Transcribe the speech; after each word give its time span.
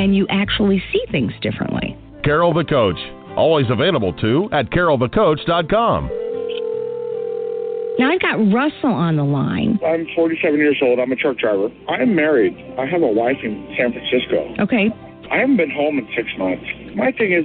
and 0.00 0.16
you 0.16 0.26
actually 0.30 0.82
see 0.92 1.04
things 1.10 1.32
differently. 1.42 1.94
Carol 2.24 2.54
the 2.54 2.64
Coach. 2.64 2.96
Always 3.36 3.66
available 3.70 4.14
too 4.14 4.48
at 4.50 4.70
carolthecoach.com. 4.70 6.10
Now 7.98 8.10
I've 8.10 8.20
got 8.20 8.40
Russell 8.50 8.96
on 8.96 9.16
the 9.16 9.24
line. 9.24 9.78
I'm 9.84 10.06
47 10.16 10.58
years 10.58 10.80
old. 10.82 10.98
I'm 10.98 11.12
a 11.12 11.16
truck 11.16 11.36
driver. 11.36 11.68
I 11.88 12.00
am 12.00 12.14
married. 12.14 12.56
I 12.78 12.86
have 12.86 13.02
a 13.02 13.12
wife 13.12 13.36
in 13.44 13.74
San 13.76 13.92
Francisco. 13.92 14.54
Okay. 14.58 14.88
I 15.30 15.36
haven't 15.36 15.58
been 15.58 15.70
home 15.70 15.98
in 15.98 16.08
six 16.16 16.26
months. 16.38 16.64
My 16.96 17.12
thing 17.12 17.32
is, 17.32 17.44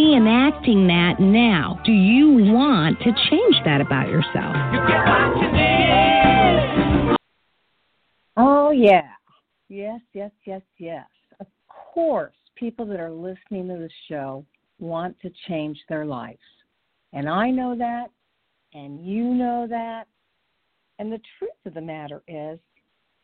reenacting 0.01 0.87
that 0.87 1.19
now. 1.19 1.79
Do 1.85 1.91
you 1.91 2.51
want 2.51 2.99
to 2.99 3.11
change 3.29 3.55
that 3.65 3.81
about 3.81 4.07
yourself? 4.07 4.55
Oh, 8.37 8.71
yeah. 8.71 9.09
Yes, 9.69 9.99
yes, 10.13 10.31
yes, 10.45 10.61
yes. 10.77 11.05
Of 11.39 11.47
course, 11.67 12.33
people 12.55 12.85
that 12.87 12.99
are 12.99 13.11
listening 13.11 13.67
to 13.67 13.75
the 13.75 13.89
show 14.09 14.45
want 14.79 15.19
to 15.21 15.31
change 15.47 15.79
their 15.87 16.05
lives. 16.05 16.39
And 17.13 17.29
I 17.29 17.51
know 17.51 17.75
that, 17.77 18.07
and 18.73 19.05
you 19.05 19.23
know 19.23 19.67
that. 19.69 20.05
And 20.97 21.11
the 21.11 21.21
truth 21.37 21.51
of 21.65 21.73
the 21.73 21.81
matter 21.81 22.23
is, 22.27 22.59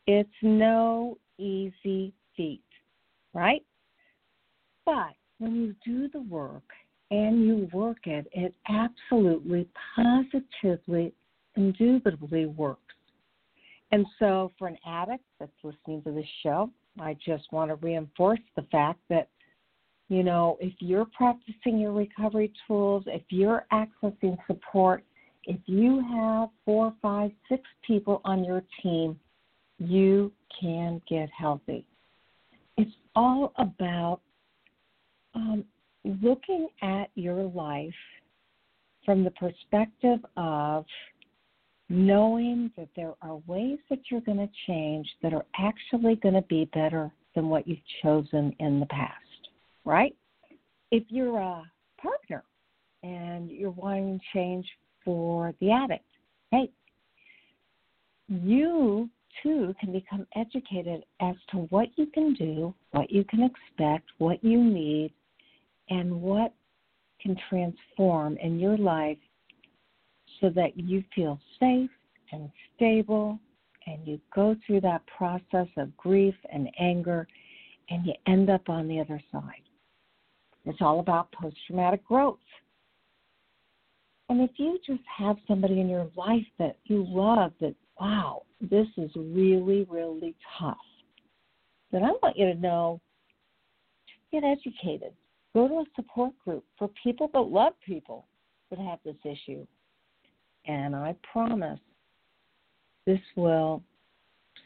it's 0.05 0.29
no 0.41 1.17
easy 1.37 2.13
feat, 2.35 2.63
right? 3.33 3.63
But 4.85 5.13
when 5.39 5.55
you 5.55 5.75
do 5.85 6.09
the 6.09 6.21
work 6.21 6.63
and 7.11 7.45
you 7.45 7.69
work 7.71 8.05
it, 8.05 8.27
it 8.33 8.53
absolutely, 8.69 9.67
positively, 9.95 11.13
indubitably 11.55 12.45
works. 12.45 12.81
And 13.91 14.05
so, 14.19 14.51
for 14.59 14.67
an 14.67 14.77
addict 14.85 15.23
that's 15.39 15.51
listening 15.63 16.01
to 16.03 16.11
this 16.11 16.27
show, 16.43 16.69
I 16.99 17.15
just 17.25 17.45
want 17.51 17.69
to 17.69 17.75
reinforce 17.75 18.39
the 18.55 18.63
fact 18.63 18.99
that, 19.09 19.29
you 20.09 20.23
know, 20.23 20.57
if 20.59 20.73
you're 20.79 21.07
practicing 21.17 21.79
your 21.79 21.93
recovery 21.93 22.51
tools, 22.67 23.03
if 23.07 23.21
you're 23.29 23.65
accessing 23.71 24.37
support, 24.45 25.03
if 25.45 25.59
you 25.65 26.03
have 26.13 26.49
four, 26.65 26.93
five, 27.01 27.31
six 27.47 27.63
people 27.85 28.21
on 28.25 28.43
your 28.43 28.61
team, 28.83 29.17
you 29.79 30.33
can 30.59 31.01
get 31.09 31.29
healthy. 31.29 31.85
It's 32.75 32.91
all 33.15 33.53
about 33.57 34.19
um, 35.37 35.63
looking 36.21 36.67
at 36.81 37.09
your 37.15 37.43
life 37.43 37.93
from 39.05 39.23
the 39.23 39.31
perspective 39.31 40.19
of 40.35 40.85
knowing 41.89 42.71
that 42.77 42.89
there 42.95 43.13
are 43.21 43.37
ways 43.47 43.77
that 43.89 43.99
you're 44.09 44.21
going 44.21 44.37
to 44.37 44.49
change 44.65 45.07
that 45.21 45.33
are 45.33 45.45
actually 45.57 46.15
going 46.15 46.33
to 46.33 46.41
be 46.43 46.65
better 46.73 47.11
than 47.35 47.49
what 47.49 47.67
you've 47.67 47.77
chosen 48.03 48.53
in 48.59 48.79
the 48.79 48.85
past, 48.87 49.13
right? 49.85 50.15
If 50.91 51.03
you're 51.09 51.37
a 51.37 51.63
partner 52.01 52.43
and 53.03 53.49
you're 53.49 53.71
wanting 53.71 54.19
change 54.33 54.65
for 55.05 55.53
the 55.61 55.71
addict, 55.71 56.03
hey, 56.51 56.69
you 58.27 59.09
too 59.43 59.73
can 59.79 59.93
become 59.93 60.27
educated 60.35 61.03
as 61.21 61.35
to 61.51 61.57
what 61.69 61.87
you 61.95 62.07
can 62.07 62.33
do, 62.33 62.73
what 62.91 63.09
you 63.11 63.23
can 63.23 63.43
expect, 63.43 64.09
what 64.17 64.43
you 64.43 64.61
need, 64.61 65.13
and 65.89 66.21
what 66.21 66.53
can 67.21 67.35
transform 67.49 68.37
in 68.37 68.59
your 68.59 68.77
life 68.77 69.17
so 70.39 70.49
that 70.49 70.77
you 70.77 71.03
feel 71.15 71.39
safe 71.59 71.89
and 72.31 72.49
stable 72.75 73.39
and 73.87 74.05
you 74.05 74.19
go 74.35 74.55
through 74.65 74.81
that 74.81 75.01
process 75.07 75.67
of 75.77 75.95
grief 75.97 76.35
and 76.51 76.69
anger 76.79 77.27
and 77.89 78.05
you 78.05 78.13
end 78.27 78.49
up 78.49 78.69
on 78.69 78.87
the 78.87 78.99
other 78.99 79.21
side. 79.31 79.63
It's 80.65 80.81
all 80.81 80.99
about 80.99 81.31
post 81.31 81.55
traumatic 81.65 82.05
growth. 82.05 82.37
And 84.29 84.41
if 84.41 84.51
you 84.57 84.77
just 84.85 85.03
have 85.17 85.37
somebody 85.47 85.79
in 85.79 85.87
your 85.87 86.07
life 86.17 86.45
that 86.59 86.77
you 86.83 87.05
love 87.07 87.53
that, 87.61 87.75
wow, 87.99 88.43
this 88.59 88.87
is 88.97 89.09
really, 89.15 89.87
really 89.89 90.35
tough, 90.59 90.75
then 91.93 92.03
I 92.03 92.11
want 92.21 92.37
you 92.37 92.53
to 92.53 92.59
know 92.59 92.99
get 94.31 94.43
educated. 94.43 95.13
Go 95.57 95.67
to 95.67 95.73
a 95.73 95.85
support 95.95 96.33
group 96.45 96.63
for 96.77 96.87
people 97.03 97.31
that 97.33 97.39
love 97.39 97.73
people 97.83 98.27
that 98.69 98.77
have 98.77 98.99
this 99.03 99.15
issue. 99.23 99.65
And 100.67 100.95
I 100.95 101.15
promise 101.33 101.79
this 103.07 103.17
will 103.35 103.81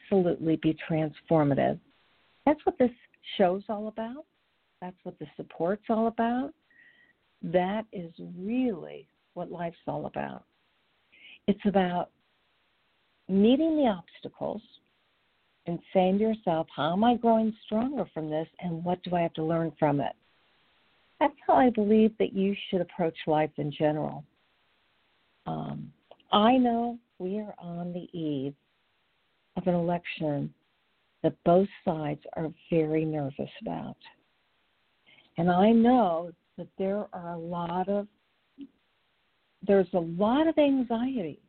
absolutely 0.03 0.57
be 0.57 0.75
transformative. 0.91 1.79
That's 2.46 2.59
what 2.66 2.78
this 2.78 2.91
show's 3.38 3.63
all 3.69 3.88
about. 3.88 4.25
That's 4.81 4.97
what 5.03 5.18
the 5.18 5.28
support's 5.38 5.85
all 5.88 6.07
about. 6.07 6.52
That 7.41 7.85
is 7.94 8.12
really 8.38 9.08
what 9.34 9.50
life's 9.50 9.78
all 9.88 10.08
about. 10.08 10.44
It's 11.47 11.66
about 11.66 12.09
meeting 13.29 13.78
the 13.78 13.88
obstacles 13.88 14.62
and 15.68 15.79
saying 15.94 16.18
to 16.18 16.25
yourself, 16.25 16.68
How 16.75 16.91
am 16.91 17.06
I 17.06 17.16
growing 17.16 17.56
stronger 17.66 18.03
from 18.13 18.29
this 18.29 18.47
and 18.59 18.84
what 18.84 19.02
do 19.03 19.16
I 19.16 19.22
have 19.22 19.34
to 19.35 19.44
learn 19.46 19.72
from 19.79 20.02
it? 20.02 20.18
That's 21.22 21.38
how 21.46 21.54
I 21.54 21.70
believe 21.70 22.18
that 22.18 22.34
you 22.34 22.56
should 22.68 22.82
approach 22.82 23.16
life 23.28 23.52
in 23.58 23.72
general. 23.72 24.23
Um, 25.46 25.94
I 26.32 26.58
know 26.58 26.97
we 27.20 27.38
are 27.38 27.53
on 27.59 27.94
the 27.94 28.09
eve 28.18 28.56
of 29.56 29.68
an 29.68 29.76
election 29.76 30.52
that 31.22 31.35
both 31.46 31.68
sides 31.85 32.22
are 32.35 32.52
very 32.72 33.06
nervous 33.06 33.52
about. 33.62 33.97
And 35.38 35.52
I 35.52 35.70
know 35.70 36.32
that 36.58 36.70
there 36.79 37.06
are 37.14 37.34
a 37.34 37.38
lot 37.38 37.88
of 37.88 38.08
there's 39.68 39.94
a 39.94 40.00
lot 40.00 40.47
of 40.47 40.58
anxiety 40.58 41.40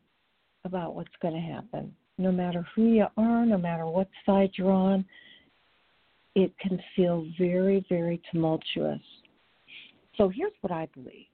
about 0.66 0.94
what's 0.94 1.08
going 1.22 1.32
to 1.32 1.40
happen. 1.40 1.94
No 2.18 2.30
matter 2.30 2.66
who 2.74 2.88
you 2.88 3.06
are, 3.16 3.46
no 3.46 3.56
matter 3.56 3.86
what 3.86 4.08
side 4.26 4.50
you're 4.56 4.70
on, 4.70 5.06
it 6.34 6.52
can 6.58 6.78
feel 6.94 7.26
very, 7.38 7.86
very 7.88 8.20
tumultuous. 8.30 9.00
So 10.16 10.28
here's 10.28 10.52
what 10.60 10.72
I 10.72 10.88
believe. 10.94 11.26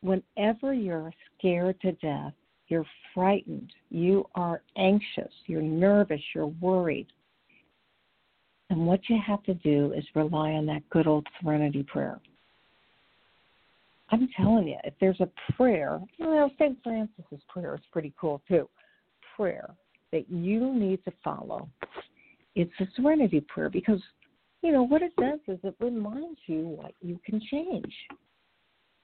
Whenever 0.00 0.72
you're 0.72 1.12
scared 1.38 1.80
to 1.80 1.92
death, 1.92 2.32
you're 2.68 2.86
frightened, 3.14 3.72
you 3.90 4.24
are 4.34 4.62
anxious, 4.76 5.32
you're 5.46 5.62
nervous, 5.62 6.20
you're 6.34 6.52
worried. 6.60 7.06
And 8.70 8.86
what 8.86 9.00
you 9.08 9.18
have 9.26 9.42
to 9.44 9.54
do 9.54 9.92
is 9.96 10.04
rely 10.14 10.52
on 10.52 10.66
that 10.66 10.88
good 10.90 11.06
old 11.06 11.26
serenity 11.40 11.82
prayer. 11.82 12.20
I'm 14.10 14.28
telling 14.36 14.68
you, 14.68 14.76
if 14.84 14.94
there's 15.00 15.20
a 15.20 15.28
prayer, 15.52 16.00
you 16.18 16.26
know, 16.26 16.50
St. 16.58 16.78
Francis's 16.82 17.42
prayer 17.48 17.74
is 17.74 17.80
pretty 17.92 18.12
cool 18.20 18.42
too. 18.48 18.68
Prayer 19.36 19.70
that 20.12 20.30
you 20.30 20.74
need 20.74 21.04
to 21.04 21.12
follow. 21.22 21.68
It's 22.54 22.72
a 22.80 22.86
serenity 22.96 23.40
prayer 23.40 23.68
because, 23.70 24.00
you 24.62 24.72
know, 24.72 24.82
what 24.82 25.02
it 25.02 25.14
does 25.16 25.40
is 25.46 25.58
it 25.62 25.74
reminds 25.80 26.40
you 26.46 26.66
what 26.66 26.92
you 27.00 27.20
can 27.24 27.40
change 27.50 27.94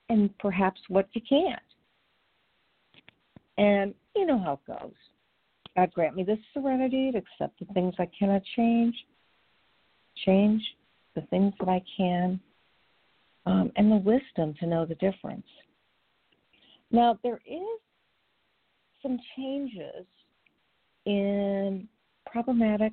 and 0.09 0.37
perhaps 0.39 0.81
what 0.89 1.09
you 1.13 1.21
can't. 1.29 1.61
And 3.57 3.95
you 4.17 4.27
know 4.27 4.39
how 4.39 4.55
it 4.55 4.67
goes. 4.67 4.93
God 5.77 5.93
grant 5.93 6.17
me 6.17 6.25
the 6.25 6.39
serenity 6.53 7.13
to 7.13 7.19
accept 7.19 7.59
the 7.59 7.73
things 7.73 7.95
I 7.99 8.09
cannot 8.19 8.43
change, 8.57 8.95
change 10.25 10.63
the 11.15 11.23
things 11.23 11.53
that 11.61 11.69
I 11.69 11.83
can, 11.97 12.41
um, 13.47 13.73
and 13.77 13.91
the 13.91 13.97
wisdom 13.97 14.55
to 14.61 14.67
know 14.67 14.85
the 14.85 14.95
difference. 14.97 15.47
Now, 16.91 17.19
there 17.23 17.41
is 17.47 17.81
some 19.03 19.19
changes 19.37 20.07
in 21.07 21.89
problematic 22.27 22.93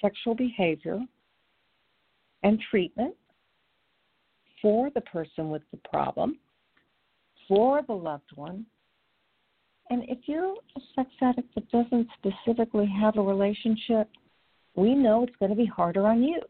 sexual 0.00 0.34
behavior 0.34 1.00
and 2.42 2.60
treatment 2.70 3.14
for 4.62 4.90
the 4.90 5.00
person 5.02 5.50
with 5.50 5.62
the 5.70 5.78
problem, 5.88 6.38
for 7.48 7.82
the 7.86 7.92
loved 7.92 8.30
one. 8.34 8.66
And 9.90 10.04
if 10.08 10.18
you're 10.26 10.52
a 10.52 10.80
sex 10.94 11.10
addict 11.20 11.54
that 11.54 11.68
doesn't 11.70 12.08
specifically 12.18 12.88
have 13.00 13.16
a 13.16 13.22
relationship, 13.22 14.08
we 14.76 14.94
know 14.94 15.24
it's 15.24 15.36
going 15.36 15.50
to 15.50 15.56
be 15.56 15.66
harder 15.66 16.06
on 16.06 16.22
you. 16.22 16.40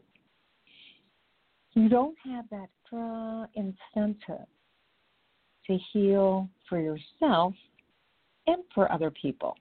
You 1.73 1.89
don't 1.89 2.17
have 2.25 2.45
that 2.51 2.69
extra 2.91 3.47
incentive 3.55 4.47
to 5.67 5.77
heal 5.91 6.49
for 6.67 6.79
yourself 6.79 7.53
and 8.47 8.63
for 8.73 8.91
other 8.91 9.11
people. 9.11 9.55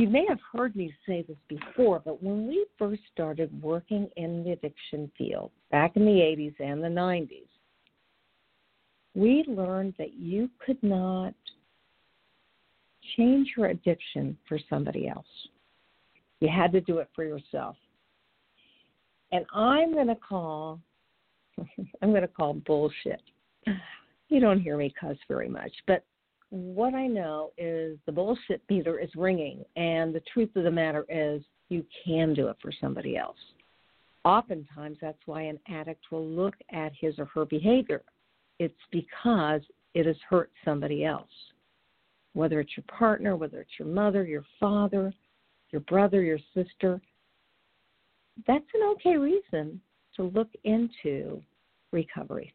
You 0.00 0.08
may 0.08 0.24
have 0.30 0.38
heard 0.50 0.74
me 0.74 0.94
say 1.06 1.26
this 1.28 1.36
before, 1.46 2.00
but 2.02 2.22
when 2.22 2.48
we 2.48 2.64
first 2.78 3.02
started 3.12 3.50
working 3.62 4.08
in 4.16 4.42
the 4.42 4.52
addiction 4.52 5.12
field 5.18 5.50
back 5.70 5.94
in 5.94 6.06
the 6.06 6.10
80s 6.10 6.54
and 6.58 6.82
the 6.82 6.88
90s, 6.88 7.48
we 9.14 9.44
learned 9.46 9.92
that 9.98 10.14
you 10.14 10.48
could 10.64 10.82
not 10.82 11.34
change 13.14 13.52
your 13.58 13.66
addiction 13.66 14.38
for 14.48 14.58
somebody 14.70 15.06
else. 15.06 15.26
You 16.40 16.48
had 16.48 16.72
to 16.72 16.80
do 16.80 16.96
it 17.00 17.10
for 17.14 17.24
yourself. 17.24 17.76
And 19.32 19.44
I'm 19.52 19.92
going 19.92 20.06
to 20.06 20.16
call 20.16 20.80
I'm 22.00 22.08
going 22.08 22.22
to 22.22 22.28
call 22.28 22.54
bullshit. 22.54 23.20
You 24.30 24.40
don't 24.40 24.60
hear 24.60 24.78
me 24.78 24.94
cuss 24.98 25.18
very 25.28 25.50
much, 25.50 25.72
but 25.86 26.06
what 26.50 26.94
I 26.94 27.06
know 27.06 27.52
is 27.56 27.96
the 28.06 28.12
bullshit 28.12 28.62
meter 28.68 28.98
is 28.98 29.10
ringing, 29.16 29.64
and 29.76 30.14
the 30.14 30.22
truth 30.32 30.50
of 30.56 30.64
the 30.64 30.70
matter 30.70 31.06
is 31.08 31.42
you 31.68 31.84
can 32.04 32.34
do 32.34 32.48
it 32.48 32.56
for 32.60 32.72
somebody 32.80 33.16
else. 33.16 33.36
Oftentimes, 34.24 34.98
that's 35.00 35.18
why 35.26 35.42
an 35.42 35.58
addict 35.68 36.10
will 36.10 36.26
look 36.26 36.54
at 36.72 36.92
his 37.00 37.18
or 37.18 37.24
her 37.26 37.44
behavior. 37.44 38.02
It's 38.58 38.74
because 38.90 39.62
it 39.94 40.06
has 40.06 40.16
hurt 40.28 40.50
somebody 40.64 41.04
else, 41.04 41.30
whether 42.34 42.60
it's 42.60 42.76
your 42.76 42.84
partner, 42.86 43.36
whether 43.36 43.60
it's 43.60 43.78
your 43.78 43.88
mother, 43.88 44.24
your 44.24 44.44
father, 44.58 45.12
your 45.70 45.80
brother, 45.82 46.22
your 46.22 46.38
sister. 46.52 47.00
That's 48.46 48.64
an 48.74 48.82
okay 48.94 49.16
reason 49.16 49.80
to 50.16 50.24
look 50.24 50.50
into 50.64 51.40
recovery. 51.92 52.52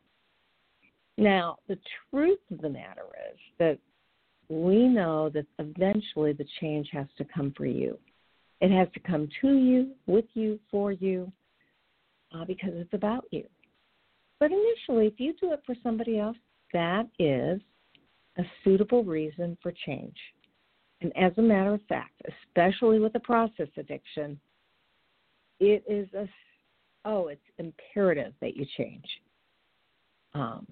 Now, 1.18 1.58
the 1.68 1.78
truth 2.10 2.40
of 2.52 2.62
the 2.62 2.70
matter 2.70 3.06
is 3.32 3.40
that 3.58 3.78
we 4.50 4.88
know 4.88 5.30
that 5.30 5.46
eventually 5.60 6.34
the 6.34 6.46
change 6.60 6.90
has 6.92 7.08
to 7.18 7.26
come 7.26 7.54
for 7.56 7.66
you. 7.66 7.98
It 8.62 8.72
has 8.72 8.88
to 8.94 9.00
come 9.00 9.28
to 9.42 9.54
you, 9.58 9.92
with 10.08 10.26
you, 10.34 10.60
for 10.70 10.92
you, 10.92 11.32
uh, 12.34 12.46
because 12.46 12.72
it's 12.74 12.94
about 12.94 13.26
you. 13.32 13.46
But 14.40 14.52
initially, 14.52 15.08
if 15.08 15.20
you 15.20 15.34
do 15.40 15.54
it 15.54 15.62
for 15.66 15.76
somebody 15.82 16.20
else, 16.20 16.38
that 16.74 17.08
is 17.20 17.62
a 18.38 18.44
suitable 18.64 19.04
reason 19.04 19.58
for 19.64 19.74
change. 19.86 20.18
And 21.02 21.16
as 21.18 21.32
a 21.38 21.42
matter 21.42 21.74
of 21.74 21.82
fact, 21.88 22.22
especially 22.48 23.00
with 23.00 23.16
a 23.16 23.20
process 23.20 23.68
addiction, 23.78 24.40
it 25.60 25.84
is 25.88 26.08
a 26.14 26.28
oh, 27.06 27.28
it's 27.28 27.42
imperative 27.60 28.34
that 28.42 28.58
you 28.58 28.66
change 28.78 29.06
um, 30.34 30.68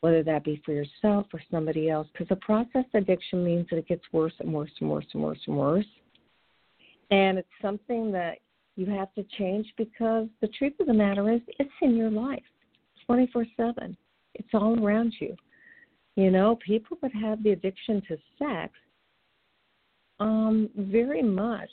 whether 0.00 0.22
that 0.22 0.44
be 0.44 0.60
for 0.64 0.72
yourself 0.72 1.26
or 1.32 1.40
somebody 1.50 1.90
else, 1.90 2.08
because 2.12 2.28
a 2.30 2.36
process 2.36 2.84
addiction 2.94 3.44
means 3.44 3.66
that 3.70 3.76
it 3.76 3.88
gets 3.88 4.02
worse 4.12 4.32
and 4.40 4.52
worse 4.52 4.70
and 4.80 4.90
worse 4.90 5.06
and 5.12 5.22
worse 5.22 5.40
and 5.46 5.56
worse. 5.56 5.86
And 7.10 7.38
it's 7.38 7.48
something 7.60 8.10
that 8.12 8.38
you 8.76 8.86
have 8.86 9.12
to 9.14 9.24
change 9.36 9.66
because 9.76 10.28
the 10.40 10.48
truth 10.48 10.74
of 10.80 10.86
the 10.86 10.94
matter 10.94 11.30
is 11.30 11.40
it's 11.58 11.70
in 11.82 11.96
your 11.96 12.10
life 12.10 12.42
24 13.06 13.44
7. 13.56 13.96
It's 14.34 14.48
all 14.54 14.82
around 14.82 15.14
you. 15.20 15.36
You 16.16 16.30
know, 16.30 16.58
people 16.66 16.96
that 17.02 17.14
have 17.14 17.42
the 17.42 17.50
addiction 17.50 18.02
to 18.08 18.16
sex 18.38 18.72
um, 20.18 20.70
very 20.76 21.22
much 21.22 21.70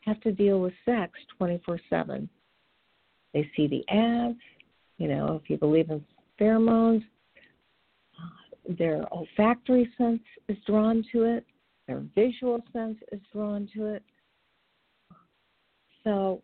have 0.00 0.20
to 0.22 0.32
deal 0.32 0.60
with 0.60 0.72
sex 0.84 1.12
24 1.38 1.80
7. 1.88 2.28
They 3.34 3.50
see 3.56 3.66
the 3.66 3.84
ads, 3.88 4.38
you 4.98 5.08
know, 5.08 5.40
if 5.42 5.48
you 5.48 5.56
believe 5.56 5.90
in 5.90 6.04
pheromones. 6.40 7.02
Their 8.68 9.04
olfactory 9.12 9.90
sense 9.98 10.22
is 10.48 10.56
drawn 10.66 11.04
to 11.12 11.24
it. 11.24 11.44
Their 11.86 12.02
visual 12.14 12.62
sense 12.72 12.98
is 13.10 13.20
drawn 13.32 13.68
to 13.74 13.86
it. 13.86 14.02
So, 16.04 16.40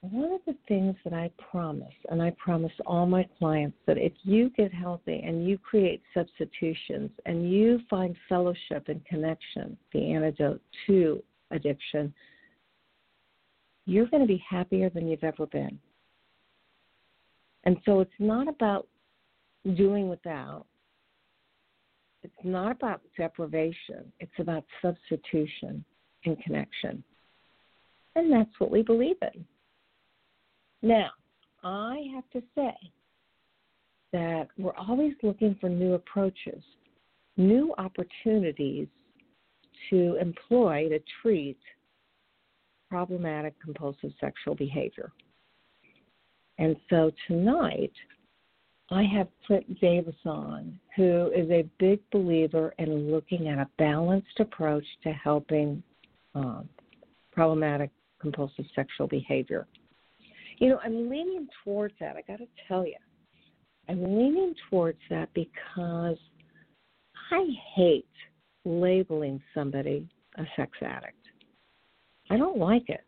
one 0.00 0.32
of 0.32 0.40
the 0.46 0.56
things 0.66 0.96
that 1.04 1.12
I 1.12 1.30
promise, 1.50 1.94
and 2.10 2.20
I 2.20 2.30
promise 2.30 2.72
all 2.86 3.06
my 3.06 3.24
clients, 3.38 3.76
that 3.86 3.98
if 3.98 4.12
you 4.24 4.50
get 4.50 4.72
healthy 4.72 5.22
and 5.24 5.46
you 5.48 5.58
create 5.58 6.02
substitutions 6.12 7.10
and 7.24 7.48
you 7.48 7.80
find 7.88 8.16
fellowship 8.28 8.88
and 8.88 9.04
connection, 9.04 9.76
the 9.92 10.12
antidote 10.12 10.60
to 10.88 11.22
addiction, 11.52 12.12
you're 13.86 14.06
going 14.06 14.22
to 14.22 14.26
be 14.26 14.42
happier 14.48 14.90
than 14.90 15.06
you've 15.06 15.22
ever 15.22 15.46
been. 15.46 15.78
And 17.64 17.76
so 17.84 18.00
it's 18.00 18.10
not 18.18 18.48
about 18.48 18.88
doing 19.74 20.08
without. 20.08 20.66
It's 22.22 22.34
not 22.44 22.72
about 22.72 23.02
deprivation. 23.16 24.12
It's 24.20 24.32
about 24.38 24.64
substitution 24.80 25.84
and 26.24 26.40
connection. 26.42 27.02
And 28.14 28.32
that's 28.32 28.50
what 28.58 28.70
we 28.70 28.82
believe 28.82 29.16
in. 29.22 29.44
Now, 30.82 31.10
I 31.62 32.06
have 32.14 32.28
to 32.32 32.42
say 32.54 32.74
that 34.12 34.48
we're 34.58 34.76
always 34.76 35.14
looking 35.22 35.56
for 35.60 35.68
new 35.68 35.94
approaches, 35.94 36.62
new 37.36 37.74
opportunities 37.78 38.88
to 39.90 40.16
employ 40.20 40.88
to 40.90 41.00
treat 41.22 41.58
problematic 42.90 43.54
compulsive 43.62 44.12
sexual 44.20 44.54
behavior. 44.54 45.12
And 46.58 46.76
so 46.90 47.10
tonight, 47.26 47.92
I 48.92 49.04
have 49.04 49.28
Clint 49.46 49.80
Davis 49.80 50.14
on, 50.26 50.78
who 50.96 51.30
is 51.34 51.50
a 51.50 51.68
big 51.78 52.00
believer 52.10 52.74
in 52.78 53.10
looking 53.10 53.48
at 53.48 53.58
a 53.58 53.68
balanced 53.78 54.38
approach 54.38 54.84
to 55.02 55.12
helping 55.12 55.82
um, 56.34 56.68
problematic 57.32 57.90
compulsive 58.20 58.66
sexual 58.74 59.06
behavior. 59.08 59.66
You 60.58 60.68
know, 60.68 60.80
I'm 60.84 61.08
leaning 61.08 61.48
towards 61.64 61.94
that. 62.00 62.16
I 62.16 62.22
got 62.30 62.38
to 62.38 62.46
tell 62.68 62.86
you, 62.86 62.96
I'm 63.88 64.02
leaning 64.02 64.54
towards 64.70 64.98
that 65.10 65.28
because 65.34 66.18
I 67.30 67.46
hate 67.74 68.06
labeling 68.64 69.42
somebody 69.54 70.06
a 70.36 70.44
sex 70.54 70.70
addict. 70.82 71.16
I 72.30 72.36
don't 72.36 72.58
like 72.58 72.88
it. 72.88 73.04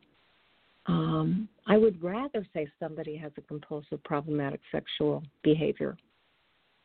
Um, 0.86 1.48
I 1.66 1.78
would 1.78 2.02
rather 2.02 2.46
say 2.52 2.66
somebody 2.78 3.16
has 3.16 3.32
a 3.38 3.40
compulsive, 3.42 4.02
problematic 4.04 4.60
sexual 4.70 5.22
behavior, 5.42 5.96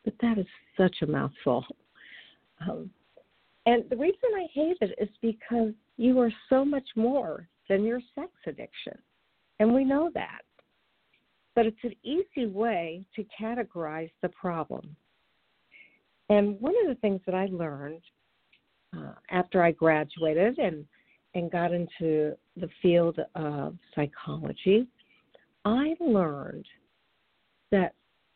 but 0.06 0.14
that 0.22 0.38
is 0.38 0.46
such 0.78 0.96
a 1.02 1.06
mouthful. 1.06 1.66
Um, 2.62 2.90
and 3.66 3.84
the 3.90 3.98
reason 3.98 4.20
I 4.36 4.48
hate 4.54 4.78
it 4.82 4.96
is 5.00 5.10
because 5.22 5.74
you 5.98 6.20
are 6.20 6.32
so 6.50 6.64
much 6.64 6.88
more 6.96 7.48
than 7.68 7.84
your 7.84 8.00
sex 8.16 8.32
addiction. 8.48 8.98
And 9.60 9.74
we 9.74 9.84
know 9.84 10.10
that. 10.14 10.42
But 11.56 11.66
it's 11.66 11.84
an 11.84 11.96
easy 12.04 12.48
way 12.48 13.04
to 13.16 13.26
categorize 13.40 14.12
the 14.22 14.30
problem. 14.30 14.96
And 16.30 16.60
one 16.62 16.76
of 16.82 16.88
the 16.88 17.00
things 17.02 17.20
that 17.26 17.36
I 17.36 17.48
learned 17.52 18.02
uh, 18.96 19.14
after 19.30 19.62
I 19.62 19.72
graduated 19.72 20.58
and 20.58 20.86
and 21.36 21.52
got 21.52 21.72
into 21.72 22.36
the 22.60 22.70
field 22.82 23.20
of 23.36 23.78
psychology, 23.96 24.88
I 25.66 25.96
learned 26.00 26.66
that 27.72 27.94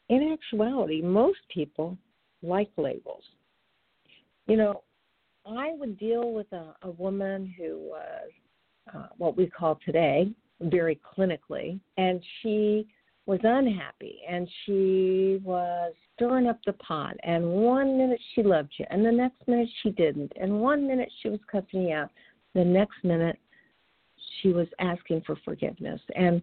in 0.10 0.32
actuality, 0.34 1.02
most 1.02 1.40
people 1.54 1.98
like 2.42 2.70
labels. 2.78 3.24
You 4.48 4.58
know, 4.58 4.84
I 5.46 5.72
would 5.74 5.98
deal 5.98 6.32
with 6.32 6.52
a, 6.52 6.76
a 6.84 6.92
woman 6.92 7.54
who 7.58 7.78
was 7.80 8.30
uh, 8.94 9.08
what 9.18 9.38
we 9.38 9.48
call 9.48 9.80
today 9.86 10.30
very 10.62 11.00
clinically, 11.18 11.80
and 11.98 12.22
she 12.42 12.88
was 13.26 13.40
unhappy 13.44 14.20
and 14.30 14.50
she 14.66 15.40
was 15.44 15.94
stirring 16.16 16.48
up 16.48 16.60
the 16.66 16.74
pot. 16.74 17.16
And 17.24 17.46
one 17.46 17.98
minute 17.98 18.20
she 18.36 18.44
loved 18.44 18.74
you, 18.78 18.86
and 18.90 19.06
the 19.06 19.12
next 19.12 19.48
minute 19.48 19.70
she 19.82 19.92
didn't. 19.92 20.32
And 20.40 20.62
one 20.62 20.88
minute 20.88 21.12
she 21.22 21.30
was 21.30 21.40
cussing 21.50 21.84
you 21.84 21.94
out, 21.94 22.10
the 22.54 22.64
next 22.64 23.04
minute 23.04 23.40
she 24.42 24.50
was 24.50 24.68
asking 24.80 25.22
for 25.26 25.36
forgiveness. 25.44 26.02
And 26.16 26.42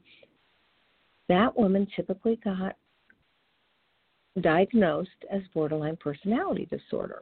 that 1.28 1.56
woman 1.56 1.86
typically 1.94 2.40
got 2.42 2.76
diagnosed 4.40 5.10
as 5.30 5.42
borderline 5.54 5.96
personality 5.96 6.66
disorder. 6.70 7.20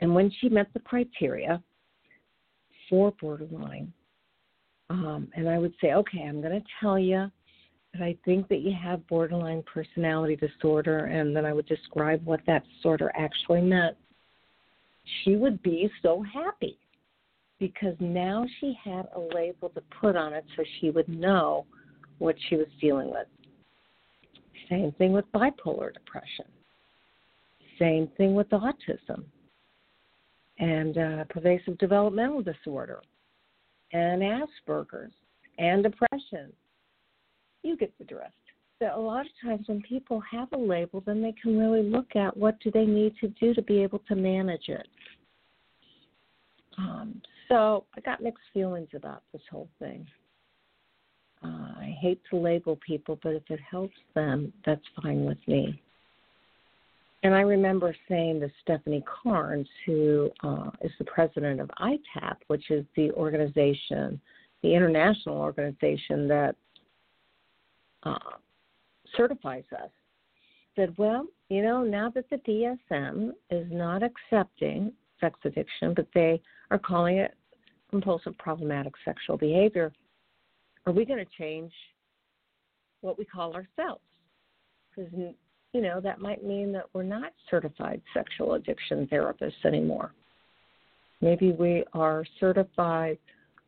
And 0.00 0.14
when 0.14 0.30
she 0.40 0.48
met 0.48 0.66
the 0.74 0.80
criteria 0.80 1.62
for 2.88 3.12
borderline, 3.20 3.92
um, 4.90 5.28
and 5.34 5.48
I 5.48 5.58
would 5.58 5.72
say, 5.80 5.92
okay, 5.92 6.22
I'm 6.22 6.40
going 6.40 6.60
to 6.60 6.66
tell 6.80 6.98
you 6.98 7.30
that 7.94 8.02
I 8.02 8.16
think 8.24 8.48
that 8.48 8.60
you 8.60 8.72
have 8.80 9.06
borderline 9.06 9.62
personality 9.62 10.36
disorder, 10.36 11.06
and 11.06 11.34
then 11.34 11.46
I 11.46 11.52
would 11.52 11.66
describe 11.66 12.24
what 12.24 12.40
that 12.46 12.64
disorder 12.76 13.12
actually 13.16 13.60
meant. 13.60 13.96
She 15.22 15.36
would 15.36 15.62
be 15.62 15.90
so 16.02 16.22
happy 16.22 16.78
because 17.62 17.94
now 18.00 18.44
she 18.58 18.76
had 18.84 19.06
a 19.14 19.20
label 19.20 19.68
to 19.68 19.80
put 20.00 20.16
on 20.16 20.32
it 20.32 20.44
so 20.56 20.64
she 20.80 20.90
would 20.90 21.08
know 21.08 21.64
what 22.18 22.34
she 22.48 22.56
was 22.56 22.66
dealing 22.80 23.08
with. 23.08 23.28
Same 24.68 24.90
thing 24.98 25.12
with 25.12 25.24
bipolar 25.32 25.94
depression. 25.94 26.46
Same 27.78 28.08
thing 28.16 28.34
with 28.34 28.48
autism 28.50 29.22
and 30.58 30.98
uh, 30.98 31.24
pervasive 31.30 31.78
developmental 31.78 32.42
disorder 32.42 33.00
and 33.92 34.22
Asperger's 34.22 35.12
and 35.58 35.84
depression. 35.84 36.52
You 37.62 37.76
get 37.76 37.96
the 37.96 38.04
drift. 38.04 38.32
So 38.80 38.90
a 38.92 39.00
lot 39.00 39.24
of 39.24 39.32
times 39.40 39.68
when 39.68 39.82
people 39.82 40.20
have 40.28 40.48
a 40.52 40.58
label, 40.58 41.00
then 41.06 41.22
they 41.22 41.34
can 41.40 41.56
really 41.56 41.84
look 41.84 42.16
at 42.16 42.36
what 42.36 42.58
do 42.58 42.72
they 42.72 42.86
need 42.86 43.14
to 43.20 43.28
do 43.28 43.54
to 43.54 43.62
be 43.62 43.80
able 43.84 44.00
to 44.08 44.16
manage 44.16 44.68
it. 44.68 44.88
Um, 46.76 47.22
so 47.48 47.84
I 47.96 48.00
got 48.00 48.22
mixed 48.22 48.44
feelings 48.52 48.88
about 48.94 49.22
this 49.32 49.42
whole 49.50 49.68
thing. 49.78 50.06
Uh, 51.44 51.72
I 51.78 51.96
hate 52.00 52.20
to 52.30 52.36
label 52.36 52.78
people, 52.86 53.18
but 53.22 53.34
if 53.34 53.42
it 53.50 53.60
helps 53.68 53.96
them, 54.14 54.52
that's 54.64 54.82
fine 55.02 55.24
with 55.24 55.38
me. 55.46 55.80
And 57.24 57.34
I 57.34 57.40
remember 57.40 57.94
saying 58.08 58.40
to 58.40 58.50
Stephanie 58.62 59.04
Carnes, 59.06 59.68
who 59.86 60.30
uh, 60.42 60.70
is 60.82 60.90
the 60.98 61.04
president 61.04 61.60
of 61.60 61.70
ITAP, 61.80 62.36
which 62.48 62.70
is 62.70 62.84
the 62.96 63.12
organization, 63.12 64.20
the 64.62 64.74
international 64.74 65.36
organization 65.36 66.26
that 66.28 66.56
uh, 68.02 68.18
certifies 69.16 69.64
us, 69.72 69.90
said, 70.74 70.94
well, 70.96 71.26
you 71.48 71.62
know, 71.62 71.82
now 71.82 72.10
that 72.10 72.28
the 72.30 72.36
DSM 72.38 73.30
is 73.50 73.66
not 73.70 74.02
accepting 74.02 74.92
sex 75.22 75.38
addiction, 75.44 75.94
but 75.94 76.06
they 76.12 76.42
are 76.70 76.78
calling 76.78 77.16
it 77.16 77.34
compulsive 77.90 78.36
problematic 78.38 78.92
sexual 79.04 79.36
behavior, 79.36 79.92
are 80.86 80.92
we 80.92 81.04
going 81.04 81.24
to 81.24 81.30
change 81.38 81.72
what 83.02 83.18
we 83.18 83.24
call 83.24 83.54
ourselves? 83.54 84.02
Because 84.90 85.12
you 85.72 85.80
know, 85.80 86.00
that 86.00 86.20
might 86.20 86.44
mean 86.44 86.72
that 86.72 86.86
we're 86.92 87.02
not 87.02 87.32
certified 87.50 88.02
sexual 88.12 88.54
addiction 88.54 89.06
therapists 89.06 89.64
anymore. 89.64 90.12
Maybe 91.20 91.52
we 91.52 91.84
are 91.94 92.24
certified 92.40 93.18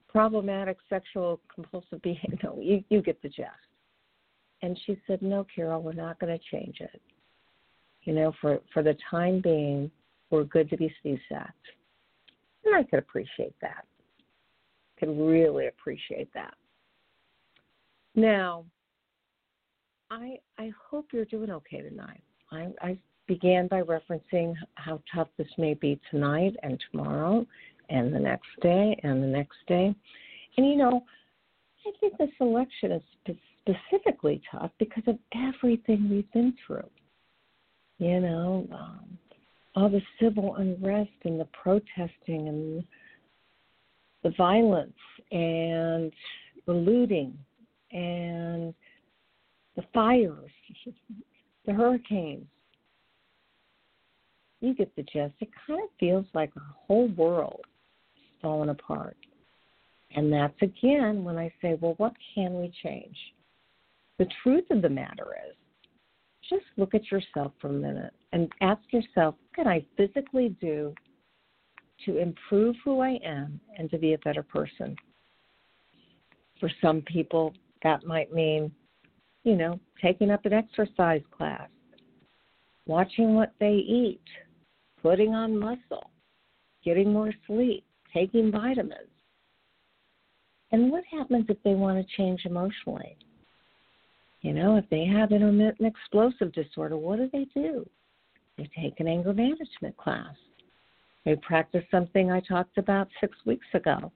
problematic 0.09 0.77
sexual 0.89 1.41
compulsive 1.55 2.03
behavior. 2.03 2.39
No, 2.43 2.59
you, 2.61 2.85
you 2.89 3.01
get 3.01 3.21
the 3.23 3.29
gist. 3.29 3.49
And 4.63 4.79
she 4.87 4.99
said, 5.07 5.23
No, 5.23 5.47
Carol, 5.55 5.83
we're 5.83 5.93
not 5.93 6.19
going 6.19 6.37
to 6.37 6.45
change 6.51 6.77
it. 6.81 7.01
You 8.03 8.13
know, 8.13 8.33
for, 8.41 8.61
for 8.73 8.83
the 8.83 8.97
time 9.11 9.41
being, 9.43 9.91
we're 10.35 10.45
good 10.45 10.69
to 10.71 10.77
be 10.77 10.93
CSAT. 11.05 11.51
And 12.65 12.75
I 12.75 12.83
could 12.83 12.99
appreciate 12.99 13.55
that. 13.61 13.85
Could 14.99 15.11
really 15.19 15.67
appreciate 15.69 16.33
that. 16.35 16.55
Now, 18.15 18.65
I 20.11 20.39
I 20.59 20.73
hope 20.91 21.07
you're 21.13 21.25
doing 21.25 21.51
okay 21.51 21.81
tonight. 21.81 22.23
I, 22.53 22.69
I 22.81 22.99
began 23.27 23.67
by 23.69 23.83
referencing 23.83 24.55
how 24.75 25.01
tough 25.13 25.29
this 25.37 25.49
may 25.59 25.75
be 25.75 26.01
tonight 26.11 26.55
and 26.63 26.83
tomorrow 26.91 27.47
and 27.89 28.15
the 28.15 28.19
next 28.19 28.49
day 28.63 28.99
and 29.03 29.23
the 29.23 29.27
next 29.27 29.57
day. 29.67 29.95
And 30.57 30.67
you 30.67 30.77
know, 30.77 31.05
I 31.87 31.91
think 32.01 32.17
this 32.19 32.31
election 32.41 32.93
is 32.93 33.37
specifically 33.61 34.41
tough 34.51 34.71
because 34.79 35.05
of 35.07 35.19
everything 35.35 36.09
we've 36.09 36.31
been 36.33 36.55
through. 36.67 36.89
You 37.99 38.21
know, 38.21 38.67
um, 38.73 39.19
all 39.75 39.89
the 39.89 40.03
civil 40.21 40.57
unrest 40.57 41.11
and 41.25 41.39
the 41.39 41.49
protesting 41.63 42.49
and 42.49 42.85
the 44.23 44.31
violence 44.37 44.93
and 45.33 46.13
the 46.67 46.73
looting 46.73 47.37
and 47.93 48.73
the 49.77 49.83
fires, 49.93 50.51
the 51.67 51.73
hurricanes. 51.73 52.47
You 54.61 54.75
get 54.75 54.95
the 54.97 55.03
gist. 55.03 55.35
It 55.41 55.51
kind 55.67 55.83
of 55.83 55.91
feels 56.01 56.25
like 56.33 56.51
our 56.57 56.75
whole 56.87 57.09
world 57.09 57.61
is 58.17 58.23
falling 58.41 58.71
apart. 58.71 59.17
And 60.17 60.33
that's 60.33 60.55
again 60.63 61.25
when 61.25 61.37
I 61.37 61.53
say, 61.61 61.77
well, 61.81 61.95
what 61.99 62.15
can 62.35 62.61
we 62.61 62.73
change? 62.83 63.17
The 64.19 64.27
truth 64.43 64.65
of 64.71 64.81
the 64.81 64.89
matter 64.89 65.35
is, 65.49 65.57
just 66.49 66.65
look 66.77 66.95
at 66.95 67.11
yourself 67.11 67.53
for 67.61 67.69
a 67.69 67.73
minute 67.73 68.15
and 68.35 68.53
ask 68.61 68.83
yourself, 68.91 69.37
what 69.41 69.65
can 69.65 69.67
I 69.67 69.87
physically 69.97 70.55
do 70.61 70.95
to 72.05 72.19
improve 72.19 72.77
who 72.85 73.01
I 73.01 73.19
am 73.25 73.59
and 73.79 73.91
to 73.91 73.97
be 73.97 74.13
a 74.13 74.19
better 74.19 74.43
person? 74.43 74.95
For 76.61 76.71
some 76.83 77.01
people, 77.01 77.55
that 77.83 78.05
might 78.05 78.31
mean 78.33 78.71
you 79.45 79.55
know, 79.57 79.79
taking 80.03 80.31
up 80.31 80.45
an 80.47 80.55
exercise 80.55 81.23
class, 81.31 81.69
watching 82.87 83.35
what 83.35 83.53
they 83.61 83.75
eat, 83.75 84.23
putting 85.03 85.35
on 85.35 85.59
muscle, 85.59 86.11
getting 86.83 87.13
more 87.13 87.33
sleep, 87.47 87.85
taking 88.13 88.51
vitamins. 88.51 89.11
And 90.73 90.91
what 90.91 91.05
happens 91.11 91.45
if 91.49 91.63
they 91.63 91.75
want 91.75 91.99
to 91.99 92.17
change 92.17 92.47
emotionally? 92.47 93.17
You 94.41 94.55
know, 94.55 94.77
if 94.77 94.89
they 94.91 95.05
have 95.05 95.31
intermittent 95.31 95.87
explosive 95.87 96.53
disorder, 96.53 96.97
what 96.97 97.19
do 97.19 97.29
they 97.33 97.47
do? 97.55 97.89
They 98.57 98.71
take 98.81 99.01
an 99.01 99.09
anger 99.09 99.33
management 99.33 99.97
class. 99.97 100.35
They 101.25 101.37
practice 101.37 101.85
something 101.91 102.31
I 102.31 102.41
talked 102.41 102.79
about 102.79 103.09
six 103.21 103.37
weeks 103.47 103.67
ago. 103.75 104.13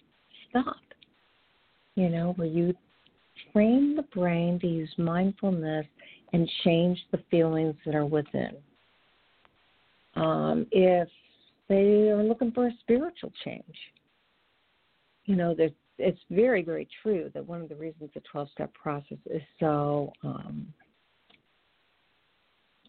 Stop. 0.50 0.76
You 1.94 2.08
know, 2.08 2.32
where 2.36 2.46
you 2.46 2.74
train 3.52 3.96
the 3.96 4.02
brain 4.02 4.58
to 4.60 4.66
use 4.66 4.92
mindfulness 4.98 5.86
and 6.32 6.48
change 6.64 6.98
the 7.10 7.18
feelings 7.30 7.74
that 7.84 7.94
are 7.94 8.06
within. 8.06 8.56
Um, 10.14 10.66
if 10.70 11.08
they 11.68 12.10
are 12.10 12.22
looking 12.22 12.52
for 12.52 12.66
a 12.66 12.72
spiritual 12.80 13.32
change, 13.44 13.76
you 15.24 15.36
know, 15.36 15.54
it's 15.98 16.20
very, 16.30 16.62
very 16.62 16.88
true 17.02 17.30
that 17.34 17.46
one 17.46 17.60
of 17.60 17.68
the 17.68 17.74
reasons 17.74 18.10
the 18.14 18.22
12 18.30 18.48
step 18.52 18.72
process 18.74 19.18
is 19.26 19.42
so 19.60 20.12
um, 20.22 20.66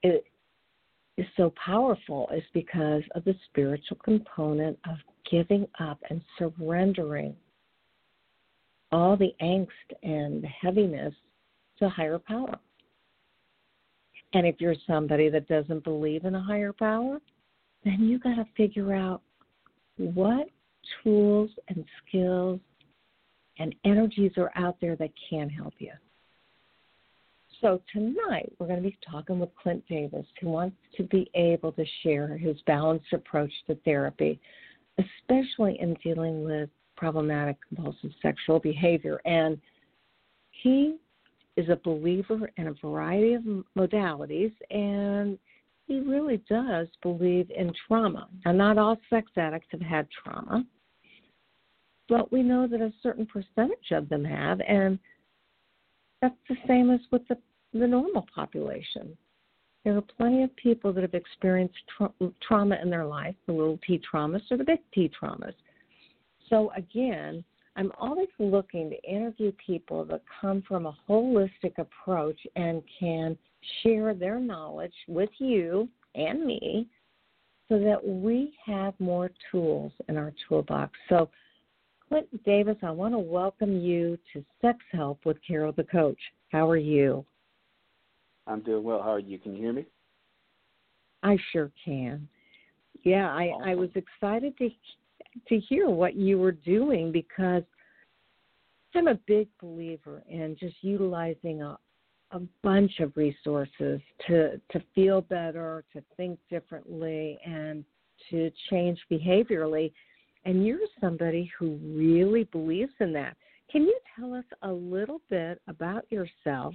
it 0.03 0.23
is 1.19 1.25
so 1.35 1.53
powerful 1.63 2.29
is 2.33 2.43
because 2.53 3.03
of 3.13 3.25
the 3.25 3.35
spiritual 3.49 3.97
component 4.03 4.79
of 4.89 4.95
giving 5.29 5.67
up 5.79 5.99
and 6.09 6.21
surrendering 6.38 7.35
all 8.91 9.17
the 9.17 9.35
angst 9.41 9.67
and 10.01 10.45
heaviness 10.45 11.13
to 11.77 11.89
higher 11.89 12.19
power. 12.19 12.57
And 14.33 14.47
if 14.47 14.55
you're 14.59 14.75
somebody 14.88 15.29
that 15.29 15.47
doesn't 15.47 15.83
believe 15.83 16.23
in 16.23 16.35
a 16.35 16.41
higher 16.41 16.71
power, 16.71 17.19
then 17.83 17.99
you 17.99 18.17
got 18.17 18.35
to 18.35 18.45
figure 18.55 18.93
out 18.93 19.21
what 19.97 20.47
tools 21.03 21.49
and 21.67 21.83
skills 22.07 22.61
and 23.57 23.75
energies 23.83 24.31
are 24.38 24.51
out 24.55 24.77
there 24.79 24.95
that 24.95 25.11
can 25.29 25.49
help 25.49 25.73
you. 25.79 25.91
So 27.61 27.81
tonight 27.91 28.53
we're 28.57 28.67
going 28.67 28.81
to 28.81 28.89
be 28.89 28.97
talking 29.09 29.39
with 29.39 29.49
Clint 29.61 29.83
Davis, 29.89 30.25
who 30.39 30.47
wants 30.49 30.77
to 30.95 31.03
be 31.03 31.29
able 31.33 31.73
to 31.73 31.85
share 32.03 32.37
his 32.37 32.55
balanced 32.65 33.11
approach 33.11 33.51
to 33.67 33.75
therapy, 33.83 34.39
especially 34.97 35.77
in 35.81 35.95
dealing 36.03 36.45
with 36.45 36.69
problematic 36.95 37.57
compulsive 37.67 38.11
sexual 38.21 38.59
behavior. 38.59 39.19
And 39.25 39.57
he 40.51 40.97
is 41.57 41.67
a 41.67 41.75
believer 41.83 42.49
in 42.55 42.67
a 42.67 42.73
variety 42.81 43.33
of 43.33 43.43
modalities, 43.77 44.53
and 44.69 45.37
he 45.85 45.99
really 45.99 46.41
does 46.49 46.87
believe 47.01 47.51
in 47.51 47.73
trauma. 47.87 48.29
Now, 48.45 48.53
not 48.53 48.77
all 48.77 48.97
sex 49.09 49.31
addicts 49.35 49.67
have 49.71 49.81
had 49.81 50.07
trauma, 50.11 50.63
but 52.07 52.31
we 52.31 52.41
know 52.41 52.67
that 52.67 52.79
a 52.79 52.93
certain 53.03 53.25
percentage 53.25 53.91
of 53.91 54.07
them 54.07 54.23
have, 54.23 54.61
and 54.61 54.97
that's 56.21 56.35
the 56.47 56.55
same 56.67 56.89
as 56.91 56.99
with 57.11 57.27
the, 57.27 57.37
the 57.73 57.88
normal 57.88 58.25
population. 58.33 59.17
There 59.83 59.95
are 59.95 60.01
plenty 60.01 60.43
of 60.43 60.55
people 60.55 60.91
that 60.93 61.01
have 61.01 61.13
experienced 61.13 61.77
tra- 61.97 62.13
trauma 62.41 62.77
in 62.81 62.89
their 62.89 63.05
life, 63.05 63.35
the 63.45 63.53
little 63.53 63.79
t 63.85 64.01
traumas 64.11 64.41
or 64.51 64.57
the 64.57 64.63
big 64.63 64.79
T 64.93 65.09
traumas. 65.21 65.53
So, 66.49 66.71
again, 66.75 67.43
I'm 67.75 67.91
always 67.97 68.27
looking 68.39 68.89
to 68.89 69.01
interview 69.03 69.53
people 69.65 70.03
that 70.05 70.21
come 70.41 70.63
from 70.67 70.85
a 70.85 70.97
holistic 71.07 71.77
approach 71.77 72.39
and 72.55 72.83
can 72.99 73.38
share 73.81 74.13
their 74.13 74.39
knowledge 74.39 74.93
with 75.07 75.29
you 75.38 75.88
and 76.15 76.45
me 76.45 76.88
so 77.69 77.79
that 77.79 78.05
we 78.05 78.53
have 78.65 78.99
more 78.99 79.29
tools 79.51 79.93
in 80.09 80.17
our 80.17 80.33
toolbox. 80.47 80.91
So, 81.07 81.29
Clinton 82.09 82.39
Davis, 82.43 82.77
I 82.81 82.89
want 82.89 83.13
to 83.13 83.19
welcome 83.19 83.79
you 83.79 84.17
to 84.33 84.43
Sex 84.61 84.79
Help 84.91 85.23
with 85.25 85.38
Carol 85.47 85.71
the 85.71 85.83
Coach. 85.83 86.19
How 86.51 86.67
are 86.67 86.75
you? 86.75 87.23
I'm 88.49 88.61
doing 88.61 88.83
well. 88.83 89.01
How 89.01 89.11
are 89.11 89.19
you? 89.19 89.37
Can 89.37 89.53
you 89.53 89.61
hear 89.61 89.73
me? 89.73 89.85
I 91.23 91.37
sure 91.51 91.71
can. 91.85 92.27
Yeah, 93.03 93.29
I, 93.31 93.47
awesome. 93.47 93.69
I 93.69 93.75
was 93.75 93.89
excited 93.95 94.57
to 94.57 94.69
to 95.47 95.59
hear 95.59 95.89
what 95.89 96.15
you 96.15 96.39
were 96.39 96.51
doing 96.51 97.11
because 97.11 97.63
I'm 98.95 99.07
a 99.07 99.19
big 99.27 99.47
believer 99.61 100.23
in 100.27 100.57
just 100.59 100.75
utilizing 100.81 101.61
a, 101.61 101.77
a 102.31 102.39
bunch 102.63 102.99
of 102.99 103.15
resources 103.15 104.01
to 104.27 104.59
to 104.71 104.83
feel 104.95 105.21
better, 105.21 105.83
to 105.93 106.03
think 106.17 106.39
differently, 106.49 107.39
and 107.45 107.85
to 108.31 108.51
change 108.69 108.99
behaviorally. 109.11 109.91
And 110.45 110.65
you're 110.65 110.79
somebody 110.99 111.51
who 111.59 111.77
really 111.83 112.45
believes 112.45 112.93
in 112.99 113.13
that. 113.13 113.37
Can 113.71 113.83
you 113.83 113.99
tell 114.17 114.33
us 114.33 114.45
a 114.63 114.71
little 114.71 115.21
bit 115.29 115.61
about 115.67 116.05
yourself 116.11 116.73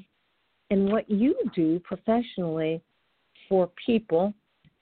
and 0.70 0.90
what 0.90 1.08
you 1.10 1.34
do 1.54 1.78
professionally 1.80 2.82
for 3.48 3.70
people, 3.84 4.32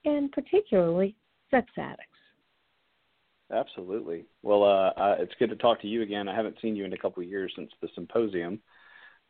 and 0.04 0.30
particularly 0.32 1.14
sex 1.50 1.66
addicts? 1.76 2.08
Absolutely. 3.52 4.24
Well, 4.42 4.64
uh, 4.64 4.90
uh, 4.98 5.16
it's 5.18 5.34
good 5.38 5.50
to 5.50 5.56
talk 5.56 5.80
to 5.82 5.88
you 5.88 6.02
again. 6.02 6.28
I 6.28 6.34
haven't 6.34 6.56
seen 6.62 6.74
you 6.74 6.84
in 6.84 6.92
a 6.92 6.98
couple 6.98 7.22
of 7.22 7.28
years 7.28 7.52
since 7.54 7.70
the 7.80 7.88
symposium. 7.94 8.60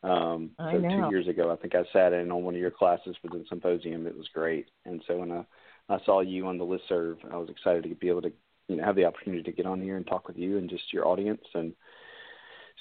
Um, 0.05 0.51
so 0.59 0.81
two 0.81 1.09
years 1.11 1.29
ago, 1.29 1.53
I 1.53 1.57
think 1.57 1.75
I 1.75 1.83
sat 1.93 2.13
in 2.13 2.31
on 2.31 2.43
one 2.43 2.55
of 2.55 2.61
your 2.61 2.71
classes 2.71 3.17
for 3.23 3.29
the 3.29 3.45
symposium. 3.49 4.07
It 4.07 4.17
was 4.17 4.29
great, 4.35 4.69
and 4.85 5.03
so 5.07 5.19
when 5.19 5.31
I, 5.31 5.45
I 5.89 5.99
saw 6.05 6.21
you 6.21 6.47
on 6.47 6.59
the 6.59 6.65
list 6.65 6.85
serve, 6.89 7.19
I 7.31 7.37
was 7.37 7.49
excited 7.49 7.85
to 7.85 7.95
be 7.95 8.09
able 8.09 8.23
to, 8.23 8.33
you 8.69 8.77
know, 8.77 8.85
have 8.85 8.97
the 8.97 9.05
opportunity 9.05 9.43
to 9.45 9.53
get 9.53 9.67
on 9.67 9.81
here 9.81 9.97
and 9.97 10.07
talk 10.07 10.27
with 10.27 10.37
you 10.37 10.59
and 10.59 10.69
just 10.69 10.93
your 10.93 11.07
audience. 11.07 11.43
And 11.55 11.73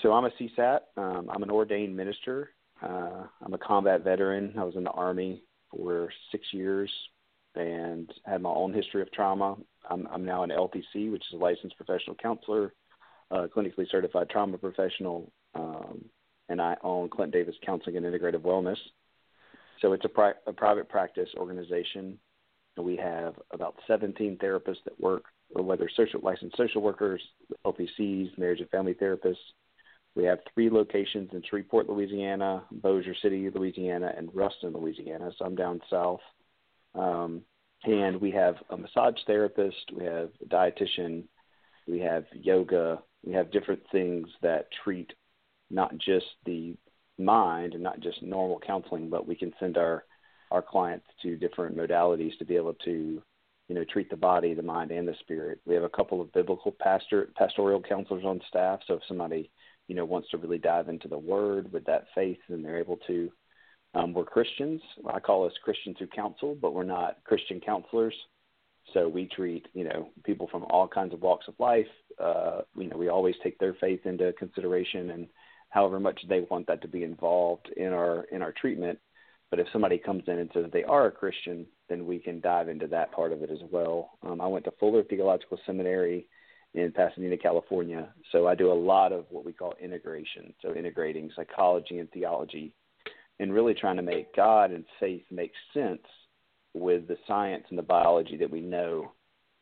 so 0.01 0.13
I'm 0.13 0.25
a 0.25 0.31
CSAT. 0.31 0.79
Um, 0.97 1.29
I'm 1.31 1.43
an 1.43 1.51
ordained 1.51 1.95
minister. 1.95 2.49
Uh, 2.81 3.23
I'm 3.43 3.53
a 3.53 3.57
combat 3.57 4.03
veteran. 4.03 4.55
I 4.57 4.63
was 4.63 4.75
in 4.75 4.83
the 4.83 4.91
Army 4.91 5.43
for 5.69 6.09
six 6.31 6.45
years 6.51 6.91
and 7.55 8.11
had 8.25 8.41
my 8.41 8.49
own 8.49 8.73
history 8.73 9.01
of 9.01 9.11
trauma. 9.11 9.57
I'm, 9.89 10.07
I'm 10.11 10.25
now 10.25 10.43
an 10.43 10.49
LPC, 10.49 11.11
which 11.11 11.23
is 11.29 11.33
a 11.33 11.37
licensed 11.37 11.77
professional 11.77 12.15
counselor, 12.15 12.73
uh, 13.29 13.47
clinically 13.55 13.89
certified 13.89 14.29
trauma 14.29 14.57
professional, 14.57 15.31
um, 15.53 16.05
and 16.49 16.61
I 16.61 16.75
own 16.83 17.09
Clint 17.09 17.33
Davis 17.33 17.55
Counseling 17.65 17.97
and 17.97 18.05
Integrative 18.05 18.41
Wellness. 18.41 18.77
So 19.81 19.93
it's 19.93 20.05
a, 20.05 20.09
pri- 20.09 20.33
a 20.47 20.53
private 20.53 20.89
practice 20.89 21.29
organization. 21.37 22.17
We 22.77 22.95
have 22.97 23.35
about 23.51 23.75
17 23.87 24.37
therapists 24.37 24.83
that 24.85 24.99
work, 24.99 25.25
whether 25.49 25.89
social 25.95 26.21
licensed 26.23 26.55
social 26.55 26.81
workers, 26.81 27.21
LPCs, 27.65 28.37
marriage 28.37 28.61
and 28.61 28.69
family 28.69 28.93
therapists. 28.93 29.35
We 30.15 30.25
have 30.25 30.39
three 30.53 30.69
locations 30.69 31.29
in 31.33 31.41
Shreveport, 31.49 31.89
Louisiana, 31.89 32.63
Bossier 32.71 33.15
City, 33.21 33.49
Louisiana, 33.49 34.13
and 34.17 34.29
Ruston, 34.33 34.73
Louisiana. 34.73 35.31
So 35.37 35.45
I'm 35.45 35.55
down 35.55 35.79
south. 35.89 36.19
Um, 36.93 37.43
and 37.83 38.19
we 38.19 38.31
have 38.31 38.55
a 38.69 38.77
massage 38.77 39.15
therapist, 39.25 39.91
we 39.95 40.05
have 40.05 40.29
a 40.41 40.45
dietitian, 40.45 41.23
we 41.87 41.99
have 41.99 42.25
yoga, 42.33 43.01
we 43.25 43.33
have 43.33 43.51
different 43.51 43.81
things 43.91 44.27
that 44.41 44.67
treat 44.83 45.11
not 45.69 45.97
just 45.97 46.25
the 46.45 46.75
mind 47.17 47.73
and 47.73 47.83
not 47.83 47.99
just 47.99 48.21
normal 48.21 48.59
counseling, 48.59 49.09
but 49.09 49.27
we 49.27 49.35
can 49.35 49.53
send 49.59 49.77
our 49.77 50.03
our 50.51 50.61
clients 50.61 51.05
to 51.23 51.37
different 51.37 51.77
modalities 51.77 52.37
to 52.37 52.43
be 52.43 52.57
able 52.57 52.73
to, 52.73 53.21
you 53.69 53.75
know, 53.75 53.85
treat 53.85 54.09
the 54.09 54.17
body, 54.17 54.53
the 54.53 54.61
mind, 54.61 54.91
and 54.91 55.07
the 55.07 55.15
spirit. 55.21 55.61
We 55.65 55.73
have 55.75 55.83
a 55.83 55.89
couple 55.89 56.19
of 56.19 56.33
biblical 56.33 56.75
pastor 56.77 57.29
pastoral 57.37 57.81
counselors 57.81 58.25
on 58.25 58.41
staff, 58.49 58.81
so 58.85 58.95
if 58.95 59.01
somebody, 59.07 59.49
you 59.87 59.95
know, 59.95 60.05
wants 60.05 60.29
to 60.29 60.37
really 60.37 60.57
dive 60.57 60.89
into 60.89 61.07
the 61.07 61.17
Word 61.17 61.71
with 61.71 61.85
that 61.85 62.05
faith, 62.15 62.39
and 62.49 62.63
they're 62.63 62.79
able 62.79 62.97
to 63.07 63.31
um, 63.93 64.13
we're 64.13 64.23
Christians. 64.23 64.81
I 65.11 65.19
call 65.19 65.45
us 65.45 65.53
Christians 65.63 65.97
who 65.99 66.07
counsel, 66.07 66.55
but 66.59 66.73
we're 66.73 66.83
not 66.83 67.17
Christian 67.25 67.59
counselors. 67.59 68.15
So 68.93 69.07
we 69.07 69.25
treat 69.25 69.67
you 69.73 69.83
know 69.83 70.09
people 70.23 70.47
from 70.49 70.65
all 70.69 70.87
kinds 70.87 71.13
of 71.13 71.21
walks 71.21 71.47
of 71.47 71.55
life. 71.59 71.87
Uh, 72.19 72.61
you 72.75 72.89
know 72.89 72.97
we 72.97 73.09
always 73.09 73.35
take 73.43 73.57
their 73.59 73.75
faith 73.75 74.05
into 74.05 74.33
consideration, 74.33 75.11
and 75.11 75.27
however 75.69 75.99
much 75.99 76.19
they 76.29 76.41
want 76.49 76.67
that 76.67 76.81
to 76.81 76.87
be 76.87 77.03
involved 77.03 77.69
in 77.75 77.93
our 77.93 78.23
in 78.31 78.41
our 78.41 78.53
treatment. 78.53 78.99
But 79.49 79.59
if 79.59 79.67
somebody 79.73 79.97
comes 79.97 80.23
in 80.27 80.39
and 80.39 80.49
says 80.53 80.65
they 80.71 80.85
are 80.85 81.07
a 81.07 81.11
Christian, 81.11 81.65
then 81.89 82.05
we 82.07 82.19
can 82.19 82.39
dive 82.39 82.69
into 82.69 82.87
that 82.87 83.11
part 83.11 83.33
of 83.33 83.43
it 83.43 83.51
as 83.51 83.59
well. 83.69 84.11
Um, 84.23 84.39
I 84.39 84.47
went 84.47 84.63
to 84.65 84.71
Fuller 84.79 85.03
Theological 85.03 85.59
Seminary 85.65 86.27
in 86.73 86.91
Pasadena, 86.91 87.37
California, 87.37 88.09
so 88.31 88.47
I 88.47 88.55
do 88.55 88.71
a 88.71 88.73
lot 88.73 89.11
of 89.11 89.25
what 89.29 89.43
we 89.43 89.51
call 89.51 89.73
integration. 89.81 90.53
So 90.61 90.73
integrating 90.73 91.29
psychology 91.35 91.99
and 91.99 92.09
theology 92.11 92.73
and 93.39 93.53
really 93.53 93.73
trying 93.73 93.97
to 93.97 94.01
make 94.01 94.33
God 94.35 94.71
and 94.71 94.85
faith 94.99 95.23
make 95.31 95.51
sense 95.73 96.01
with 96.73 97.07
the 97.07 97.17
science 97.27 97.65
and 97.69 97.77
the 97.77 97.83
biology 97.83 98.37
that 98.37 98.49
we 98.49 98.61
know 98.61 99.11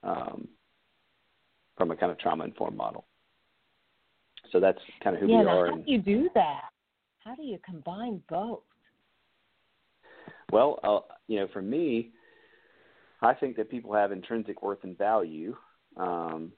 um, 0.03 0.47
from 1.77 1.91
a 1.91 1.95
kind 1.95 2.11
of 2.11 2.19
trauma 2.19 2.43
informed 2.43 2.77
model. 2.77 3.05
So 4.51 4.59
that's 4.59 4.79
kind 5.03 5.15
of 5.15 5.21
who 5.21 5.29
yeah, 5.29 5.39
we 5.39 5.45
are. 5.45 5.67
How 5.71 5.77
do 5.77 5.83
you 5.85 6.01
do 6.01 6.29
that? 6.35 6.61
How 7.23 7.35
do 7.35 7.43
you 7.43 7.57
combine 7.65 8.21
both? 8.29 8.61
Well, 10.51 10.79
uh, 10.83 11.13
you 11.27 11.39
know, 11.39 11.47
for 11.53 11.61
me, 11.61 12.11
I 13.21 13.33
think 13.33 13.55
that 13.57 13.69
people 13.69 13.93
have 13.93 14.11
intrinsic 14.11 14.61
worth 14.61 14.83
and 14.83 14.97
value, 14.97 15.55
um, 15.97 16.51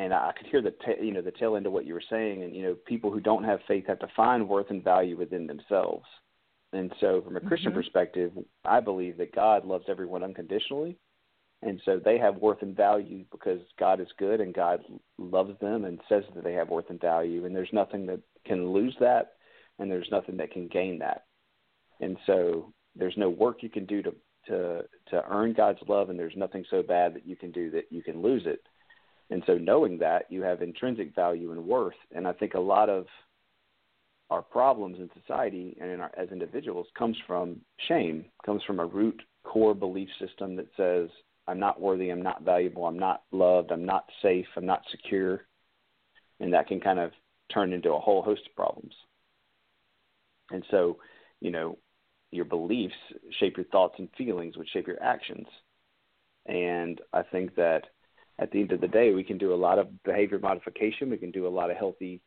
and 0.00 0.14
I 0.14 0.32
could 0.36 0.46
hear 0.46 0.62
the 0.62 0.70
ta- 0.70 1.02
you 1.02 1.12
know 1.12 1.20
the 1.20 1.30
tail 1.30 1.56
end 1.56 1.66
of 1.66 1.72
what 1.72 1.84
you 1.84 1.92
were 1.92 2.02
saying, 2.08 2.42
and 2.42 2.56
you 2.56 2.62
know 2.62 2.74
people 2.86 3.10
who 3.10 3.20
don't 3.20 3.44
have 3.44 3.60
faith 3.68 3.84
have 3.86 3.98
to 3.98 4.08
find 4.16 4.48
worth 4.48 4.70
and 4.70 4.82
value 4.82 5.16
within 5.16 5.46
themselves. 5.46 6.06
And 6.72 6.90
so, 7.00 7.20
from 7.20 7.36
a 7.36 7.40
Christian 7.40 7.72
mm-hmm. 7.72 7.80
perspective, 7.80 8.32
I 8.64 8.80
believe 8.80 9.18
that 9.18 9.34
God 9.34 9.66
loves 9.66 9.84
everyone 9.88 10.24
unconditionally, 10.24 10.96
and 11.62 11.82
so 11.84 12.00
they 12.02 12.16
have 12.16 12.36
worth 12.36 12.62
and 12.62 12.74
value 12.74 13.24
because 13.30 13.60
God 13.78 14.00
is 14.00 14.08
good 14.18 14.40
and 14.40 14.54
God 14.54 14.80
loves 15.18 15.58
them 15.60 15.84
and 15.84 16.00
says 16.08 16.24
that 16.34 16.44
they 16.44 16.54
have 16.54 16.70
worth 16.70 16.88
and 16.88 17.00
value, 17.00 17.44
and 17.44 17.54
there's 17.54 17.68
nothing 17.72 18.06
that 18.06 18.20
can 18.46 18.72
lose 18.72 18.96
that, 19.00 19.32
and 19.78 19.90
there's 19.90 20.08
nothing 20.10 20.38
that 20.38 20.52
can 20.52 20.68
gain 20.68 20.98
that. 21.00 21.24
And 22.00 22.16
so, 22.26 22.72
there's 22.96 23.18
no 23.18 23.28
work 23.28 23.62
you 23.62 23.68
can 23.68 23.84
do 23.84 24.02
to 24.02 24.14
to 24.46 24.82
to 25.10 25.24
earn 25.28 25.52
God's 25.52 25.80
love, 25.88 26.08
and 26.08 26.18
there's 26.18 26.36
nothing 26.36 26.64
so 26.70 26.82
bad 26.82 27.14
that 27.16 27.26
you 27.26 27.36
can 27.36 27.50
do 27.50 27.70
that 27.72 27.84
you 27.90 28.02
can 28.02 28.22
lose 28.22 28.44
it 28.46 28.62
and 29.30 29.42
so 29.46 29.56
knowing 29.56 29.98
that 29.98 30.26
you 30.28 30.42
have 30.42 30.62
intrinsic 30.62 31.14
value 31.14 31.52
and 31.52 31.64
worth, 31.64 31.94
and 32.14 32.26
I 32.26 32.32
think 32.32 32.54
a 32.54 32.60
lot 32.60 32.88
of 32.88 33.06
our 34.28 34.42
problems 34.42 34.98
in 34.98 35.10
society 35.20 35.76
and 35.80 35.90
in 35.90 36.00
our, 36.00 36.10
as 36.16 36.28
individuals 36.30 36.86
comes 36.96 37.16
from 37.26 37.60
shame, 37.88 38.24
comes 38.44 38.62
from 38.64 38.80
a 38.80 38.86
root 38.86 39.20
core 39.44 39.74
belief 39.74 40.08
system 40.20 40.56
that 40.56 40.68
says 40.76 41.08
I'm 41.46 41.58
not 41.58 41.80
worthy, 41.80 42.10
I'm 42.10 42.22
not 42.22 42.42
valuable, 42.42 42.86
I'm 42.86 42.98
not 42.98 43.22
loved, 43.32 43.72
I'm 43.72 43.86
not 43.86 44.04
safe, 44.22 44.46
I'm 44.56 44.66
not 44.66 44.82
secure, 44.90 45.42
and 46.38 46.52
that 46.52 46.68
can 46.68 46.80
kind 46.80 46.98
of 46.98 47.12
turn 47.52 47.72
into 47.72 47.92
a 47.92 48.00
whole 48.00 48.22
host 48.22 48.42
of 48.48 48.54
problems. 48.54 48.94
And 50.50 50.64
so, 50.70 50.98
you 51.40 51.50
know, 51.50 51.78
your 52.30 52.44
beliefs 52.44 52.94
shape 53.38 53.56
your 53.56 53.66
thoughts 53.66 53.94
and 53.98 54.08
feelings, 54.16 54.56
which 54.56 54.68
shape 54.72 54.86
your 54.86 55.02
actions. 55.02 55.46
And 56.46 57.00
I 57.12 57.22
think 57.22 57.54
that 57.56 57.82
at 58.40 58.50
the 58.50 58.60
end 58.60 58.72
of 58.72 58.80
the 58.80 58.88
day, 58.88 59.12
we 59.12 59.22
can 59.22 59.38
do 59.38 59.52
a 59.52 59.54
lot 59.54 59.78
of 59.78 60.02
behavior 60.02 60.38
modification. 60.38 61.10
We 61.10 61.18
can 61.18 61.30
do 61.30 61.46
a 61.46 61.48
lot 61.48 61.70
of 61.70 61.76
healthy 61.76 62.22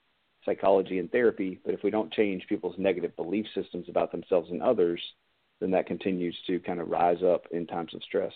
psychology 0.46 1.00
and 1.00 1.12
therapy. 1.12 1.60
But 1.66 1.74
if 1.74 1.84
we 1.84 1.90
don't 1.90 2.14
change 2.14 2.46
people's 2.48 2.76
negative 2.78 3.16
belief 3.16 3.46
systems 3.56 3.90
about 3.90 4.12
themselves 4.12 4.52
and 4.52 4.62
others, 4.62 5.02
then 5.60 5.72
that 5.72 5.88
continues 5.88 6.38
to 6.48 6.60
kind 6.60 6.80
of 6.80 6.90
rise 6.90 7.24
up 7.24 7.46
in 7.52 7.66
times 7.66 7.96
of 7.96 8.04
stress. 8.04 8.32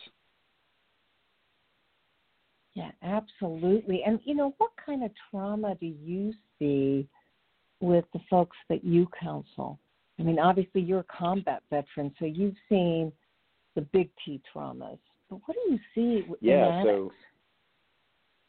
Yeah, 2.73 2.91
absolutely. 3.03 4.03
And 4.05 4.19
you 4.23 4.35
know, 4.35 4.55
what 4.57 4.71
kind 4.83 5.03
of 5.03 5.11
trauma 5.29 5.75
do 5.75 5.87
you 5.87 6.33
see 6.57 7.07
with 7.79 8.05
the 8.13 8.19
folks 8.29 8.57
that 8.69 8.83
you 8.83 9.07
counsel? 9.19 9.79
I 10.19 10.23
mean, 10.23 10.39
obviously 10.39 10.81
you're 10.81 11.01
a 11.01 11.05
combat 11.15 11.61
veteran, 11.69 12.13
so 12.17 12.25
you've 12.25 12.55
seen 12.69 13.11
the 13.75 13.81
big 13.81 14.09
T 14.25 14.41
traumas. 14.55 14.97
But 15.29 15.39
what 15.45 15.55
do 15.55 15.73
you 15.73 15.79
see 15.93 16.27
yeah, 16.39 16.83
so 16.83 17.11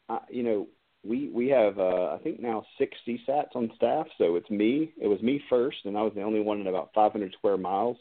uh, 0.09 0.19
you 0.29 0.43
know, 0.43 0.67
we 1.03 1.29
we 1.29 1.47
have 1.49 1.79
uh, 1.79 2.13
I 2.13 2.19
think 2.23 2.41
now 2.41 2.65
six 2.77 2.97
CSATs 3.07 3.55
on 3.55 3.71
staff. 3.75 4.07
So 4.17 4.35
it's 4.35 4.49
me. 4.49 4.93
It 5.01 5.07
was 5.07 5.21
me 5.21 5.41
first, 5.49 5.77
and 5.85 5.97
I 5.97 6.01
was 6.01 6.13
the 6.15 6.23
only 6.23 6.41
one 6.41 6.59
in 6.59 6.67
about 6.67 6.91
500 6.93 7.33
square 7.33 7.57
miles 7.57 7.97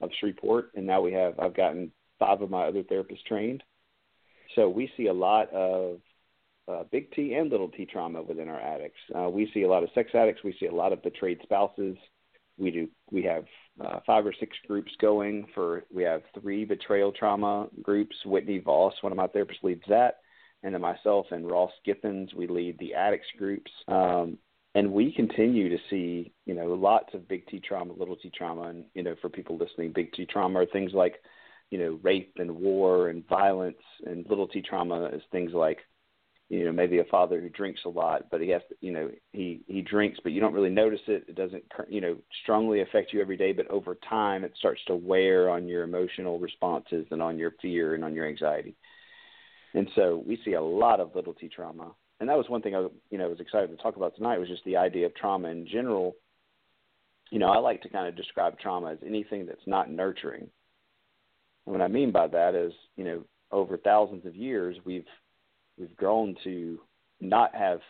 of 0.00 0.10
Shreveport. 0.18 0.70
And 0.74 0.86
now 0.86 1.00
we 1.00 1.12
have 1.12 1.38
I've 1.38 1.56
gotten 1.56 1.92
five 2.18 2.40
of 2.40 2.50
my 2.50 2.64
other 2.66 2.82
therapists 2.82 3.24
trained. 3.26 3.62
So 4.54 4.68
we 4.68 4.90
see 4.96 5.08
a 5.08 5.12
lot 5.12 5.52
of 5.52 6.00
uh, 6.68 6.84
big 6.90 7.12
T 7.12 7.34
and 7.34 7.50
little 7.50 7.68
T 7.68 7.86
trauma 7.86 8.22
within 8.22 8.48
our 8.48 8.60
addicts. 8.60 9.00
Uh, 9.14 9.28
we 9.28 9.50
see 9.52 9.62
a 9.62 9.68
lot 9.68 9.82
of 9.82 9.90
sex 9.94 10.10
addicts. 10.14 10.42
We 10.42 10.56
see 10.58 10.66
a 10.66 10.74
lot 10.74 10.92
of 10.92 11.02
betrayed 11.02 11.40
spouses. 11.42 11.96
We 12.56 12.70
do. 12.70 12.88
We 13.10 13.22
have 13.24 13.44
uh, 13.80 14.00
five 14.06 14.26
or 14.26 14.34
six 14.38 14.56
groups 14.66 14.92
going 15.00 15.46
for. 15.54 15.84
We 15.94 16.02
have 16.04 16.22
three 16.40 16.64
betrayal 16.64 17.12
trauma 17.12 17.68
groups. 17.82 18.16
Whitney 18.24 18.58
Voss, 18.58 18.94
one 19.02 19.12
of 19.12 19.16
my 19.16 19.28
therapists, 19.28 19.62
leads 19.62 19.84
that, 19.88 20.16
and 20.62 20.74
then 20.74 20.80
myself 20.80 21.26
and 21.30 21.50
Ross 21.50 21.72
Giffens, 21.86 22.34
we 22.34 22.46
lead 22.46 22.78
the 22.78 22.94
addicts 22.94 23.28
groups. 23.38 23.70
Um, 23.86 24.38
and 24.74 24.92
we 24.92 25.12
continue 25.12 25.68
to 25.70 25.78
see, 25.90 26.32
you 26.44 26.54
know, 26.54 26.66
lots 26.74 27.14
of 27.14 27.28
big 27.28 27.46
T 27.46 27.60
trauma, 27.60 27.92
little 27.94 28.16
T 28.16 28.30
trauma, 28.36 28.62
and 28.68 28.84
you 28.94 29.02
know, 29.02 29.14
for 29.20 29.28
people 29.28 29.56
listening, 29.56 29.92
big 29.92 30.12
T 30.12 30.26
trauma 30.26 30.60
are 30.60 30.66
things 30.66 30.92
like, 30.92 31.14
you 31.70 31.78
know, 31.78 31.98
rape 32.02 32.34
and 32.36 32.50
war 32.50 33.08
and 33.08 33.26
violence, 33.28 33.82
and 34.04 34.26
little 34.28 34.46
T 34.46 34.62
trauma 34.62 35.06
is 35.06 35.22
things 35.32 35.52
like 35.52 35.78
you 36.48 36.64
know 36.64 36.72
maybe 36.72 36.98
a 36.98 37.04
father 37.04 37.40
who 37.40 37.48
drinks 37.48 37.80
a 37.84 37.88
lot 37.88 38.30
but 38.30 38.40
he 38.40 38.48
has 38.48 38.62
to, 38.68 38.74
you 38.80 38.90
know 38.90 39.10
he 39.32 39.60
he 39.66 39.82
drinks 39.82 40.18
but 40.22 40.32
you 40.32 40.40
don't 40.40 40.54
really 40.54 40.70
notice 40.70 41.00
it 41.06 41.24
it 41.28 41.34
doesn't 41.34 41.62
you 41.88 42.00
know 42.00 42.16
strongly 42.42 42.80
affect 42.80 43.12
you 43.12 43.20
every 43.20 43.36
day 43.36 43.52
but 43.52 43.68
over 43.68 43.98
time 44.08 44.44
it 44.44 44.52
starts 44.58 44.80
to 44.86 44.94
wear 44.94 45.50
on 45.50 45.68
your 45.68 45.82
emotional 45.82 46.38
responses 46.38 47.06
and 47.10 47.22
on 47.22 47.38
your 47.38 47.52
fear 47.60 47.94
and 47.94 48.04
on 48.04 48.14
your 48.14 48.26
anxiety 48.26 48.76
and 49.74 49.88
so 49.94 50.22
we 50.26 50.38
see 50.44 50.54
a 50.54 50.62
lot 50.62 51.00
of 51.00 51.14
little 51.14 51.34
t 51.34 51.48
trauma 51.48 51.92
and 52.20 52.28
that 52.28 52.36
was 52.36 52.48
one 52.48 52.62
thing 52.62 52.74
i 52.74 52.86
you 53.10 53.18
know 53.18 53.28
was 53.28 53.40
excited 53.40 53.68
to 53.68 53.82
talk 53.82 53.96
about 53.96 54.14
tonight 54.16 54.38
was 54.38 54.48
just 54.48 54.64
the 54.64 54.76
idea 54.76 55.06
of 55.06 55.14
trauma 55.14 55.48
in 55.48 55.66
general 55.66 56.14
you 57.30 57.38
know 57.38 57.48
i 57.48 57.58
like 57.58 57.82
to 57.82 57.88
kind 57.88 58.08
of 58.08 58.16
describe 58.16 58.58
trauma 58.58 58.92
as 58.92 58.98
anything 59.04 59.46
that's 59.46 59.66
not 59.66 59.90
nurturing 59.90 60.48
and 61.66 61.72
what 61.72 61.80
i 61.80 61.88
mean 61.88 62.10
by 62.10 62.26
that 62.26 62.54
is 62.54 62.72
you 62.96 63.04
know 63.04 63.22
over 63.50 63.76
thousands 63.76 64.24
of 64.26 64.36
years 64.36 64.76
we've 64.84 65.06
we've 65.78 65.96
grown 65.96 66.34
to 66.44 66.78
not 67.20 67.54
have 67.54 67.80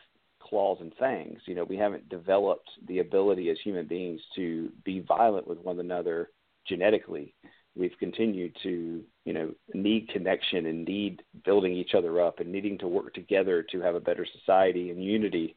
claws 0.40 0.78
and 0.80 0.92
fangs. 0.98 1.40
You 1.46 1.54
know, 1.54 1.64
we 1.64 1.76
haven't 1.76 2.08
developed 2.08 2.68
the 2.86 3.00
ability 3.00 3.50
as 3.50 3.58
human 3.62 3.86
beings 3.86 4.20
to 4.36 4.70
be 4.84 5.00
violent 5.00 5.46
with 5.46 5.58
one 5.58 5.80
another 5.80 6.30
genetically. 6.66 7.34
We've 7.78 7.96
continued 8.00 8.56
to, 8.64 9.04
you 9.24 9.32
know, 9.32 9.52
need 9.72 10.08
connection 10.08 10.66
and 10.66 10.84
need 10.84 11.22
building 11.44 11.72
each 11.72 11.94
other 11.96 12.20
up 12.20 12.40
and 12.40 12.50
needing 12.50 12.76
to 12.78 12.88
work 12.88 13.14
together 13.14 13.64
to 13.70 13.80
have 13.80 13.94
a 13.94 14.00
better 14.00 14.26
society 14.38 14.90
and 14.90 15.02
unity. 15.02 15.56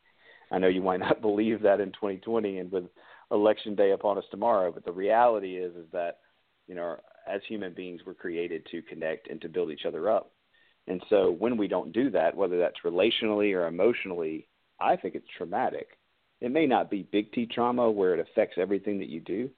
I 0.51 0.59
know 0.59 0.67
you 0.67 0.83
might 0.83 0.99
not 0.99 1.21
believe 1.23 1.63
that 1.63 1.81
in 1.81 1.91
2020 1.93 2.59
and 2.59 2.71
with 2.71 2.83
election 3.31 3.73
day 3.75 3.91
upon 3.91 4.19
us 4.19 4.23
tomorrow, 4.29 4.71
but 4.71 4.85
the 4.85 4.91
reality 4.91 5.55
is 5.55 5.75
is 5.75 5.87
that, 5.93 6.19
you 6.67 6.75
know, 6.75 6.97
as 7.27 7.41
human 7.47 7.73
beings 7.73 8.01
we're 8.05 8.13
created 8.13 8.67
to 8.69 8.83
connect 8.83 9.27
and 9.27 9.41
to 9.41 9.49
build 9.49 9.71
each 9.71 9.85
other 9.87 10.09
up. 10.09 10.31
And 10.87 11.01
so 11.09 11.31
when 11.31 11.57
we 11.57 11.67
don't 11.67 11.91
do 11.91 12.11
that, 12.11 12.35
whether 12.35 12.59
that's 12.59 12.85
relationally 12.85 13.55
or 13.55 13.65
emotionally, 13.65 14.47
I 14.79 14.95
think 14.95 15.15
it's 15.15 15.27
traumatic. 15.37 15.97
It 16.39 16.51
may 16.51 16.67
not 16.67 16.91
be 16.91 17.03
big 17.03 17.31
T 17.31 17.47
trauma 17.47 17.89
where 17.89 18.13
it 18.13 18.19
affects 18.19 18.57
everything 18.59 18.99
that 18.99 19.09
you 19.09 19.21
do, 19.21 19.49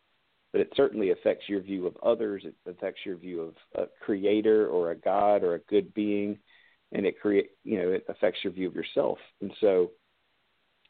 but 0.54 0.62
it 0.62 0.72
certainly 0.78 1.10
affects 1.10 1.50
your 1.50 1.60
view 1.60 1.88
of 1.88 1.98
others. 2.02 2.44
It 2.46 2.56
affects 2.70 3.02
your 3.06 3.18
view 3.18 3.42
of 3.42 3.56
a 3.76 3.88
creator 4.06 4.68
or 4.68 4.92
a 4.92 4.96
God 4.96 5.44
or 5.44 5.56
a 5.56 5.60
good 5.60 5.94
being, 5.96 6.38
and 6.94 7.06
it 7.06 7.20
create 7.20 7.50
you 7.64 7.82
know 7.82 7.90
it 7.92 8.06
affects 8.08 8.40
your 8.44 8.54
view 8.54 8.68
of 8.68 8.76
yourself. 8.76 9.18
And 9.42 9.52
so, 9.60 9.92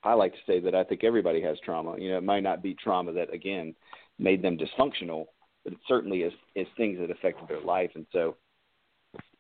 I 0.03 0.13
like 0.13 0.33
to 0.33 0.39
say 0.45 0.59
that 0.59 0.75
I 0.75 0.83
think 0.83 1.03
everybody 1.03 1.41
has 1.41 1.57
trauma. 1.63 1.97
You 1.97 2.11
know, 2.11 2.17
it 2.17 2.23
might 2.23 2.43
not 2.43 2.61
be 2.61 2.75
trauma 2.75 3.13
that 3.13 3.33
again 3.33 3.73
made 4.19 4.43
them 4.43 4.57
dysfunctional, 4.57 5.25
but 5.63 5.73
it 5.73 5.79
certainly 5.87 6.19
is 6.19 6.33
is 6.55 6.67
things 6.75 6.99
that 6.99 7.09
affected 7.09 7.47
their 7.47 7.61
life. 7.61 7.91
And 7.95 8.05
so, 8.11 8.35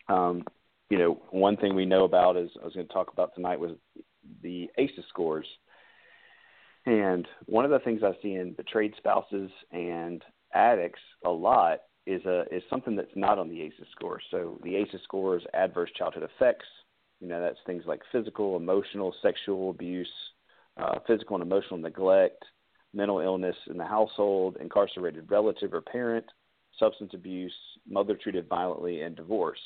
um, 0.07 0.45
you 0.89 0.97
know, 0.97 1.21
one 1.31 1.57
thing 1.57 1.75
we 1.75 1.85
know 1.85 2.05
about 2.05 2.37
is 2.37 2.49
I 2.61 2.63
was 2.63 2.73
going 2.73 2.87
to 2.87 2.93
talk 2.93 3.11
about 3.11 3.35
tonight 3.35 3.59
was 3.59 3.71
the 4.41 4.69
ACEs 4.77 5.03
scores. 5.09 5.45
And 6.85 7.27
one 7.45 7.65
of 7.65 7.71
the 7.71 7.79
things 7.79 8.01
I 8.03 8.11
see 8.21 8.33
in 8.35 8.53
betrayed 8.53 8.93
spouses 8.97 9.49
and 9.71 10.21
addicts 10.53 10.99
a 11.25 11.29
lot 11.29 11.79
is 12.05 12.23
a 12.25 12.43
is 12.51 12.61
something 12.69 12.95
that's 12.95 13.15
not 13.15 13.39
on 13.39 13.47
the 13.49 13.61
ACEs 13.61 13.87
score. 13.91 14.19
So 14.31 14.59
the 14.63 14.75
ACEs 14.75 15.01
score 15.03 15.37
is 15.37 15.43
adverse 15.53 15.89
childhood 15.97 16.23
effects. 16.23 16.65
You 17.21 17.29
know, 17.29 17.41
that's 17.41 17.59
things 17.65 17.83
like 17.85 18.01
physical, 18.11 18.57
emotional, 18.57 19.15
sexual 19.21 19.69
abuse, 19.69 20.11
uh, 20.75 20.99
physical 21.07 21.37
and 21.37 21.43
emotional 21.43 21.79
neglect, 21.79 22.43
mental 22.93 23.21
illness 23.21 23.55
in 23.69 23.77
the 23.77 23.85
household, 23.85 24.57
incarcerated 24.59 25.31
relative 25.31 25.73
or 25.73 25.81
parent, 25.81 26.25
substance 26.77 27.11
abuse, 27.13 27.53
mother 27.89 28.15
treated 28.21 28.49
violently, 28.49 29.01
and 29.01 29.15
divorce. 29.15 29.59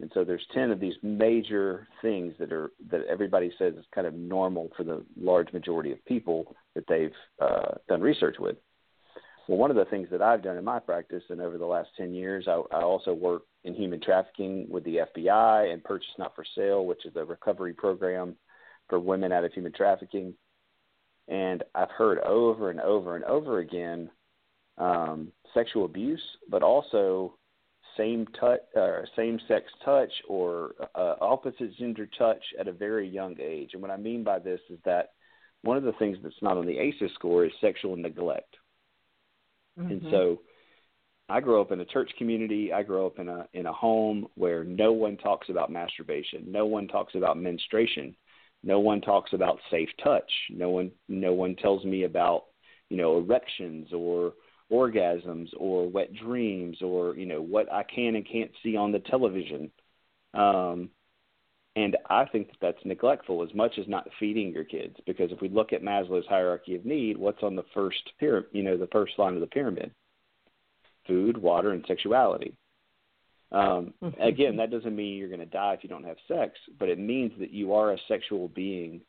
And 0.00 0.10
so 0.14 0.24
there's 0.24 0.46
10 0.54 0.70
of 0.70 0.80
these 0.80 0.94
major 1.02 1.86
things 2.00 2.34
that 2.38 2.52
are 2.52 2.70
that 2.90 3.06
everybody 3.08 3.52
says 3.58 3.74
is 3.74 3.84
kind 3.94 4.06
of 4.06 4.14
normal 4.14 4.70
for 4.76 4.84
the 4.84 5.04
large 5.20 5.52
majority 5.52 5.92
of 5.92 6.04
people 6.06 6.56
that 6.74 6.84
they've 6.88 7.12
uh, 7.40 7.74
done 7.88 8.00
research 8.00 8.36
with. 8.38 8.56
Well, 9.46 9.58
one 9.58 9.70
of 9.70 9.76
the 9.76 9.84
things 9.86 10.08
that 10.10 10.22
I've 10.22 10.42
done 10.42 10.56
in 10.56 10.64
my 10.64 10.78
practice 10.78 11.24
and 11.28 11.40
over 11.40 11.58
the 11.58 11.66
last 11.66 11.90
10 11.96 12.14
years, 12.14 12.46
I, 12.46 12.62
I 12.72 12.82
also 12.82 13.12
work 13.12 13.42
in 13.64 13.74
human 13.74 14.00
trafficking 14.00 14.66
with 14.70 14.84
the 14.84 15.00
FBI 15.16 15.72
and 15.72 15.82
Purchase 15.82 16.08
Not 16.18 16.34
for 16.34 16.44
Sale, 16.54 16.86
which 16.86 17.04
is 17.04 17.16
a 17.16 17.24
recovery 17.24 17.74
program 17.74 18.36
for 18.88 18.98
women 18.98 19.32
out 19.32 19.44
of 19.44 19.52
human 19.52 19.72
trafficking. 19.72 20.34
And 21.28 21.62
I've 21.74 21.90
heard 21.90 22.18
over 22.20 22.70
and 22.70 22.80
over 22.80 23.16
and 23.16 23.24
over 23.24 23.58
again 23.58 24.10
um, 24.78 25.32
sexual 25.52 25.84
abuse, 25.84 26.22
but 26.48 26.62
also 26.62 27.34
same 27.96 28.26
touch, 28.38 28.60
uh, 28.76 29.02
same 29.16 29.38
sex 29.48 29.66
touch, 29.84 30.12
or 30.28 30.72
uh, 30.94 31.14
opposite 31.20 31.76
gender 31.78 32.08
touch 32.18 32.42
at 32.58 32.68
a 32.68 32.72
very 32.72 33.08
young 33.08 33.36
age. 33.40 33.70
And 33.72 33.82
what 33.82 33.90
I 33.90 33.96
mean 33.96 34.24
by 34.24 34.38
this 34.38 34.60
is 34.68 34.78
that 34.84 35.10
one 35.62 35.76
of 35.76 35.82
the 35.82 35.92
things 35.92 36.18
that's 36.22 36.42
not 36.42 36.56
on 36.56 36.66
the 36.66 36.78
ACEs 36.78 37.12
score 37.14 37.44
is 37.44 37.52
sexual 37.60 37.96
neglect. 37.96 38.56
Mm-hmm. 39.78 39.90
And 39.90 40.02
so, 40.10 40.40
I 41.30 41.40
grew 41.40 41.60
up 41.60 41.70
in 41.70 41.80
a 41.80 41.84
church 41.84 42.10
community. 42.18 42.72
I 42.72 42.82
grew 42.82 43.06
up 43.06 43.20
in 43.20 43.28
a 43.28 43.46
in 43.52 43.66
a 43.66 43.72
home 43.72 44.26
where 44.34 44.64
no 44.64 44.92
one 44.92 45.16
talks 45.16 45.48
about 45.48 45.70
masturbation. 45.70 46.44
No 46.48 46.66
one 46.66 46.88
talks 46.88 47.14
about 47.14 47.38
menstruation. 47.38 48.16
No 48.64 48.80
one 48.80 49.00
talks 49.00 49.32
about 49.32 49.60
safe 49.70 49.88
touch. 50.02 50.30
No 50.50 50.70
one 50.70 50.90
no 51.08 51.32
one 51.32 51.54
tells 51.54 51.84
me 51.84 52.02
about 52.02 52.46
you 52.88 52.96
know 52.96 53.18
erections 53.18 53.92
or 53.92 54.32
orgasms 54.70 55.48
or 55.56 55.88
wet 55.88 56.14
dreams 56.14 56.80
or 56.82 57.16
you 57.16 57.26
know 57.26 57.42
what 57.42 57.72
I 57.72 57.82
can 57.82 58.14
and 58.16 58.26
can't 58.26 58.50
see 58.62 58.76
on 58.76 58.92
the 58.92 59.00
television. 59.00 59.70
Um, 60.34 60.90
and 61.76 61.96
I 62.08 62.24
think 62.24 62.48
that 62.48 62.56
that's 62.60 62.84
neglectful 62.84 63.44
as 63.44 63.54
much 63.54 63.78
as 63.78 63.86
not 63.86 64.08
feeding 64.18 64.52
your 64.52 64.64
kids 64.64 64.96
because 65.06 65.30
if 65.30 65.40
we 65.40 65.48
look 65.48 65.72
at 65.72 65.82
Maslow's 65.82 66.26
hierarchy 66.26 66.74
of 66.74 66.84
need, 66.84 67.16
what's 67.16 67.42
on 67.42 67.54
the 67.54 67.64
first 67.72 68.10
pyramid, 68.18 68.50
you 68.52 68.62
know, 68.62 68.76
the 68.76 68.88
first 68.88 69.12
line 69.18 69.34
of 69.34 69.40
the 69.40 69.46
pyramid? 69.46 69.92
Food, 71.06 71.38
water, 71.38 71.70
and 71.70 71.84
sexuality. 71.86 72.56
Um, 73.52 73.94
again, 74.20 74.56
that 74.56 74.72
doesn't 74.72 74.96
mean 74.96 75.16
you're 75.16 75.28
going 75.28 75.40
to 75.40 75.46
die 75.46 75.74
if 75.74 75.84
you 75.84 75.88
don't 75.88 76.04
have 76.04 76.16
sex, 76.26 76.54
but 76.78 76.88
it 76.88 76.98
means 76.98 77.32
that 77.38 77.52
you 77.52 77.72
are 77.72 77.92
a 77.92 77.98
sexual 78.08 78.48
being 78.48 79.00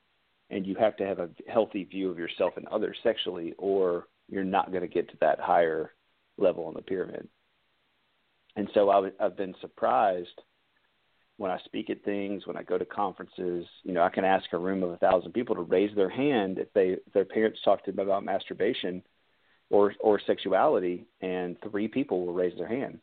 and 0.51 0.65
you 0.65 0.75
have 0.75 0.95
to 0.97 1.05
have 1.05 1.19
a 1.19 1.29
healthy 1.47 1.85
view 1.85 2.11
of 2.11 2.19
yourself 2.19 2.53
and 2.57 2.67
others 2.67 2.97
sexually, 3.03 3.53
or 3.57 4.07
you're 4.31 4.43
not 4.43 4.71
going 4.71 4.81
to 4.81 4.87
get 4.87 5.09
to 5.09 5.17
that 5.21 5.39
higher 5.39 5.91
level 6.37 6.65
on 6.65 6.73
the 6.73 6.81
pyramid. 6.81 7.27
And 8.55 8.67
so 8.73 8.89
I 8.89 8.95
w- 8.95 9.13
I've 9.19 9.37
been 9.37 9.53
surprised 9.61 10.41
when 11.37 11.51
I 11.51 11.59
speak 11.65 11.89
at 11.89 12.03
things, 12.03 12.47
when 12.47 12.57
I 12.57 12.63
go 12.63 12.77
to 12.77 12.85
conferences. 12.85 13.65
You 13.83 13.93
know, 13.93 14.01
I 14.01 14.09
can 14.09 14.25
ask 14.25 14.51
a 14.53 14.57
room 14.57 14.83
of 14.83 14.91
a 14.91 14.97
thousand 14.97 15.33
people 15.33 15.55
to 15.55 15.61
raise 15.61 15.95
their 15.95 16.09
hand 16.09 16.57
if 16.57 16.71
they 16.73 16.97
if 17.05 17.13
their 17.13 17.25
parents 17.25 17.59
talk 17.63 17.83
to 17.85 17.91
them 17.91 18.05
about 18.05 18.25
masturbation 18.25 19.03
or 19.69 19.93
or 19.99 20.19
sexuality, 20.25 21.05
and 21.21 21.57
three 21.69 21.87
people 21.87 22.25
will 22.25 22.33
raise 22.33 22.57
their 22.57 22.67
hand. 22.67 22.99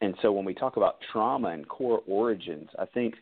And 0.00 0.14
so 0.20 0.32
when 0.32 0.44
we 0.44 0.54
talk 0.54 0.76
about 0.76 0.96
trauma 1.12 1.48
and 1.48 1.66
core 1.66 2.02
origins, 2.06 2.68
I 2.78 2.84
think 2.86 3.14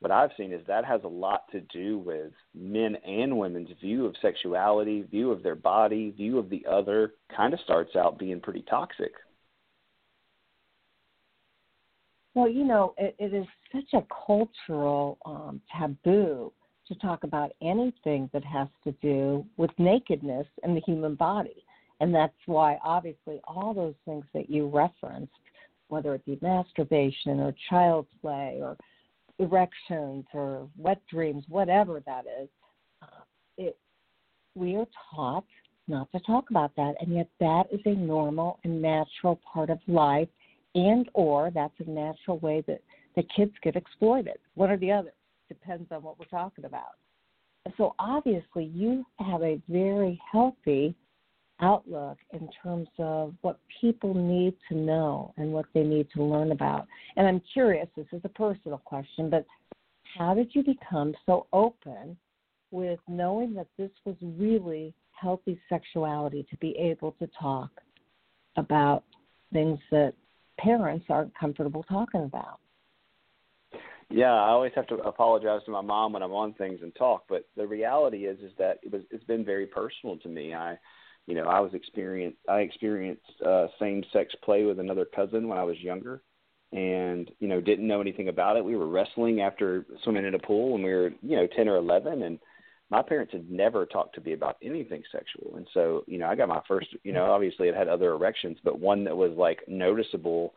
what 0.00 0.10
I've 0.10 0.30
seen 0.36 0.52
is 0.52 0.62
that 0.66 0.84
has 0.84 1.02
a 1.04 1.08
lot 1.08 1.44
to 1.52 1.60
do 1.60 1.98
with 1.98 2.32
men 2.54 2.96
and 3.06 3.38
women's 3.38 3.68
view 3.80 4.06
of 4.06 4.14
sexuality, 4.20 5.02
view 5.02 5.30
of 5.30 5.42
their 5.42 5.54
body, 5.54 6.10
view 6.10 6.38
of 6.38 6.48
the 6.48 6.64
other, 6.68 7.12
kind 7.34 7.52
of 7.52 7.60
starts 7.60 7.94
out 7.96 8.18
being 8.18 8.40
pretty 8.40 8.62
toxic. 8.62 9.12
Well, 12.34 12.48
you 12.48 12.64
know, 12.64 12.94
it, 12.96 13.14
it 13.18 13.34
is 13.34 13.46
such 13.72 13.92
a 13.92 14.06
cultural 14.26 15.18
um, 15.26 15.60
taboo 15.76 16.52
to 16.88 16.94
talk 16.96 17.24
about 17.24 17.52
anything 17.60 18.30
that 18.32 18.44
has 18.44 18.68
to 18.84 18.92
do 19.02 19.44
with 19.58 19.70
nakedness 19.78 20.46
in 20.64 20.74
the 20.74 20.80
human 20.80 21.14
body. 21.14 21.64
And 22.00 22.14
that's 22.14 22.32
why, 22.46 22.78
obviously, 22.82 23.40
all 23.44 23.74
those 23.74 23.94
things 24.06 24.24
that 24.32 24.48
you 24.48 24.68
referenced, 24.68 25.32
whether 25.88 26.14
it 26.14 26.24
be 26.24 26.38
masturbation 26.40 27.40
or 27.40 27.54
child 27.68 28.06
play 28.22 28.58
or 28.62 28.76
erections 29.40 30.24
or 30.32 30.68
wet 30.76 31.00
dreams, 31.10 31.44
whatever 31.48 32.02
that 32.06 32.24
is, 32.40 32.48
uh, 33.02 33.22
it, 33.56 33.78
we 34.54 34.76
are 34.76 34.86
taught 35.14 35.44
not 35.88 36.10
to 36.12 36.20
talk 36.20 36.50
about 36.50 36.74
that, 36.76 36.94
and 37.00 37.14
yet 37.14 37.28
that 37.40 37.64
is 37.72 37.80
a 37.84 37.94
normal 37.94 38.60
and 38.62 38.80
natural 38.80 39.40
part 39.52 39.70
of 39.70 39.78
life, 39.88 40.28
and 40.74 41.08
or 41.14 41.50
that's 41.52 41.74
a 41.80 41.90
natural 41.90 42.38
way 42.38 42.62
that 42.66 42.80
the 43.16 43.24
kids 43.34 43.52
get 43.62 43.74
exploited. 43.74 44.38
One 44.54 44.70
or 44.70 44.76
the 44.76 44.92
other 44.92 45.12
depends 45.48 45.90
on 45.90 46.02
what 46.02 46.18
we're 46.18 46.26
talking 46.26 46.64
about. 46.64 46.92
So 47.76 47.94
obviously, 47.98 48.64
you 48.64 49.04
have 49.18 49.42
a 49.42 49.60
very 49.68 50.20
healthy 50.30 50.94
outlook 51.60 52.18
in 52.32 52.48
terms 52.62 52.88
of 52.98 53.34
what 53.42 53.58
people 53.80 54.14
need 54.14 54.54
to 54.68 54.76
know 54.76 55.32
and 55.36 55.52
what 55.52 55.66
they 55.74 55.82
need 55.82 56.08
to 56.14 56.22
learn 56.22 56.52
about. 56.52 56.86
And 57.16 57.26
I'm 57.26 57.42
curious, 57.52 57.88
this 57.96 58.06
is 58.12 58.20
a 58.24 58.28
personal 58.28 58.78
question, 58.84 59.30
but 59.30 59.46
how 60.16 60.34
did 60.34 60.54
you 60.54 60.62
become 60.62 61.14
so 61.26 61.46
open 61.52 62.16
with 62.70 62.98
knowing 63.08 63.54
that 63.54 63.66
this 63.78 63.90
was 64.04 64.16
really 64.20 64.94
healthy 65.12 65.60
sexuality 65.68 66.46
to 66.50 66.56
be 66.56 66.76
able 66.78 67.12
to 67.12 67.28
talk 67.38 67.70
about 68.56 69.04
things 69.52 69.78
that 69.90 70.14
parents 70.58 71.06
aren't 71.08 71.36
comfortable 71.38 71.84
talking 71.84 72.24
about? 72.24 72.58
Yeah, 74.10 74.32
I 74.32 74.48
always 74.48 74.72
have 74.74 74.88
to 74.88 74.96
apologize 74.96 75.60
to 75.66 75.70
my 75.70 75.80
mom 75.80 76.12
when 76.12 76.22
I'm 76.22 76.32
on 76.32 76.52
things 76.54 76.80
and 76.82 76.92
talk, 76.96 77.24
but 77.28 77.48
the 77.56 77.66
reality 77.66 78.26
is 78.26 78.38
is 78.40 78.50
that 78.58 78.80
it 78.82 78.90
was 78.90 79.02
it's 79.10 79.24
been 79.24 79.44
very 79.44 79.66
personal 79.66 80.16
to 80.18 80.28
me. 80.28 80.52
I 80.52 80.76
you 81.26 81.34
know, 81.34 81.44
I 81.44 81.60
was 81.60 81.74
experienced 81.74 82.38
I 82.48 82.60
experienced 82.60 83.22
uh 83.44 83.66
same 83.78 84.02
sex 84.12 84.34
play 84.42 84.64
with 84.64 84.80
another 84.80 85.04
cousin 85.04 85.48
when 85.48 85.58
I 85.58 85.64
was 85.64 85.78
younger 85.80 86.22
and, 86.72 87.30
you 87.40 87.48
know, 87.48 87.60
didn't 87.60 87.88
know 87.88 88.00
anything 88.00 88.28
about 88.28 88.56
it. 88.56 88.64
We 88.64 88.76
were 88.76 88.86
wrestling 88.86 89.40
after 89.40 89.84
swimming 90.04 90.24
in 90.24 90.34
a 90.34 90.38
pool 90.38 90.72
when 90.72 90.82
we 90.82 90.92
were, 90.92 91.10
you 91.22 91.36
know, 91.36 91.48
10 91.56 91.68
or 91.68 91.76
11 91.76 92.22
and 92.22 92.38
my 92.90 93.02
parents 93.02 93.32
had 93.32 93.50
never 93.50 93.86
talked 93.86 94.16
to 94.16 94.20
me 94.20 94.32
about 94.32 94.56
anything 94.62 95.02
sexual. 95.12 95.56
And 95.56 95.66
so, 95.72 96.04
you 96.06 96.18
know, 96.18 96.26
I 96.26 96.34
got 96.34 96.48
my 96.48 96.60
first, 96.66 96.88
you 97.04 97.12
know, 97.12 97.30
obviously 97.30 97.68
I'd 97.68 97.76
had 97.76 97.88
other 97.88 98.12
erections, 98.12 98.58
but 98.64 98.80
one 98.80 99.04
that 99.04 99.16
was 99.16 99.32
like 99.36 99.60
noticeable 99.68 100.54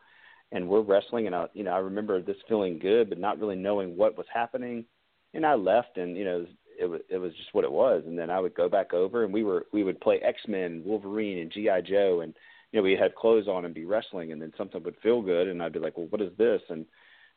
and 0.52 0.68
we're 0.68 0.82
wrestling 0.82 1.26
and 1.26 1.34
I, 1.34 1.46
you 1.54 1.64
know, 1.64 1.72
I 1.72 1.78
remember 1.78 2.20
this 2.20 2.36
feeling 2.48 2.78
good 2.78 3.08
but 3.08 3.18
not 3.18 3.38
really 3.38 3.56
knowing 3.56 3.96
what 3.96 4.18
was 4.18 4.26
happening. 4.32 4.84
And 5.32 5.44
I 5.44 5.54
left 5.54 5.96
and, 5.96 6.16
you 6.16 6.24
know, 6.24 6.46
it 6.78 6.86
was 6.86 7.00
it 7.08 7.18
was 7.18 7.32
just 7.36 7.52
what 7.52 7.64
it 7.64 7.72
was. 7.72 8.02
And 8.06 8.18
then 8.18 8.30
I 8.30 8.40
would 8.40 8.54
go 8.54 8.68
back 8.68 8.92
over 8.92 9.24
and 9.24 9.32
we 9.32 9.44
were 9.44 9.66
we 9.72 9.84
would 9.84 10.00
play 10.00 10.20
X 10.22 10.40
Men, 10.48 10.82
Wolverine, 10.84 11.38
and 11.38 11.50
GI 11.50 11.88
Joe, 11.88 12.20
and 12.22 12.34
you 12.72 12.78
know 12.78 12.82
we 12.82 12.92
had 12.92 13.14
clothes 13.14 13.48
on 13.48 13.64
and 13.64 13.74
be 13.74 13.84
wrestling, 13.84 14.32
and 14.32 14.40
then 14.40 14.52
something 14.56 14.82
would 14.82 14.96
feel 15.02 15.22
good, 15.22 15.48
and 15.48 15.62
I'd 15.62 15.72
be 15.72 15.78
like, 15.78 15.96
well, 15.96 16.08
what 16.10 16.22
is 16.22 16.36
this? 16.38 16.60
And 16.68 16.86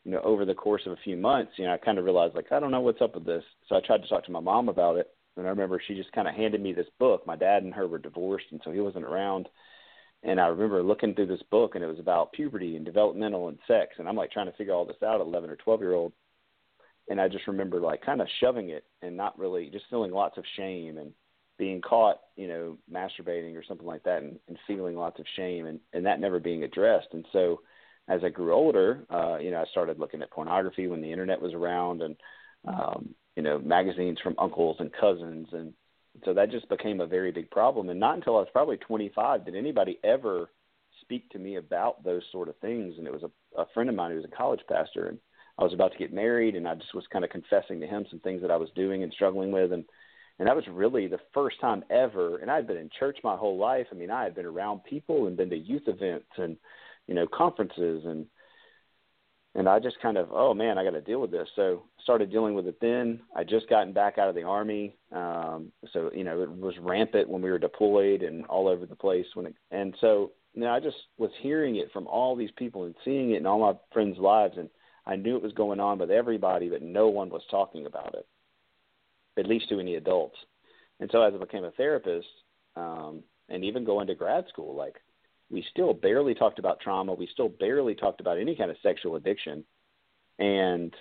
you 0.03 0.11
know, 0.11 0.21
over 0.21 0.45
the 0.45 0.53
course 0.53 0.83
of 0.85 0.93
a 0.93 1.03
few 1.03 1.17
months, 1.17 1.53
you 1.57 1.65
know, 1.65 1.73
I 1.73 1.77
kind 1.77 1.97
of 1.97 2.05
realized 2.05 2.35
like 2.35 2.51
I 2.51 2.59
don't 2.59 2.71
know 2.71 2.81
what's 2.81 3.01
up 3.01 3.15
with 3.15 3.25
this. 3.25 3.43
So 3.67 3.75
I 3.75 3.81
tried 3.85 4.01
to 4.03 4.07
talk 4.07 4.25
to 4.25 4.31
my 4.31 4.39
mom 4.39 4.69
about 4.69 4.97
it, 4.97 5.09
and 5.35 5.45
I 5.45 5.49
remember 5.49 5.81
she 5.85 5.95
just 5.95 6.11
kind 6.11 6.27
of 6.27 6.35
handed 6.35 6.61
me 6.61 6.73
this 6.73 6.87
book. 6.99 7.25
My 7.27 7.35
dad 7.35 7.63
and 7.63 7.73
her 7.73 7.87
were 7.87 7.99
divorced, 7.99 8.47
and 8.51 8.61
so 8.63 8.71
he 8.71 8.79
wasn't 8.79 9.05
around. 9.05 9.49
And 10.23 10.39
I 10.39 10.47
remember 10.47 10.81
looking 10.81 11.13
through 11.13 11.27
this 11.27 11.43
book, 11.51 11.75
and 11.75 11.83
it 11.83 11.87
was 11.87 11.99
about 11.99 12.33
puberty 12.33 12.75
and 12.75 12.85
developmental 12.85 13.49
and 13.49 13.59
sex, 13.67 13.95
and 13.99 14.07
I'm 14.07 14.15
like 14.15 14.31
trying 14.31 14.47
to 14.47 14.57
figure 14.57 14.73
all 14.73 14.85
this 14.85 15.01
out, 15.05 15.21
11 15.21 15.49
or 15.49 15.55
12 15.57 15.81
year 15.81 15.93
old 15.93 16.13
and 17.09 17.21
I 17.21 17.27
just 17.27 17.47
remember 17.47 17.79
like 17.79 18.05
kind 18.05 18.21
of 18.21 18.27
shoving 18.39 18.69
it 18.69 18.83
and 19.01 19.15
not 19.15 19.37
really 19.39 19.69
just 19.69 19.85
feeling 19.89 20.11
lots 20.11 20.37
of 20.37 20.43
shame 20.55 20.97
and 20.97 21.13
being 21.57 21.81
caught, 21.81 22.19
you 22.35 22.47
know, 22.47 22.77
masturbating 22.91 23.55
or 23.55 23.63
something 23.63 23.87
like 23.87 24.03
that 24.03 24.21
and, 24.21 24.37
and 24.47 24.57
feeling 24.67 24.95
lots 24.95 25.19
of 25.19 25.25
shame 25.35 25.65
and, 25.65 25.79
and 25.93 26.05
that 26.05 26.19
never 26.19 26.39
being 26.39 26.63
addressed. 26.63 27.07
And 27.13 27.25
so 27.31 27.61
as 28.07 28.21
I 28.23 28.29
grew 28.29 28.53
older, 28.53 29.05
uh, 29.09 29.37
you 29.37 29.51
know, 29.51 29.61
I 29.61 29.65
started 29.71 29.99
looking 29.99 30.21
at 30.21 30.31
pornography 30.31 30.87
when 30.87 31.01
the 31.01 31.11
internet 31.11 31.41
was 31.41 31.53
around 31.53 32.01
and, 32.01 32.15
um, 32.67 33.15
you 33.35 33.43
know, 33.43 33.59
magazines 33.59 34.19
from 34.21 34.35
uncles 34.37 34.77
and 34.79 34.91
cousins. 34.93 35.47
And 35.51 35.73
so 36.25 36.33
that 36.33 36.51
just 36.51 36.69
became 36.69 37.01
a 37.01 37.07
very 37.07 37.31
big 37.31 37.49
problem. 37.49 37.89
And 37.89 37.99
not 37.99 38.15
until 38.15 38.37
I 38.37 38.41
was 38.41 38.49
probably 38.51 38.77
25 38.77 39.45
did 39.45 39.55
anybody 39.55 39.99
ever 40.03 40.49
speak 41.01 41.29
to 41.29 41.39
me 41.39 41.55
about 41.55 42.03
those 42.03 42.23
sort 42.31 42.49
of 42.49 42.57
things. 42.57 42.95
And 42.97 43.07
it 43.07 43.13
was 43.13 43.23
a, 43.23 43.61
a 43.61 43.65
friend 43.73 43.89
of 43.89 43.95
mine 43.95 44.11
who 44.11 44.17
was 44.17 44.25
a 44.25 44.35
college 44.35 44.61
pastor 44.69 45.07
and 45.07 45.19
I 45.57 45.63
was 45.63 45.73
about 45.73 45.91
to 45.91 45.97
get 45.97 46.13
married, 46.13 46.55
and 46.55 46.67
I 46.67 46.75
just 46.75 46.93
was 46.93 47.05
kind 47.11 47.25
of 47.25 47.31
confessing 47.31 47.79
to 47.79 47.87
him 47.87 48.05
some 48.09 48.19
things 48.19 48.41
that 48.41 48.51
I 48.51 48.57
was 48.57 48.69
doing 48.75 49.03
and 49.03 49.11
struggling 49.13 49.51
with, 49.51 49.71
and 49.71 49.85
and 50.39 50.47
that 50.47 50.55
was 50.55 50.65
really 50.69 51.07
the 51.07 51.19
first 51.33 51.59
time 51.59 51.83
ever. 51.89 52.37
And 52.37 52.51
I 52.51 52.55
had 52.55 52.67
been 52.67 52.77
in 52.77 52.91
church 52.99 53.17
my 53.23 53.35
whole 53.35 53.57
life. 53.57 53.87
I 53.91 53.95
mean, 53.95 54.11
I 54.11 54.23
had 54.23 54.35
been 54.35 54.45
around 54.45 54.83
people 54.83 55.25
and 55.25 55.35
been 55.35 55.49
to 55.49 55.57
youth 55.57 55.87
events 55.87 56.27
and 56.37 56.57
you 57.07 57.15
know 57.15 57.25
conferences 57.27 58.03
and 58.05 58.27
and 59.55 59.67
I 59.67 59.79
just 59.79 59.99
kind 60.01 60.17
of, 60.17 60.29
oh 60.31 60.53
man, 60.53 60.77
I 60.77 60.83
got 60.83 60.91
to 60.91 61.01
deal 61.01 61.19
with 61.19 61.31
this. 61.31 61.47
So 61.55 61.85
started 62.03 62.31
dealing 62.31 62.53
with 62.53 62.67
it 62.67 62.79
then. 62.79 63.21
I 63.35 63.43
just 63.43 63.67
gotten 63.67 63.91
back 63.91 64.19
out 64.19 64.29
of 64.29 64.35
the 64.35 64.43
army, 64.43 64.95
um, 65.11 65.71
so 65.91 66.11
you 66.13 66.23
know 66.23 66.43
it 66.43 66.51
was 66.51 66.75
rampant 66.79 67.27
when 67.27 67.41
we 67.41 67.49
were 67.49 67.57
deployed 67.57 68.21
and 68.21 68.45
all 68.45 68.67
over 68.67 68.85
the 68.85 68.95
place. 68.95 69.25
When 69.33 69.47
it, 69.47 69.55
and 69.71 69.95
so 69.99 70.31
you 70.53 70.61
know 70.61 70.69
I 70.69 70.79
just 70.79 70.97
was 71.17 71.31
hearing 71.41 71.77
it 71.77 71.91
from 71.91 72.05
all 72.05 72.35
these 72.35 72.51
people 72.55 72.83
and 72.83 72.93
seeing 73.03 73.31
it 73.31 73.37
in 73.37 73.47
all 73.47 73.59
my 73.59 73.73
friends' 73.91 74.19
lives, 74.19 74.57
and 74.57 74.69
I 75.07 75.15
knew 75.15 75.37
it 75.37 75.43
was 75.43 75.53
going 75.53 75.79
on 75.79 75.99
with 75.99 76.11
everybody, 76.11 76.69
but 76.69 76.81
no 76.81 77.07
one 77.07 77.29
was 77.29 77.41
talking 77.49 77.85
about 77.85 78.13
it, 78.13 78.27
at 79.39 79.47
least 79.47 79.69
to 79.69 79.79
any 79.79 79.95
adults. 79.95 80.35
And 80.99 81.09
so 81.11 81.21
as 81.21 81.33
I 81.33 81.37
became 81.37 81.63
a 81.63 81.71
therapist, 81.71 82.27
um, 82.75 83.23
and 83.49 83.63
even 83.63 83.85
going 83.85 84.07
to 84.07 84.15
grad 84.15 84.45
school, 84.49 84.75
like 84.75 84.95
we 85.49 85.65
still 85.71 85.93
barely 85.93 86.35
talked 86.35 86.59
about 86.59 86.81
trauma. 86.81 87.13
We 87.13 87.29
still 87.31 87.47
barely 87.47 87.95
talked 87.95 88.19
about 88.19 88.37
any 88.37 88.55
kind 88.55 88.69
of 88.69 88.77
sexual 88.83 89.15
addiction. 89.15 89.63
And 90.39 90.93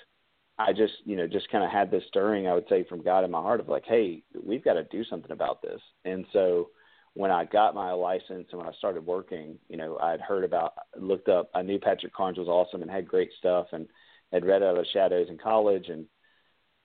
I 0.58 0.72
just, 0.72 0.94
you 1.04 1.16
know, 1.16 1.26
just 1.26 1.50
kind 1.50 1.64
of 1.64 1.70
had 1.70 1.90
this 1.90 2.04
stirring, 2.08 2.46
I 2.46 2.54
would 2.54 2.68
say, 2.68 2.84
from 2.84 3.02
God 3.02 3.24
in 3.24 3.30
my 3.30 3.42
heart 3.42 3.60
of 3.60 3.68
like, 3.68 3.84
hey, 3.86 4.22
we've 4.40 4.64
got 4.64 4.74
to 4.74 4.84
do 4.84 5.04
something 5.04 5.32
about 5.32 5.62
this. 5.62 5.80
And 6.04 6.24
so 6.32 6.70
when 7.16 7.30
I 7.30 7.46
got 7.46 7.74
my 7.74 7.92
license 7.92 8.46
and 8.50 8.58
when 8.58 8.68
I 8.68 8.72
started 8.72 9.06
working, 9.06 9.58
you 9.70 9.78
know, 9.78 9.96
I 9.98 10.10
had 10.10 10.20
heard 10.20 10.44
about, 10.44 10.74
looked 10.98 11.30
up, 11.30 11.48
I 11.54 11.62
knew 11.62 11.78
Patrick 11.78 12.12
Carnes 12.12 12.36
was 12.36 12.46
awesome 12.46 12.82
and 12.82 12.90
had 12.90 13.08
great 13.08 13.30
stuff 13.38 13.68
and 13.72 13.88
had 14.32 14.44
read 14.44 14.62
Out 14.62 14.76
of 14.76 14.84
the 14.84 14.90
Shadows 14.92 15.28
in 15.30 15.38
college. 15.38 15.88
And 15.88 16.04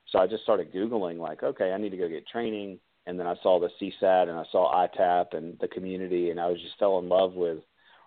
so 0.07 0.19
I 0.19 0.27
just 0.27 0.43
started 0.43 0.73
Googling, 0.73 1.17
like, 1.17 1.43
okay, 1.43 1.73
I 1.73 1.77
need 1.77 1.89
to 1.89 1.97
go 1.97 2.07
get 2.07 2.25
training. 2.29 2.79
And 3.05 3.19
then 3.19 3.27
I 3.27 3.35
saw 3.43 3.59
the 3.59 3.71
CSAT 3.81 4.29
and 4.29 4.39
I 4.39 4.45
saw 4.53 4.73
ITAP 4.87 5.33
and 5.33 5.59
the 5.59 5.67
community, 5.67 6.29
and 6.29 6.39
I 6.39 6.47
was 6.47 6.61
just 6.61 6.79
fell 6.79 6.99
in 6.99 7.09
love 7.09 7.33
with 7.33 7.59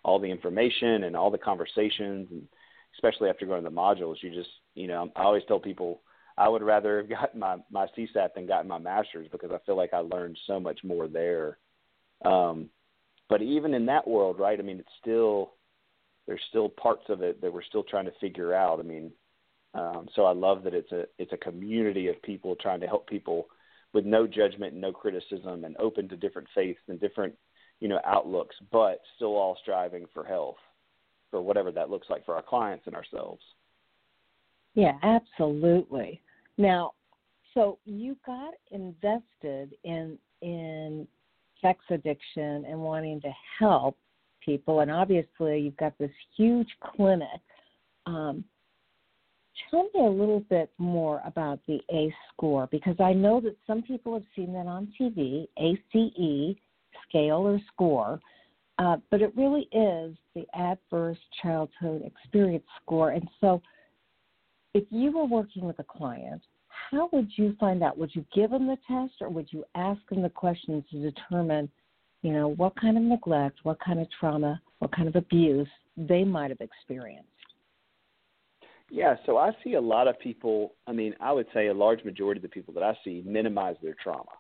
all 0.03 0.19
the 0.19 0.31
information 0.31 1.05
and 1.05 1.15
all 1.15 1.31
the 1.31 1.37
conversations. 1.37 2.29
And 2.31 2.49
especially 2.95 3.29
after 3.29 3.45
going 3.45 3.65
to 3.65 3.69
the 3.69 3.77
modules, 3.77 4.23
you 4.23 4.31
just, 4.31 4.51
you 4.75 4.89
know, 4.89 5.11
I 5.15 5.25
always 5.25 5.43
tell 5.47 5.61
people, 5.61 6.01
I 6.39 6.49
would 6.49 6.63
rather 6.63 7.03
have 7.03 7.11
gotten 7.11 7.39
my 7.39 7.57
my 7.71 7.87
CSAT 7.99 8.33
than 8.35 8.47
gotten 8.47 8.69
my 8.69 8.79
master's 8.79 9.29
because 9.31 9.51
I 9.51 9.59
feel 9.67 9.77
like 9.77 9.93
I 9.93 9.99
learned 9.99 10.39
so 10.47 10.59
much 10.59 10.81
more 10.85 11.07
there 11.07 11.59
um, 12.25 12.69
but 13.29 13.43
even 13.43 13.75
in 13.75 13.87
that 13.87 14.07
world, 14.07 14.39
right? 14.39 14.59
I 14.59 14.63
mean, 14.63 14.79
it's 14.79 14.89
still 15.01 15.53
there's 16.27 16.41
still 16.49 16.69
parts 16.69 17.05
of 17.09 17.23
it 17.23 17.41
that 17.41 17.53
we're 17.53 17.63
still 17.63 17.83
trying 17.85 18.07
to 18.07 18.13
figure 18.21 18.55
out. 18.55 18.81
I 18.81 18.83
mean, 18.83 19.13
um, 19.75 20.09
so 20.15 20.25
I 20.25 20.33
love 20.33 20.63
that 20.65 20.75
it's 20.75 20.93
a 20.93 21.05
it's 21.19 21.33
a 21.33 21.39
community 21.39 22.09
of 22.09 22.21
people 22.23 22.57
trying 22.57 22.81
to 22.81 22.87
help 22.87 23.09
people 23.09 23.49
with 23.93 24.05
no 24.05 24.27
judgment 24.27 24.73
and 24.73 24.81
no 24.81 24.93
criticism 24.93 25.65
and 25.65 25.77
open 25.79 26.09
to 26.09 26.17
different 26.17 26.49
faiths 26.55 26.81
and 26.89 27.01
different 27.01 27.35
you 27.81 27.89
know 27.89 28.01
outlooks, 28.05 28.57
but 28.71 29.01
still 29.17 29.37
all 29.37 29.59
striving 29.63 30.07
for 30.13 30.25
health 30.25 30.57
for 31.31 31.43
whatever 31.43 31.73
that 31.73 31.91
looks 31.91 32.09
like 32.09 32.25
for 32.25 32.37
our 32.37 32.43
clients 32.43 32.87
and 32.87 32.95
ourselves. 32.95 33.43
Yeah, 34.75 34.93
absolutely. 35.03 36.21
Now, 36.59 36.93
so 37.55 37.79
you 37.85 38.17
got 38.25 38.55
invested 38.71 39.75
in 39.85 40.19
in 40.43 41.07
sex 41.65 41.81
addiction 41.91 42.65
and 42.69 42.79
wanting 42.79 43.21
to 43.23 43.31
help 43.59 43.97
people, 44.45 44.81
and 44.81 44.91
obviously 44.91 45.61
you've 45.61 45.77
got 45.77 45.97
this 45.99 46.11
huge 46.37 46.69
clinic. 46.85 47.41
Um, 48.07 48.45
tell 49.71 49.89
me 49.95 50.07
a 50.07 50.11
little 50.11 50.41
bit 50.51 50.71
more 50.79 51.23
about 51.25 51.61
the 51.67 51.81
ACE 51.91 52.13
score 52.33 52.69
because 52.71 52.97
I 53.01 53.13
know 53.13 53.41
that 53.41 53.57
some 53.67 53.83
people 53.83 54.13
have 54.15 54.25
seen 54.37 54.53
that 54.53 54.67
on 54.67 54.93
TV, 55.01 55.47
ACE 55.57 56.57
scale 57.09 57.37
or 57.37 57.61
score, 57.73 58.21
uh, 58.79 58.97
but 59.11 59.23
it 59.23 59.35
really 59.37 59.69
is 59.73 60.17
the 60.35 60.45
adverse 60.55 61.19
childhood 61.43 62.03
experience 62.05 62.65
score. 62.83 63.11
And 63.11 63.29
so, 63.41 63.63
if 64.75 64.85
you 64.91 65.17
were 65.17 65.25
working 65.25 65.65
with 65.65 65.79
a 65.79 65.85
client 65.85 66.43
how 66.91 67.09
would 67.13 67.31
you 67.37 67.55
find 67.59 67.83
out? 67.83 67.99
Would 67.99 68.15
you 68.15 68.25
give 68.35 68.51
them 68.51 68.67
the 68.67 68.79
test 68.89 69.15
or 69.21 69.29
would 69.29 69.49
you 69.51 69.65
ask 69.75 70.01
them 70.09 70.23
the 70.23 70.29
questions 70.29 70.85
to 70.91 71.11
determine, 71.11 71.69
you 72.23 72.33
know, 72.33 72.49
what 72.49 72.79
kind 72.81 72.97
of 72.97 73.03
neglect, 73.03 73.59
what 73.63 73.79
kind 73.81 74.01
of 74.01 74.07
trauma, 74.19 74.61
what 74.79 74.95
kind 74.95 75.09
of 75.09 75.17
abuse 75.17 75.69
they 75.97 76.25
might 76.25 76.51
have 76.51 76.61
experienced? 76.61 77.29
Yeah, 78.91 79.17
so 79.27 79.39
I 79.39 79.51
see 79.63 79.75
a 79.75 79.81
lot 79.81 80.09
of 80.09 80.19
people. 80.21 80.75
I 80.87 80.93
mean, 80.93 81.15
I 81.21 81.33
would 81.33 81.47
say 81.55 81.69
a 81.69 81.75
large 81.75 82.05
majority 82.05 82.39
of 82.39 82.43
the 82.43 82.49
people 82.49 82.75
that 82.75 82.83
I 82.83 82.97
see 83.05 83.23
minimize 83.27 83.77
their 83.83 83.97
trauma. 84.03 84.31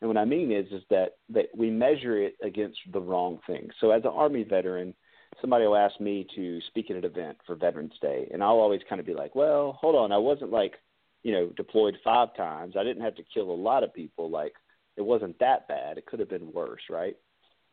And 0.00 0.08
what 0.08 0.18
I 0.18 0.24
mean 0.24 0.52
is, 0.52 0.66
is 0.72 0.82
that 0.90 1.16
that 1.30 1.46
we 1.56 1.70
measure 1.70 2.22
it 2.22 2.34
against 2.42 2.78
the 2.92 3.00
wrong 3.00 3.38
thing. 3.46 3.70
So 3.80 3.90
as 3.92 4.02
an 4.04 4.10
Army 4.12 4.42
veteran, 4.42 4.94
somebody 5.40 5.66
will 5.66 5.76
ask 5.76 5.98
me 6.00 6.26
to 6.34 6.60
speak 6.68 6.90
at 6.90 6.96
an 6.96 7.04
event 7.04 7.38
for 7.46 7.54
Veterans 7.54 7.94
Day, 8.02 8.28
and 8.32 8.42
I'll 8.42 8.58
always 8.58 8.82
kind 8.88 9.00
of 9.00 9.06
be 9.06 9.14
like, 9.14 9.34
"Well, 9.34 9.72
hold 9.80 9.94
on, 9.94 10.12
I 10.12 10.18
wasn't 10.18 10.50
like, 10.50 10.74
you 11.22 11.32
know, 11.32 11.50
deployed 11.56 11.96
five 12.04 12.34
times. 12.36 12.74
I 12.78 12.84
didn't 12.84 13.02
have 13.02 13.16
to 13.16 13.24
kill 13.34 13.50
a 13.50 13.52
lot 13.52 13.82
of 13.82 13.94
people. 13.94 14.30
Like, 14.30 14.54
it 14.96 15.02
wasn't 15.02 15.38
that 15.40 15.68
bad. 15.68 15.98
It 15.98 16.06
could 16.06 16.20
have 16.20 16.30
been 16.30 16.52
worse, 16.52 16.82
right?" 16.90 17.16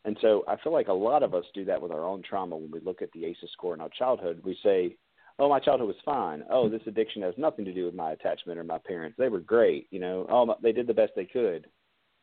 And 0.05 0.17
so 0.21 0.43
I 0.47 0.57
feel 0.57 0.73
like 0.73 0.89
a 0.89 0.93
lot 0.93 1.23
of 1.23 1.33
us 1.33 1.45
do 1.53 1.63
that 1.65 1.81
with 1.81 1.91
our 1.91 2.05
own 2.05 2.21
trauma 2.21 2.57
when 2.57 2.71
we 2.71 2.79
look 2.81 3.01
at 3.01 3.11
the 3.13 3.25
ACEs 3.25 3.51
score 3.53 3.73
in 3.73 3.81
our 3.81 3.89
childhood. 3.89 4.41
We 4.43 4.57
say, 4.61 4.97
oh, 5.39 5.49
my 5.49 5.59
childhood 5.59 5.87
was 5.87 5.95
fine. 6.03 6.43
Oh, 6.49 6.69
this 6.69 6.81
addiction 6.87 7.21
has 7.21 7.33
nothing 7.37 7.65
to 7.65 7.73
do 7.73 7.85
with 7.85 7.95
my 7.95 8.11
attachment 8.11 8.59
or 8.59 8.63
my 8.63 8.79
parents. 8.79 9.15
They 9.17 9.29
were 9.29 9.39
great. 9.39 9.87
You 9.91 9.99
know, 9.99 10.25
oh, 10.29 10.55
they 10.61 10.71
did 10.71 10.87
the 10.87 10.93
best 10.93 11.13
they 11.15 11.25
could. 11.25 11.67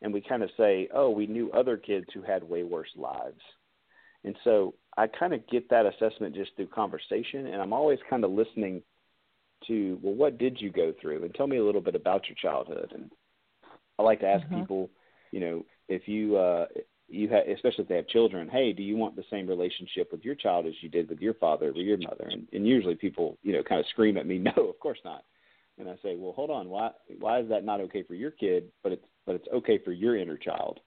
And 0.02 0.12
we 0.12 0.20
kind 0.20 0.42
of 0.42 0.50
say, 0.56 0.88
oh, 0.94 1.10
we 1.10 1.26
knew 1.26 1.50
other 1.52 1.76
kids 1.76 2.06
who 2.14 2.22
had 2.22 2.42
way 2.42 2.62
worse 2.62 2.90
lives. 2.96 3.40
And 4.24 4.36
so 4.44 4.74
I 4.96 5.06
kind 5.06 5.34
of 5.34 5.46
get 5.48 5.68
that 5.70 5.86
assessment 5.86 6.34
just 6.34 6.54
through 6.56 6.68
conversation. 6.68 7.46
And 7.46 7.60
I'm 7.60 7.72
always 7.72 7.98
kind 8.08 8.24
of 8.24 8.30
listening 8.30 8.82
to, 9.66 9.98
well, 10.02 10.14
what 10.14 10.38
did 10.38 10.60
you 10.60 10.70
go 10.70 10.92
through? 11.00 11.24
And 11.24 11.34
tell 11.34 11.46
me 11.46 11.58
a 11.58 11.64
little 11.64 11.80
bit 11.80 11.94
about 11.94 12.28
your 12.28 12.36
childhood. 12.36 12.92
And 12.94 13.10
I 13.98 14.02
like 14.02 14.20
to 14.20 14.26
ask 14.26 14.44
mm-hmm. 14.46 14.60
people, 14.60 14.90
you 15.32 15.40
know, 15.40 15.64
if 15.88 16.08
you, 16.08 16.36
uh, 16.36 16.66
you 17.08 17.28
have, 17.28 17.46
especially 17.48 17.82
if 17.82 17.88
they 17.88 17.96
have 17.96 18.06
children, 18.08 18.48
hey, 18.48 18.72
do 18.72 18.82
you 18.82 18.96
want 18.96 19.16
the 19.16 19.24
same 19.30 19.46
relationship 19.46 20.12
with 20.12 20.24
your 20.24 20.34
child 20.34 20.66
as 20.66 20.74
you 20.80 20.88
did 20.88 21.08
with 21.08 21.20
your 21.20 21.34
father 21.34 21.70
or 21.70 21.80
your 21.80 21.98
mother? 21.98 22.28
And, 22.30 22.46
and 22.52 22.66
usually 22.66 22.94
people, 22.94 23.36
you 23.42 23.52
know, 23.52 23.62
kind 23.62 23.80
of 23.80 23.86
scream 23.88 24.16
at 24.16 24.26
me, 24.26 24.38
no, 24.38 24.52
of 24.56 24.78
course 24.78 24.98
not. 25.04 25.24
And 25.78 25.88
I 25.88 25.94
say, 26.02 26.16
well, 26.16 26.32
hold 26.32 26.50
on, 26.50 26.68
why 26.68 26.90
why 27.18 27.40
is 27.40 27.48
that 27.48 27.64
not 27.64 27.80
okay 27.80 28.02
for 28.02 28.14
your 28.14 28.30
kid, 28.30 28.64
but 28.82 28.92
it's 28.92 29.04
but 29.24 29.34
it's 29.34 29.48
okay 29.52 29.78
for 29.78 29.92
your 29.92 30.16
inner 30.16 30.36
child? 30.36 30.78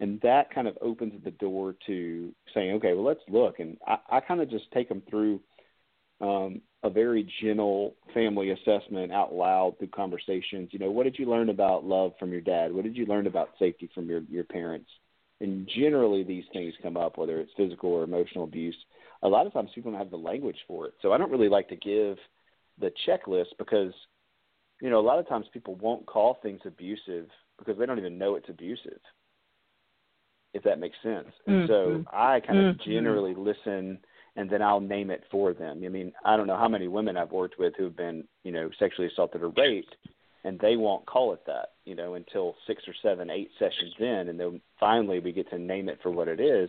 And 0.00 0.20
that 0.22 0.52
kind 0.52 0.66
of 0.66 0.78
opens 0.80 1.22
the 1.22 1.30
door 1.30 1.76
to 1.86 2.34
saying, 2.52 2.72
okay, 2.72 2.94
well, 2.94 3.04
let's 3.04 3.20
look. 3.28 3.60
And 3.60 3.76
I, 3.86 3.98
I 4.10 4.20
kind 4.20 4.40
of 4.40 4.50
just 4.50 4.70
take 4.72 4.88
them 4.88 5.02
through 5.08 5.40
um, 6.20 6.60
a 6.82 6.90
very 6.90 7.28
gentle 7.42 7.96
family 8.12 8.50
assessment 8.50 9.12
out 9.12 9.32
loud 9.32 9.76
through 9.78 9.88
conversations. 9.88 10.68
You 10.72 10.78
know, 10.78 10.90
what 10.90 11.04
did 11.04 11.18
you 11.18 11.28
learn 11.28 11.48
about 11.48 11.84
love 11.84 12.12
from 12.18 12.32
your 12.32 12.40
dad? 12.40 12.72
What 12.72 12.84
did 12.84 12.96
you 12.96 13.06
learn 13.06 13.26
about 13.26 13.50
safety 13.58 13.90
from 13.94 14.08
your 14.08 14.22
your 14.30 14.44
parents? 14.44 14.90
and 15.40 15.68
generally 15.76 16.24
these 16.24 16.44
things 16.52 16.74
come 16.82 16.96
up, 16.96 17.18
whether 17.18 17.38
it's 17.40 17.52
physical 17.56 17.90
or 17.90 18.04
emotional 18.04 18.44
abuse. 18.44 18.76
A 19.22 19.28
lot 19.28 19.46
of 19.46 19.52
times 19.52 19.70
people 19.74 19.90
don't 19.90 20.00
have 20.00 20.10
the 20.10 20.16
language 20.16 20.58
for 20.66 20.86
it. 20.86 20.94
So 21.02 21.12
I 21.12 21.18
don't 21.18 21.30
really 21.30 21.48
like 21.48 21.68
to 21.68 21.76
give 21.76 22.16
the 22.78 22.90
checklist 23.06 23.56
because, 23.58 23.92
you 24.80 24.90
know, 24.90 25.00
a 25.00 25.06
lot 25.06 25.18
of 25.18 25.28
times 25.28 25.46
people 25.52 25.74
won't 25.76 26.06
call 26.06 26.38
things 26.42 26.60
abusive 26.64 27.28
because 27.58 27.78
they 27.78 27.86
don't 27.86 27.98
even 27.98 28.18
know 28.18 28.36
it's 28.36 28.48
abusive. 28.48 29.00
If 30.52 30.62
that 30.64 30.78
makes 30.78 30.96
sense. 31.02 31.28
And 31.46 31.68
mm-hmm. 31.68 32.02
so 32.04 32.04
I 32.12 32.40
kind 32.40 32.66
of 32.66 32.76
mm-hmm. 32.76 32.90
generally 32.90 33.34
listen 33.34 33.98
and 34.36 34.50
then 34.50 34.62
I'll 34.62 34.80
name 34.80 35.10
it 35.10 35.24
for 35.30 35.52
them. 35.52 35.82
I 35.84 35.88
mean, 35.88 36.12
I 36.24 36.36
don't 36.36 36.46
know 36.46 36.56
how 36.56 36.68
many 36.68 36.88
women 36.88 37.16
I've 37.16 37.32
worked 37.32 37.58
with 37.58 37.74
who've 37.76 37.96
been, 37.96 38.24
you 38.42 38.52
know, 38.52 38.70
sexually 38.78 39.08
assaulted 39.08 39.42
or 39.42 39.50
raped 39.50 39.94
and 40.44 40.60
they 40.60 40.76
won't 40.76 41.06
call 41.06 41.32
it 41.32 41.40
that, 41.46 41.70
you 41.84 41.94
know, 41.94 42.14
until 42.14 42.54
six 42.66 42.82
or 42.86 42.94
seven, 43.02 43.30
eight 43.30 43.50
sessions 43.58 43.94
in, 43.98 44.28
and 44.28 44.38
then 44.38 44.60
finally 44.78 45.18
we 45.18 45.32
get 45.32 45.48
to 45.50 45.58
name 45.58 45.88
it 45.88 45.98
for 46.02 46.10
what 46.10 46.28
it 46.28 46.38
is, 46.38 46.68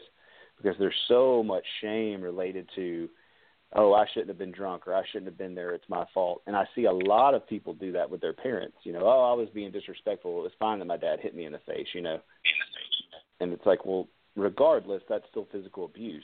because 0.58 0.76
there's 0.80 0.96
so 1.10 1.44
much 1.44 1.64
shame 1.82 2.22
related 2.22 2.70
to, 2.76 3.10
oh, 3.74 3.94
I 3.94 4.06
shouldn't 4.08 4.30
have 4.30 4.38
been 4.38 4.54
drunk 4.54 4.88
or 4.88 4.96
I 4.96 5.04
shouldn't 5.12 5.30
have 5.30 5.38
been 5.38 5.56
there. 5.56 5.72
It's 5.72 5.90
my 5.90 6.06
fault. 6.14 6.42
And 6.48 6.56
I 6.56 6.64
see 6.74 6.86
a 6.86 6.94
lot 6.94 7.34
of 7.34 7.48
people 7.48 7.74
do 7.74 7.92
that 7.92 8.10
with 8.10 8.22
their 8.22 8.32
parents. 8.32 8.78
You 8.84 8.94
know, 8.94 9.02
oh, 9.04 9.30
I 9.30 9.34
was 9.34 9.50
being 9.54 9.72
disrespectful. 9.72 10.40
It 10.40 10.44
was 10.44 10.52
fine 10.58 10.80
that 10.80 10.86
my 10.86 10.98
dad 10.98 11.20
hit 11.22 11.36
me 11.36 11.46
in 11.46 11.52
the 11.52 11.60
face. 11.68 11.88
You 11.94 12.02
know, 12.02 12.20
and 13.42 13.52
it's 13.52 13.66
like, 13.66 13.86
well, 13.86 14.08
regardless, 14.38 15.02
that's 15.10 15.26
still 15.30 15.48
physical 15.52 15.84
abuse. 15.84 16.24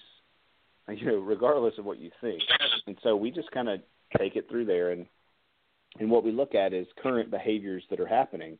You 0.91 1.05
know, 1.05 1.17
regardless 1.19 1.77
of 1.77 1.85
what 1.85 1.99
you 1.99 2.11
think. 2.19 2.41
And 2.85 2.97
so 3.01 3.15
we 3.15 3.31
just 3.31 3.49
kind 3.51 3.69
of 3.69 3.79
take 4.17 4.35
it 4.35 4.49
through 4.49 4.65
there 4.65 4.91
and 4.91 5.05
and 5.99 6.09
what 6.09 6.23
we 6.23 6.31
look 6.31 6.55
at 6.55 6.73
is 6.73 6.87
current 7.01 7.29
behaviors 7.31 7.83
that 7.89 7.99
are 7.99 8.07
happening, 8.07 8.57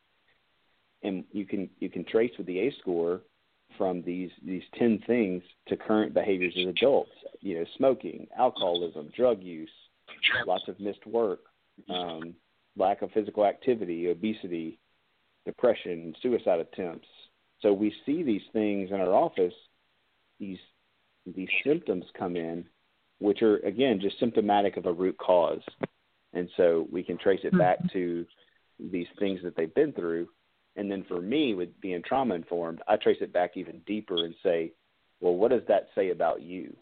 and 1.04 1.24
you 1.32 1.46
can 1.46 1.70
you 1.80 1.90
can 1.90 2.04
trace 2.04 2.32
with 2.38 2.48
the 2.48 2.60
A 2.60 2.74
score 2.80 3.22
from 3.78 4.02
these 4.02 4.32
these 4.46 4.64
ten 4.78 5.02
things 5.08 5.42
to 5.68 5.78
current 5.78 6.14
behaviors 6.14 6.54
as 6.60 6.68
adults. 6.68 7.12
You 7.40 7.60
know, 7.60 7.66
smoking, 7.78 8.28
alcoholism, 8.38 9.12
drug 9.16 9.42
use, 9.42 9.72
lots 10.46 10.68
of 10.68 10.80
missed 10.80 11.06
work, 11.06 11.40
um, 11.90 12.36
lack 12.76 13.02
of 13.02 13.12
physical 13.12 13.46
activity, 13.46 14.10
obesity, 14.10 14.80
depression, 15.46 16.14
suicide 16.22 16.60
attempts. 16.60 17.08
So 17.62 17.72
we 17.72 17.94
see 18.06 18.24
these 18.24 18.42
things 18.52 18.90
in 18.92 19.00
our 19.00 19.14
office. 19.14 19.54
These 20.40 20.60
these 21.26 21.50
symptoms 21.66 22.06
come 22.18 22.36
in, 22.36 22.66
which 23.20 23.42
are 23.42 23.58
again 23.58 24.00
just 24.02 24.20
symptomatic 24.20 24.78
of 24.78 24.86
a 24.86 24.94
root 24.94 25.18
cause. 25.18 25.62
And 26.34 26.50
so 26.58 26.88
we 26.92 27.04
can 27.04 27.18
trace 27.18 27.42
it 27.44 27.58
back 27.58 27.78
mm-hmm. 27.80 27.98
to 27.98 28.26
these 28.80 29.08
things 29.20 29.40
that 29.44 29.56
they've 29.56 29.74
been 29.74 29.94
through. 29.94 30.28
And 30.76 30.90
then 30.90 31.06
for 31.08 31.22
me 31.22 31.54
with 31.54 31.70
being 31.82 32.02
trauma 32.02 32.34
informed 32.36 32.82
i 32.88 32.96
trace 32.96 33.18
it 33.22 33.34
back 33.34 33.52
even 33.56 33.82
deeper 33.86 34.24
and 34.24 34.34
say 34.42 34.72
well 35.20 35.36
what 35.36 35.52
does 35.52 35.62
that 35.68 35.88
say 35.96 36.10
about 36.10 36.42
you? 36.42 36.76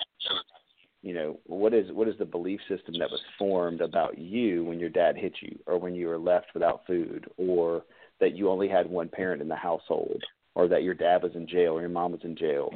You 1.01 1.13
know 1.13 1.39
what 1.45 1.73
is 1.73 1.91
what 1.91 2.07
is 2.07 2.17
the 2.17 2.25
belief 2.25 2.59
system 2.67 2.95
that 2.99 3.09
was 3.09 3.21
formed 3.37 3.81
about 3.81 4.17
you 4.17 4.65
when 4.65 4.79
your 4.79 4.89
dad 4.89 5.15
hit 5.15 5.33
you 5.41 5.57
or 5.65 5.77
when 5.77 5.95
you 5.95 6.07
were 6.07 6.17
left 6.17 6.47
without 6.53 6.85
food 6.85 7.25
or 7.37 7.83
that 8.19 8.35
you 8.35 8.49
only 8.49 8.67
had 8.67 8.89
one 8.89 9.07
parent 9.07 9.41
in 9.41 9.47
the 9.47 9.55
household 9.55 10.21
or 10.55 10.67
that 10.67 10.83
your 10.83 10.93
dad 10.93 11.23
was 11.23 11.35
in 11.35 11.47
jail 11.47 11.73
or 11.73 11.81
your 11.81 11.89
mom 11.89 12.11
was 12.11 12.21
in 12.23 12.35
jail? 12.35 12.73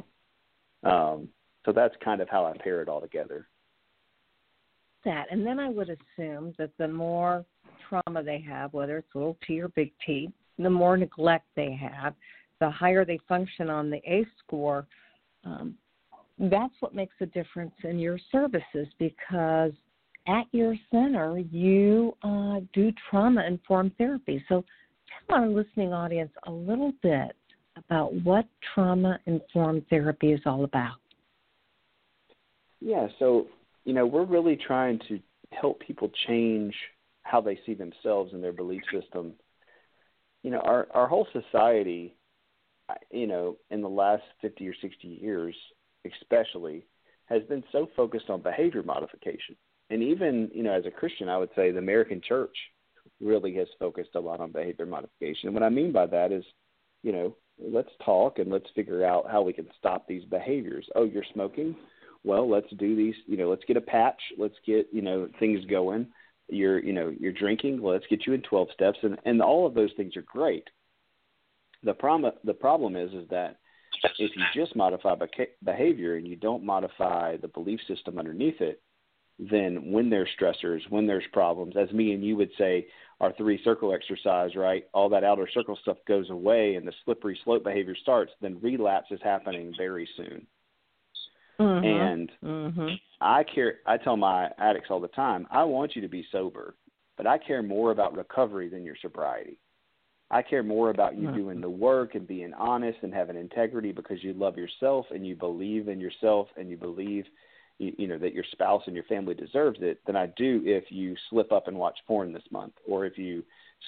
Um 0.82 1.28
so 1.64 1.72
that's 1.72 1.94
kind 2.04 2.20
of 2.20 2.28
how 2.28 2.44
i 2.44 2.56
pair 2.58 2.82
it 2.82 2.88
all 2.88 3.00
together 3.00 3.46
that. 5.04 5.26
And 5.30 5.46
then 5.46 5.58
I 5.58 5.68
would 5.68 5.90
assume 5.90 6.54
that 6.58 6.70
the 6.78 6.88
more 6.88 7.44
trauma 7.88 8.22
they 8.22 8.40
have, 8.48 8.72
whether 8.72 8.98
it's 8.98 9.14
little 9.14 9.36
t 9.46 9.60
or 9.60 9.68
big 9.68 9.92
T, 10.04 10.30
the 10.58 10.70
more 10.70 10.96
neglect 10.96 11.46
they 11.56 11.72
have, 11.72 12.14
the 12.60 12.70
higher 12.70 13.04
they 13.04 13.18
function 13.28 13.70
on 13.70 13.90
the 13.90 14.00
ACE 14.06 14.26
score. 14.44 14.86
Um, 15.44 15.74
that's 16.38 16.74
what 16.80 16.94
makes 16.94 17.14
a 17.20 17.26
difference 17.26 17.74
in 17.84 17.98
your 17.98 18.18
services 18.32 18.88
because 18.98 19.72
at 20.26 20.44
your 20.52 20.74
center 20.90 21.38
you 21.38 22.16
uh, 22.22 22.60
do 22.72 22.92
trauma 23.10 23.44
informed 23.46 23.92
therapy. 23.98 24.42
So 24.48 24.64
tell 25.28 25.38
our 25.38 25.48
listening 25.48 25.92
audience 25.92 26.32
a 26.46 26.50
little 26.50 26.92
bit 27.02 27.36
about 27.76 28.14
what 28.22 28.46
trauma 28.74 29.18
informed 29.26 29.84
therapy 29.90 30.32
is 30.32 30.40
all 30.46 30.64
about. 30.64 30.96
Yeah, 32.84 33.08
so 33.18 33.46
you 33.84 33.94
know, 33.94 34.06
we're 34.06 34.26
really 34.26 34.56
trying 34.56 35.00
to 35.08 35.18
help 35.52 35.80
people 35.80 36.10
change 36.26 36.74
how 37.22 37.40
they 37.40 37.58
see 37.64 37.72
themselves 37.72 38.32
and 38.34 38.44
their 38.44 38.52
belief 38.52 38.82
system. 38.92 39.32
You 40.42 40.50
know, 40.50 40.60
our 40.60 40.86
our 40.92 41.08
whole 41.08 41.26
society, 41.32 42.14
you 43.10 43.26
know, 43.26 43.56
in 43.70 43.80
the 43.80 43.88
last 43.88 44.22
50 44.42 44.68
or 44.68 44.74
60 44.82 45.08
years, 45.08 45.56
especially, 46.06 46.84
has 47.24 47.42
been 47.44 47.64
so 47.72 47.88
focused 47.96 48.28
on 48.28 48.42
behavior 48.42 48.82
modification. 48.82 49.56
And 49.88 50.02
even, 50.02 50.50
you 50.52 50.62
know, 50.62 50.72
as 50.72 50.84
a 50.84 50.90
Christian, 50.90 51.30
I 51.30 51.38
would 51.38 51.50
say 51.56 51.70
the 51.70 51.78
American 51.78 52.20
church 52.26 52.54
really 53.18 53.54
has 53.54 53.68
focused 53.78 54.14
a 54.14 54.20
lot 54.20 54.40
on 54.40 54.52
behavior 54.52 54.84
modification. 54.84 55.48
And 55.48 55.54
what 55.54 55.62
I 55.62 55.70
mean 55.70 55.90
by 55.90 56.04
that 56.06 56.32
is, 56.32 56.44
you 57.02 57.12
know, 57.12 57.36
let's 57.58 57.90
talk 58.04 58.38
and 58.38 58.50
let's 58.50 58.68
figure 58.74 59.06
out 59.06 59.30
how 59.30 59.40
we 59.40 59.54
can 59.54 59.68
stop 59.78 60.06
these 60.06 60.24
behaviors. 60.26 60.86
Oh, 60.94 61.04
you're 61.04 61.24
smoking? 61.32 61.76
Well, 62.24 62.48
let's 62.50 62.70
do 62.78 62.96
these, 62.96 63.14
you 63.26 63.36
know, 63.36 63.50
let's 63.50 63.64
get 63.66 63.76
a 63.76 63.82
patch, 63.82 64.20
let's 64.38 64.56
get, 64.66 64.88
you 64.92 65.02
know, 65.02 65.28
things 65.38 65.64
going. 65.66 66.08
You're, 66.48 66.82
you 66.82 66.92
know, 66.92 67.12
you're 67.18 67.32
drinking, 67.32 67.80
well, 67.80 67.94
let's 67.94 68.06
get 68.08 68.26
you 68.26 68.32
in 68.32 68.42
12 68.42 68.68
steps 68.74 68.98
and 69.02 69.18
and 69.24 69.40
all 69.40 69.66
of 69.66 69.74
those 69.74 69.90
things 69.96 70.16
are 70.16 70.22
great. 70.22 70.68
The 71.82 71.94
problem 71.94 72.32
the 72.44 72.54
problem 72.54 72.96
is 72.96 73.12
is 73.12 73.28
that 73.30 73.56
if 74.18 74.32
you 74.36 74.44
just 74.54 74.74
modify 74.74 75.14
behavior 75.62 76.16
and 76.16 76.26
you 76.26 76.36
don't 76.36 76.64
modify 76.64 77.36
the 77.36 77.48
belief 77.48 77.80
system 77.86 78.18
underneath 78.18 78.60
it, 78.60 78.82
then 79.38 79.90
when 79.90 80.10
there's 80.10 80.28
stressors, 80.38 80.80
when 80.90 81.06
there's 81.06 81.24
problems, 81.32 81.74
as 81.76 81.90
me 81.92 82.12
and 82.12 82.24
you 82.24 82.36
would 82.36 82.50
say, 82.58 82.86
our 83.20 83.32
three 83.32 83.60
circle 83.64 83.94
exercise, 83.94 84.54
right? 84.54 84.84
All 84.92 85.08
that 85.10 85.24
outer 85.24 85.48
circle 85.52 85.78
stuff 85.82 85.98
goes 86.06 86.30
away 86.30 86.74
and 86.74 86.86
the 86.86 86.92
slippery 87.04 87.38
slope 87.44 87.64
behavior 87.64 87.96
starts, 88.00 88.32
then 88.40 88.58
relapse 88.60 89.10
is 89.10 89.20
happening 89.22 89.72
very 89.76 90.08
soon. 90.16 90.46
Mm-hmm. 91.60 91.86
And 91.86 92.30
mm-hmm. 92.42 92.88
I 93.20 93.44
care. 93.44 93.76
I 93.86 93.96
tell 93.96 94.16
my 94.16 94.48
addicts 94.58 94.88
all 94.90 95.00
the 95.00 95.08
time, 95.08 95.46
I 95.50 95.64
want 95.64 95.94
you 95.94 96.02
to 96.02 96.08
be 96.08 96.26
sober, 96.32 96.74
but 97.16 97.26
I 97.26 97.38
care 97.38 97.62
more 97.62 97.90
about 97.90 98.16
recovery 98.16 98.68
than 98.68 98.84
your 98.84 98.96
sobriety. 99.00 99.58
I 100.30 100.42
care 100.42 100.62
more 100.62 100.90
about 100.90 101.16
you 101.16 101.28
mm-hmm. 101.28 101.36
doing 101.36 101.60
the 101.60 101.70
work 101.70 102.14
and 102.14 102.26
being 102.26 102.54
honest 102.54 102.98
and 103.02 103.14
having 103.14 103.36
integrity 103.36 103.92
because 103.92 104.24
you 104.24 104.32
love 104.32 104.56
yourself 104.56 105.06
and 105.10 105.26
you 105.26 105.36
believe 105.36 105.88
in 105.88 106.00
yourself 106.00 106.48
and 106.56 106.68
you 106.68 106.76
believe 106.76 107.24
you, 107.78 107.92
you 107.98 108.08
know 108.08 108.18
that 108.18 108.32
your 108.32 108.44
spouse 108.52 108.82
and 108.86 108.94
your 108.94 109.04
family 109.04 109.34
deserves 109.34 109.78
it 109.82 110.00
than 110.06 110.16
I 110.16 110.26
do 110.36 110.62
if 110.64 110.84
you 110.90 111.14
slip 111.30 111.52
up 111.52 111.68
and 111.68 111.76
watch 111.76 111.98
porn 112.06 112.32
this 112.32 112.42
month 112.50 112.72
or 112.86 113.04
if 113.04 113.18
you 113.18 113.44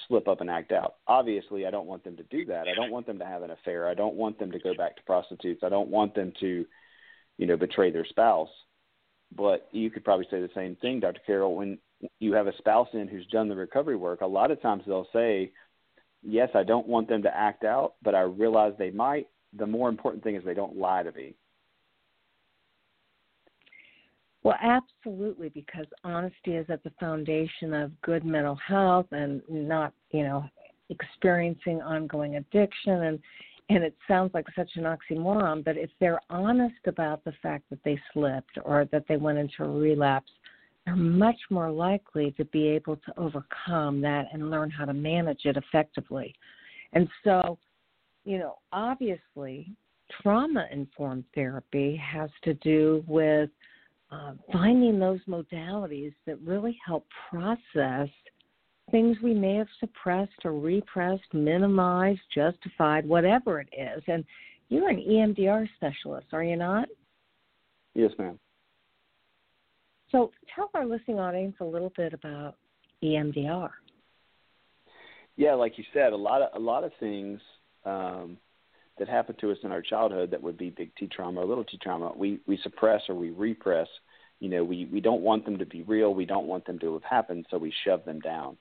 slip 0.07 0.27
up 0.27 0.41
and 0.41 0.49
act 0.49 0.71
out. 0.71 0.95
Obviously, 1.07 1.65
I 1.65 1.71
don't 1.71 1.87
want 1.87 2.03
them 2.03 2.17
to 2.17 2.23
do 2.23 2.45
that. 2.45 2.67
I 2.67 2.75
don't 2.75 2.91
want 2.91 3.07
them 3.07 3.19
to 3.19 3.25
have 3.25 3.43
an 3.43 3.51
affair. 3.51 3.87
I 3.87 3.93
don't 3.93 4.15
want 4.15 4.37
them 4.37 4.51
to 4.51 4.59
go 4.59 4.73
back 4.75 4.95
to 4.97 5.03
prostitutes. 5.03 5.63
I 5.63 5.69
don't 5.69 5.89
want 5.89 6.13
them 6.13 6.33
to, 6.39 6.65
you 7.37 7.45
know, 7.45 7.57
betray 7.57 7.91
their 7.91 8.05
spouse. 8.05 8.49
But 9.35 9.67
you 9.71 9.89
could 9.89 10.03
probably 10.05 10.27
say 10.31 10.41
the 10.41 10.49
same 10.55 10.75
thing, 10.77 10.99
Dr. 10.99 11.21
Carol. 11.25 11.55
when 11.55 11.77
you 12.19 12.33
have 12.33 12.47
a 12.47 12.57
spouse 12.57 12.87
in 12.93 13.07
who's 13.07 13.25
done 13.27 13.49
the 13.49 13.55
recovery 13.55 13.95
work. 13.95 14.21
A 14.21 14.25
lot 14.25 14.51
of 14.51 14.61
times 14.61 14.83
they'll 14.85 15.09
say, 15.11 15.51
"Yes, 16.21 16.49
I 16.53 16.63
don't 16.63 16.87
want 16.87 17.07
them 17.07 17.23
to 17.23 17.35
act 17.35 17.63
out, 17.63 17.95
but 18.03 18.15
I 18.15 18.21
realize 18.21 18.75
they 18.77 18.91
might." 18.91 19.27
The 19.53 19.65
more 19.65 19.89
important 19.89 20.23
thing 20.23 20.35
is 20.35 20.43
they 20.43 20.53
don't 20.53 20.77
lie 20.77 21.03
to 21.03 21.11
me. 21.11 21.33
Well, 24.43 24.57
absolutely, 24.61 25.49
because 25.49 25.87
honesty 26.03 26.55
is 26.55 26.69
at 26.69 26.83
the 26.83 26.91
foundation 26.91 27.73
of 27.73 27.99
good 28.01 28.23
mental 28.23 28.55
health 28.55 29.07
and 29.11 29.41
not, 29.49 29.93
you 30.11 30.23
know, 30.23 30.49
experiencing 30.89 31.81
ongoing 31.81 32.37
addiction 32.37 33.03
and 33.03 33.19
and 33.69 33.83
it 33.83 33.95
sounds 34.07 34.33
like 34.33 34.45
such 34.55 34.69
an 34.75 34.83
oxymoron, 34.83 35.63
but 35.63 35.75
if 35.77 35.89
they're 35.99 36.21
honest 36.29 36.75
about 36.85 37.23
the 37.25 37.33
fact 37.41 37.65
that 37.69 37.83
they 37.83 37.99
slipped 38.13 38.57
or 38.63 38.85
that 38.91 39.03
they 39.09 39.17
went 39.17 39.37
into 39.37 39.63
a 39.63 39.67
relapse, 39.67 40.31
they're 40.85 40.95
much 40.95 41.39
more 41.49 41.69
likely 41.69 42.31
to 42.37 42.45
be 42.45 42.67
able 42.67 42.95
to 42.95 43.13
overcome 43.17 43.99
that 44.01 44.27
and 44.31 44.49
learn 44.49 44.69
how 44.69 44.85
to 44.85 44.93
manage 44.93 45.41
it 45.43 45.57
effectively. 45.57 46.33
And 46.93 47.09
so, 47.25 47.57
you 48.23 48.37
know, 48.37 48.59
obviously, 48.71 49.75
trauma 50.21 50.65
informed 50.71 51.25
therapy 51.35 51.97
has 51.97 52.29
to 52.43 52.53
do 52.55 53.03
with 53.05 53.49
uh, 54.11 54.33
finding 54.53 54.97
those 54.97 55.19
modalities 55.27 56.13
that 56.25 56.39
really 56.41 56.77
help 56.85 57.05
process 57.29 58.07
things 58.91 59.17
we 59.21 59.33
may 59.33 59.55
have 59.55 59.67
suppressed 59.79 60.45
or 60.45 60.53
repressed, 60.53 61.33
minimized, 61.33 62.21
justified, 62.33 63.07
whatever 63.07 63.59
it 63.59 63.69
is. 63.77 64.03
And 64.07 64.23
you're 64.69 64.89
an 64.89 64.97
EMDR 64.97 65.67
specialist, 65.75 66.27
are 66.33 66.43
you 66.43 66.55
not? 66.55 66.87
Yes, 67.93 68.11
ma'am. 68.17 68.39
So 70.11 70.31
tell 70.55 70.69
our 70.73 70.85
listening 70.85 71.19
audience 71.19 71.55
a 71.59 71.65
little 71.65 71.91
bit 71.97 72.13
about 72.13 72.55
EMDR. 73.03 73.69
Yeah, 75.35 75.53
like 75.53 75.77
you 75.77 75.83
said, 75.93 76.13
a 76.13 76.17
lot 76.17 76.41
of 76.41 76.49
a 76.55 76.59
lot 76.63 76.83
of 76.83 76.91
things 76.99 77.39
um, 77.85 78.37
that 78.97 79.07
happen 79.07 79.35
to 79.39 79.51
us 79.51 79.57
in 79.63 79.71
our 79.71 79.81
childhood 79.81 80.31
that 80.31 80.41
would 80.41 80.57
be 80.57 80.69
big 80.69 80.91
T 80.95 81.07
trauma 81.07 81.41
or 81.41 81.45
little 81.45 81.63
T 81.63 81.77
trauma, 81.81 82.11
we 82.15 82.39
we 82.47 82.57
suppress 82.63 83.01
or 83.09 83.15
we 83.15 83.29
repress. 83.29 83.87
You 84.39 84.49
know, 84.49 84.63
we 84.63 84.85
we 84.85 85.01
don't 85.01 85.21
want 85.21 85.45
them 85.45 85.57
to 85.57 85.65
be 85.65 85.83
real. 85.83 86.13
We 86.13 86.25
don't 86.25 86.47
want 86.47 86.65
them 86.65 86.79
to 86.79 86.93
have 86.93 87.03
happened, 87.03 87.45
so 87.49 87.57
we 87.57 87.73
shove 87.85 88.05
them 88.05 88.19
down. 88.19 88.57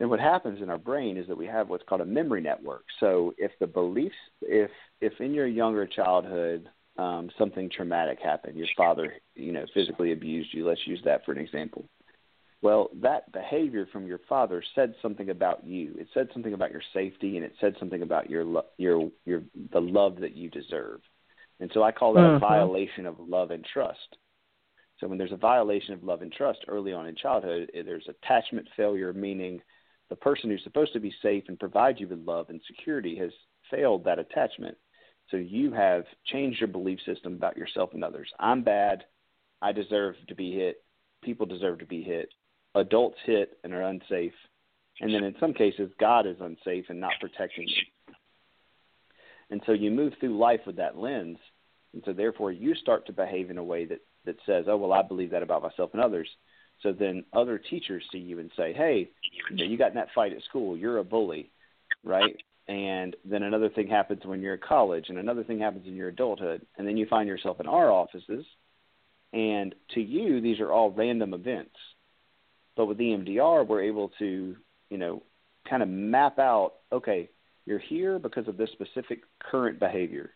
And 0.00 0.08
what 0.08 0.18
happens 0.18 0.62
in 0.62 0.70
our 0.70 0.78
brain 0.78 1.18
is 1.18 1.28
that 1.28 1.36
we 1.36 1.46
have 1.46 1.68
what's 1.68 1.84
called 1.86 2.00
a 2.00 2.06
memory 2.06 2.40
network. 2.40 2.84
So 2.98 3.34
if 3.36 3.52
the 3.60 3.66
beliefs, 3.66 4.14
if 4.42 4.70
if 5.00 5.12
in 5.20 5.34
your 5.34 5.46
younger 5.46 5.86
childhood 5.86 6.68
um, 6.98 7.30
something 7.38 7.70
traumatic 7.70 8.18
happened, 8.20 8.58
your 8.58 8.68
father, 8.76 9.14
you 9.34 9.52
know, 9.52 9.64
physically 9.72 10.12
abused 10.12 10.52
you. 10.52 10.66
Let's 10.66 10.86
use 10.86 11.00
that 11.04 11.24
for 11.24 11.32
an 11.32 11.38
example. 11.38 11.84
Well, 12.62 12.90
that 13.00 13.32
behavior 13.32 13.86
from 13.90 14.06
your 14.06 14.20
father 14.28 14.62
said 14.74 14.94
something 15.00 15.30
about 15.30 15.64
you. 15.64 15.94
It 15.98 16.08
said 16.12 16.28
something 16.32 16.52
about 16.52 16.72
your 16.72 16.82
safety, 16.92 17.36
and 17.36 17.44
it 17.44 17.54
said 17.58 17.74
something 17.78 18.02
about 18.02 18.28
your 18.28 18.44
lo- 18.44 18.66
your 18.76 19.10
your 19.24 19.42
the 19.72 19.80
love 19.80 20.20
that 20.20 20.36
you 20.36 20.50
deserve. 20.50 21.00
And 21.60 21.70
so 21.72 21.82
I 21.82 21.92
call 21.92 22.14
that 22.14 22.24
a 22.24 22.38
violation 22.38 23.06
of 23.06 23.16
love 23.18 23.50
and 23.50 23.64
trust. 23.64 24.16
So 24.98 25.08
when 25.08 25.16
there's 25.16 25.32
a 25.32 25.36
violation 25.36 25.94
of 25.94 26.04
love 26.04 26.20
and 26.20 26.32
trust 26.32 26.60
early 26.68 26.92
on 26.92 27.06
in 27.06 27.16
childhood, 27.16 27.70
eh, 27.74 27.82
there's 27.82 28.08
attachment 28.08 28.68
failure, 28.76 29.12
meaning 29.14 29.62
the 30.10 30.16
person 30.16 30.50
who's 30.50 30.62
supposed 30.64 30.92
to 30.92 31.00
be 31.00 31.14
safe 31.22 31.44
and 31.48 31.58
provide 31.58 31.98
you 31.98 32.08
with 32.08 32.18
love 32.18 32.50
and 32.50 32.60
security 32.66 33.16
has 33.16 33.30
failed 33.70 34.04
that 34.04 34.18
attachment. 34.18 34.76
So 35.30 35.38
you 35.38 35.72
have 35.72 36.04
changed 36.26 36.60
your 36.60 36.68
belief 36.68 36.98
system 37.06 37.34
about 37.34 37.56
yourself 37.56 37.90
and 37.94 38.04
others. 38.04 38.28
I'm 38.38 38.62
bad. 38.62 39.04
I 39.62 39.72
deserve 39.72 40.16
to 40.28 40.34
be 40.34 40.52
hit. 40.52 40.82
People 41.22 41.46
deserve 41.46 41.78
to 41.78 41.86
be 41.86 42.02
hit 42.02 42.30
adults 42.74 43.18
hit 43.24 43.58
and 43.64 43.72
are 43.72 43.82
unsafe, 43.82 44.32
and 45.00 45.12
then 45.12 45.24
in 45.24 45.34
some 45.40 45.54
cases 45.54 45.90
God 45.98 46.26
is 46.26 46.36
unsafe 46.40 46.86
and 46.88 47.00
not 47.00 47.12
protecting 47.20 47.66
you. 47.68 48.14
And 49.50 49.60
so 49.66 49.72
you 49.72 49.90
move 49.90 50.12
through 50.20 50.38
life 50.38 50.60
with 50.66 50.76
that 50.76 50.96
lens, 50.96 51.38
and 51.92 52.02
so 52.04 52.12
therefore 52.12 52.52
you 52.52 52.74
start 52.74 53.06
to 53.06 53.12
behave 53.12 53.50
in 53.50 53.58
a 53.58 53.64
way 53.64 53.84
that 53.86 54.00
that 54.24 54.36
says, 54.46 54.66
"Oh 54.68 54.76
well, 54.76 54.92
I 54.92 55.02
believe 55.02 55.30
that 55.30 55.42
about 55.42 55.62
myself 55.62 55.90
and 55.92 56.02
others." 56.02 56.28
So 56.82 56.92
then 56.92 57.24
other 57.32 57.58
teachers 57.58 58.04
see 58.10 58.18
you 58.18 58.38
and 58.38 58.50
say, 58.56 58.72
"Hey, 58.72 59.10
you 59.50 59.56
know, 59.56 59.64
you 59.64 59.76
got 59.76 59.88
in 59.88 59.96
that 59.96 60.12
fight 60.14 60.32
at 60.32 60.42
school. 60.42 60.76
You're 60.76 60.98
a 60.98 61.04
bully, 61.04 61.50
right?" 62.04 62.36
And 62.68 63.16
then 63.24 63.42
another 63.42 63.68
thing 63.68 63.88
happens 63.88 64.24
when 64.24 64.40
you're 64.40 64.54
in 64.54 64.60
college, 64.60 65.08
and 65.08 65.18
another 65.18 65.44
thing 65.44 65.58
happens 65.58 65.86
in 65.86 65.96
your 65.96 66.08
adulthood, 66.08 66.66
and 66.78 66.86
then 66.86 66.96
you 66.96 67.06
find 67.06 67.28
yourself 67.28 67.60
in 67.60 67.66
our 67.66 67.90
offices, 67.90 68.46
and 69.32 69.74
to 69.90 70.00
you 70.00 70.40
these 70.40 70.60
are 70.60 70.72
all 70.72 70.90
random 70.90 71.34
events 71.34 71.76
but 72.80 72.86
with 72.86 72.98
EMDR, 72.98 73.66
we're 73.66 73.82
able 73.82 74.10
to, 74.18 74.56
you 74.88 74.96
know, 74.96 75.22
kind 75.68 75.82
of 75.82 75.88
map 75.90 76.38
out, 76.38 76.76
okay, 76.90 77.28
you're 77.66 77.78
here 77.78 78.18
because 78.18 78.48
of 78.48 78.56
this 78.56 78.70
specific 78.72 79.20
current 79.38 79.78
behavior. 79.78 80.30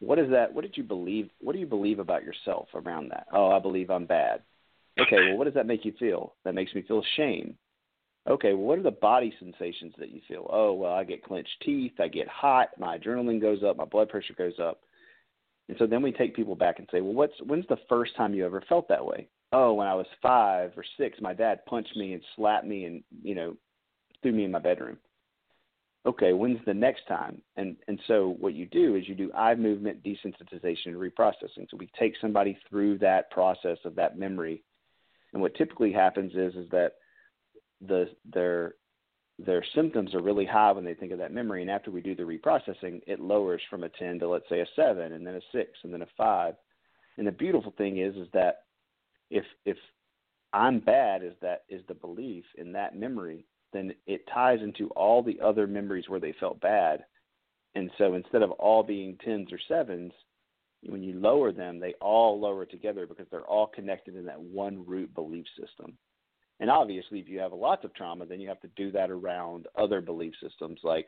What 0.00 0.18
is 0.18 0.30
that? 0.30 0.52
What 0.52 0.62
did 0.62 0.76
you 0.76 0.82
believe? 0.82 1.30
What 1.40 1.52
do 1.52 1.60
you 1.60 1.66
believe 1.66 2.00
about 2.00 2.24
yourself 2.24 2.68
around 2.74 3.10
that? 3.10 3.26
Oh, 3.32 3.52
I 3.52 3.60
believe 3.60 3.88
I'm 3.88 4.06
bad. 4.06 4.42
Okay, 5.00 5.28
well, 5.28 5.36
what 5.36 5.44
does 5.44 5.54
that 5.54 5.66
make 5.66 5.84
you 5.84 5.92
feel? 5.98 6.34
That 6.44 6.54
makes 6.54 6.74
me 6.74 6.82
feel 6.82 7.02
shame. 7.16 7.56
Okay, 8.28 8.52
well, 8.52 8.64
what 8.64 8.78
are 8.78 8.82
the 8.82 8.90
body 8.90 9.32
sensations 9.38 9.94
that 9.98 10.10
you 10.10 10.20
feel? 10.28 10.46
Oh, 10.50 10.72
well, 10.74 10.92
I 10.92 11.04
get 11.04 11.24
clenched 11.24 11.62
teeth, 11.64 11.92
I 11.98 12.08
get 12.08 12.28
hot, 12.28 12.68
my 12.78 12.98
adrenaline 12.98 13.40
goes 13.40 13.62
up, 13.62 13.76
my 13.76 13.84
blood 13.84 14.08
pressure 14.08 14.34
goes 14.34 14.58
up. 14.60 14.80
And 15.68 15.78
so 15.78 15.86
then 15.86 16.02
we 16.02 16.12
take 16.12 16.34
people 16.34 16.56
back 16.56 16.78
and 16.78 16.88
say, 16.90 17.00
well, 17.00 17.14
what's 17.14 17.34
when's 17.44 17.66
the 17.68 17.78
first 17.88 18.16
time 18.16 18.34
you 18.34 18.44
ever 18.44 18.62
felt 18.68 18.88
that 18.88 19.04
way? 19.04 19.28
oh, 19.52 19.74
when 19.74 19.86
I 19.86 19.94
was 19.94 20.06
five 20.22 20.72
or 20.76 20.84
six, 20.98 21.20
my 21.20 21.34
dad 21.34 21.64
punched 21.66 21.96
me 21.96 22.12
and 22.12 22.22
slapped 22.36 22.66
me 22.66 22.84
and 22.84 23.02
you 23.22 23.34
know 23.34 23.56
threw 24.22 24.32
me 24.32 24.44
in 24.44 24.50
my 24.50 24.58
bedroom. 24.58 24.98
Okay, 26.06 26.32
when's 26.32 26.64
the 26.64 26.74
next 26.74 27.06
time? 27.06 27.40
And 27.56 27.76
and 27.88 28.00
so 28.06 28.36
what 28.38 28.54
you 28.54 28.66
do 28.66 28.94
is 28.96 29.08
you 29.08 29.14
do 29.14 29.32
eye 29.32 29.54
movement 29.54 30.02
desensitization 30.02 30.86
and 30.86 30.96
reprocessing. 30.96 31.68
So 31.70 31.76
we 31.76 31.90
take 31.98 32.14
somebody 32.20 32.58
through 32.68 32.98
that 32.98 33.30
process 33.30 33.78
of 33.84 33.94
that 33.96 34.18
memory, 34.18 34.62
and 35.32 35.42
what 35.42 35.54
typically 35.54 35.92
happens 35.92 36.32
is 36.34 36.54
is 36.54 36.68
that 36.70 36.94
the 37.80 38.10
their 38.32 38.74
their 39.38 39.64
symptoms 39.74 40.14
are 40.14 40.22
really 40.22 40.46
high 40.46 40.72
when 40.72 40.84
they 40.84 40.94
think 40.94 41.12
of 41.12 41.18
that 41.18 41.32
memory, 41.32 41.62
and 41.62 41.70
after 41.70 41.90
we 41.90 42.00
do 42.00 42.14
the 42.14 42.22
reprocessing, 42.24 43.00
it 43.06 43.20
lowers 43.20 43.62
from 43.70 43.84
a 43.84 43.88
ten 43.88 44.18
to 44.18 44.28
let's 44.28 44.48
say 44.48 44.60
a 44.60 44.66
seven, 44.74 45.12
and 45.12 45.26
then 45.26 45.36
a 45.36 45.40
six, 45.52 45.70
and 45.84 45.92
then 45.92 46.02
a 46.02 46.08
five. 46.16 46.54
And 47.16 47.26
the 47.26 47.32
beautiful 47.32 47.72
thing 47.76 47.98
is 47.98 48.16
is 48.16 48.28
that 48.32 48.64
if 49.30 49.44
if 49.64 49.76
I'm 50.52 50.80
bad 50.80 51.22
is 51.22 51.34
that 51.42 51.64
is 51.68 51.82
the 51.86 51.94
belief 51.94 52.44
in 52.56 52.72
that 52.72 52.96
memory, 52.96 53.44
then 53.72 53.94
it 54.06 54.26
ties 54.32 54.60
into 54.62 54.88
all 54.90 55.22
the 55.22 55.38
other 55.40 55.66
memories 55.66 56.08
where 56.08 56.20
they 56.20 56.34
felt 56.40 56.60
bad. 56.60 57.04
And 57.74 57.90
so 57.98 58.14
instead 58.14 58.42
of 58.42 58.50
all 58.52 58.82
being 58.82 59.18
tens 59.22 59.52
or 59.52 59.58
sevens, 59.68 60.12
when 60.82 61.02
you 61.02 61.18
lower 61.18 61.52
them, 61.52 61.80
they 61.80 61.94
all 62.00 62.40
lower 62.40 62.64
together 62.64 63.06
because 63.06 63.26
they're 63.30 63.40
all 63.40 63.66
connected 63.66 64.16
in 64.16 64.24
that 64.26 64.40
one 64.40 64.84
root 64.86 65.12
belief 65.14 65.46
system. 65.58 65.96
And 66.60 66.70
obviously, 66.70 67.20
if 67.20 67.28
you 67.28 67.38
have 67.38 67.52
lots 67.52 67.84
of 67.84 67.94
trauma, 67.94 68.26
then 68.26 68.40
you 68.40 68.48
have 68.48 68.60
to 68.60 68.70
do 68.76 68.90
that 68.92 69.10
around 69.10 69.66
other 69.76 70.00
belief 70.00 70.34
systems 70.42 70.80
like 70.82 71.06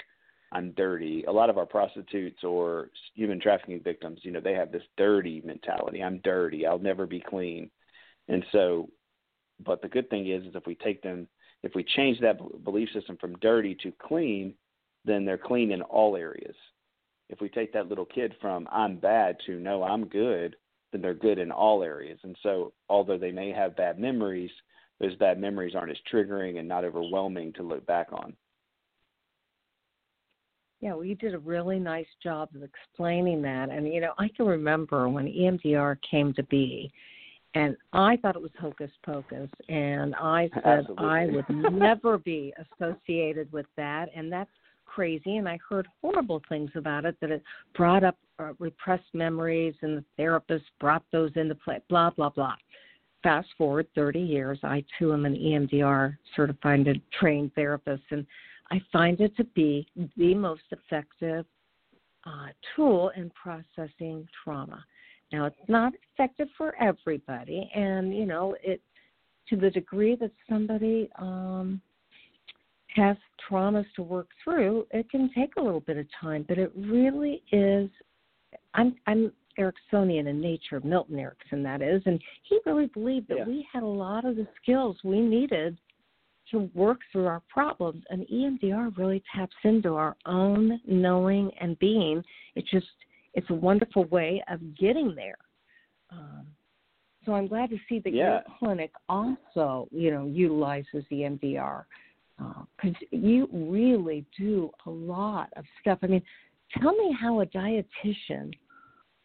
I'm 0.52 0.72
dirty. 0.72 1.24
A 1.24 1.32
lot 1.32 1.50
of 1.50 1.58
our 1.58 1.66
prostitutes 1.66 2.42
or 2.44 2.90
human 3.14 3.40
trafficking 3.40 3.80
victims, 3.82 4.20
you 4.22 4.32
know, 4.32 4.40
they 4.40 4.54
have 4.54 4.72
this 4.72 4.82
dirty 4.96 5.42
mentality. 5.44 6.02
I'm 6.02 6.20
dirty. 6.22 6.66
I'll 6.66 6.78
never 6.78 7.06
be 7.06 7.20
clean. 7.20 7.70
And 8.28 8.44
so, 8.52 8.90
but 9.64 9.82
the 9.82 9.88
good 9.88 10.08
thing 10.10 10.28
is, 10.28 10.44
is 10.44 10.54
if 10.54 10.66
we 10.66 10.74
take 10.76 11.02
them, 11.02 11.28
if 11.62 11.74
we 11.74 11.84
change 11.84 12.20
that 12.20 12.38
belief 12.64 12.88
system 12.92 13.16
from 13.20 13.36
dirty 13.36 13.76
to 13.82 13.92
clean, 14.00 14.54
then 15.04 15.24
they're 15.24 15.38
clean 15.38 15.72
in 15.72 15.82
all 15.82 16.16
areas. 16.16 16.54
If 17.31 17.41
we 17.41 17.49
take 17.49 17.72
that 17.72 17.89
little 17.89 18.05
kid 18.05 18.35
from 18.41 18.68
I'm 18.72 18.97
bad 18.97 19.37
to 19.47 19.59
no, 19.59 19.85
I'm 19.85 20.07
good, 20.07 20.57
then 20.93 21.01
they're 21.01 21.14
good 21.14 21.39
in 21.39 21.53
all 21.53 21.83
areas. 21.83 22.18
And 22.24 22.37
so, 22.43 22.72
although 22.89 23.18
they 23.18 23.31
may 23.31 23.53
have 23.53 23.76
bad 23.76 23.99
memories, 23.99 24.51
those 24.99 25.14
bad 25.16 25.39
memories 25.41 25.74
aren't 25.76 25.93
as 25.93 25.97
triggering 26.12 26.59
and 26.59 26.68
not 26.68 26.85
overwhelming 26.85 27.53
to 27.55 27.62
look 27.62 27.87
back 27.87 28.09
on. 28.12 28.35
Yeah, 30.81 30.95
well, 30.95 31.05
you 31.05 31.14
did 31.14 31.35
a 31.35 31.39
really 31.39 31.78
nice 31.78 32.07
job 32.22 32.49
of 32.55 32.62
explaining 32.62 33.43
that. 33.43 33.68
And, 33.68 33.87
you 33.87 34.01
know, 34.01 34.14
I 34.18 34.28
can 34.28 34.47
remember 34.47 35.09
when 35.09 35.26
EMDR 35.26 35.99
came 36.11 36.33
to 36.35 36.43
be, 36.45 36.91
and 37.55 37.76
I 37.93 38.16
thought 38.16 38.35
it 38.35 38.43
was 38.43 38.51
hocus 38.59 38.91
pocus, 39.05 39.51
and 39.68 40.14
I 40.14 40.49
said 40.55 40.87
Absolutely. 40.89 41.07
I 41.07 41.26
would 41.26 41.74
never 41.74 42.18
be 42.18 42.53
associated 42.81 43.53
with 43.53 43.66
that, 43.76 44.09
and 44.14 44.33
that's 44.33 44.51
crazy, 44.95 45.36
and 45.36 45.49
I 45.49 45.59
heard 45.68 45.86
horrible 46.01 46.43
things 46.49 46.70
about 46.74 47.05
it 47.05 47.16
that 47.20 47.30
it 47.30 47.43
brought 47.74 48.05
up 48.05 48.16
uh, 48.38 48.53
repressed 48.59 49.14
memories, 49.14 49.74
and 49.82 49.99
the 49.99 50.05
therapist 50.16 50.64
brought 50.80 51.05
those 51.12 51.30
into 51.36 51.55
play. 51.55 51.80
Blah 51.88 52.11
blah 52.11 52.30
blah. 52.30 52.57
Fast 53.22 53.49
forward 53.59 53.86
30 53.95 54.18
years, 54.18 54.59
I 54.62 54.82
too 54.99 55.12
am 55.12 55.26
an 55.26 55.34
EMDR 55.34 56.16
certified 56.34 56.86
and 56.86 57.01
trained 57.18 57.55
therapist, 57.55 58.03
and 58.11 58.26
I 58.70 58.80
find 58.91 59.20
it 59.20 59.36
to 59.36 59.45
be 59.45 59.86
the 60.16 60.34
most 60.34 60.62
effective 60.70 61.45
uh, 62.24 62.47
tool 62.74 63.11
in 63.16 63.30
processing 63.30 64.26
trauma. 64.43 64.84
Now, 65.32 65.45
it's 65.45 65.68
not 65.68 65.93
effective 66.14 66.49
for 66.57 66.74
everybody, 66.82 67.70
and 67.74 68.16
you 68.16 68.26
know 68.26 68.57
it 68.62 68.80
to 69.49 69.57
the 69.57 69.70
degree 69.70 70.16
that 70.16 70.32
somebody 70.49 71.11
um, 71.18 71.80
has 72.97 73.16
traumas 73.51 73.86
to 73.97 74.03
work 74.03 74.28
through, 74.43 74.86
it 74.91 75.11
can 75.11 75.30
take 75.34 75.57
a 75.57 75.62
little 75.62 75.80
bit 75.80 75.97
of 75.97 76.07
time, 76.20 76.45
but 76.49 76.59
it 76.59 76.72
really 76.76 77.43
is. 77.53 77.88
I'm 78.74 78.97
I'm 79.07 79.32
Ericksonian 79.59 80.26
in 80.28 80.41
nature, 80.41 80.80
Milton 80.82 81.18
Erickson, 81.18 81.62
that 81.62 81.82
is, 81.82 82.03
and 82.07 82.20
he 82.45 82.59
really 82.66 82.86
believed 82.86 83.28
that 83.28 83.38
yeah. 83.38 83.45
we 83.47 83.66
had 83.72 83.82
a 83.82 83.86
lot 83.86 84.24
of 84.24 84.36
the 84.36 84.47
skills 84.62 84.97
we 85.05 85.20
needed 85.20 85.76
to 86.51 86.70
work 86.74 87.01
through 87.12 87.26
our 87.26 87.43
problems, 87.49 88.03
and 88.11 88.26
EMDR 88.26 88.97
really 88.97 89.22
taps 89.34 89.55
into 89.64 89.95
our 89.95 90.16
own 90.26 90.80
knowing 90.86 91.51
and 91.61 91.78
being. 91.78 92.22
It's 92.55 92.70
just 92.70 92.86
it's 93.34 93.51
a 93.51 93.55
wonderful 93.55 94.05
way 94.07 94.43
of 94.51 94.61
getting 94.76 95.14
there. 95.14 95.38
Um, 96.11 96.47
so 97.24 97.34
I'm 97.34 97.47
glad 97.47 97.70
to 97.70 97.76
see 97.88 98.01
that 98.01 98.12
yeah. 98.12 98.24
your 98.24 98.43
clinic 98.59 98.91
also, 99.09 99.88
you 99.93 100.11
know, 100.11 100.26
utilizes 100.26 101.05
EMDR 101.12 101.84
because 102.76 102.97
uh, 103.03 103.07
you 103.16 103.49
really 103.53 104.24
do 104.38 104.70
a 104.86 104.91
lot 104.91 105.49
of 105.57 105.64
stuff. 105.80 105.99
I 106.03 106.07
mean, 106.07 106.22
tell 106.80 106.93
me 106.93 107.16
how 107.20 107.41
a 107.41 107.47
dietitian 107.47 108.53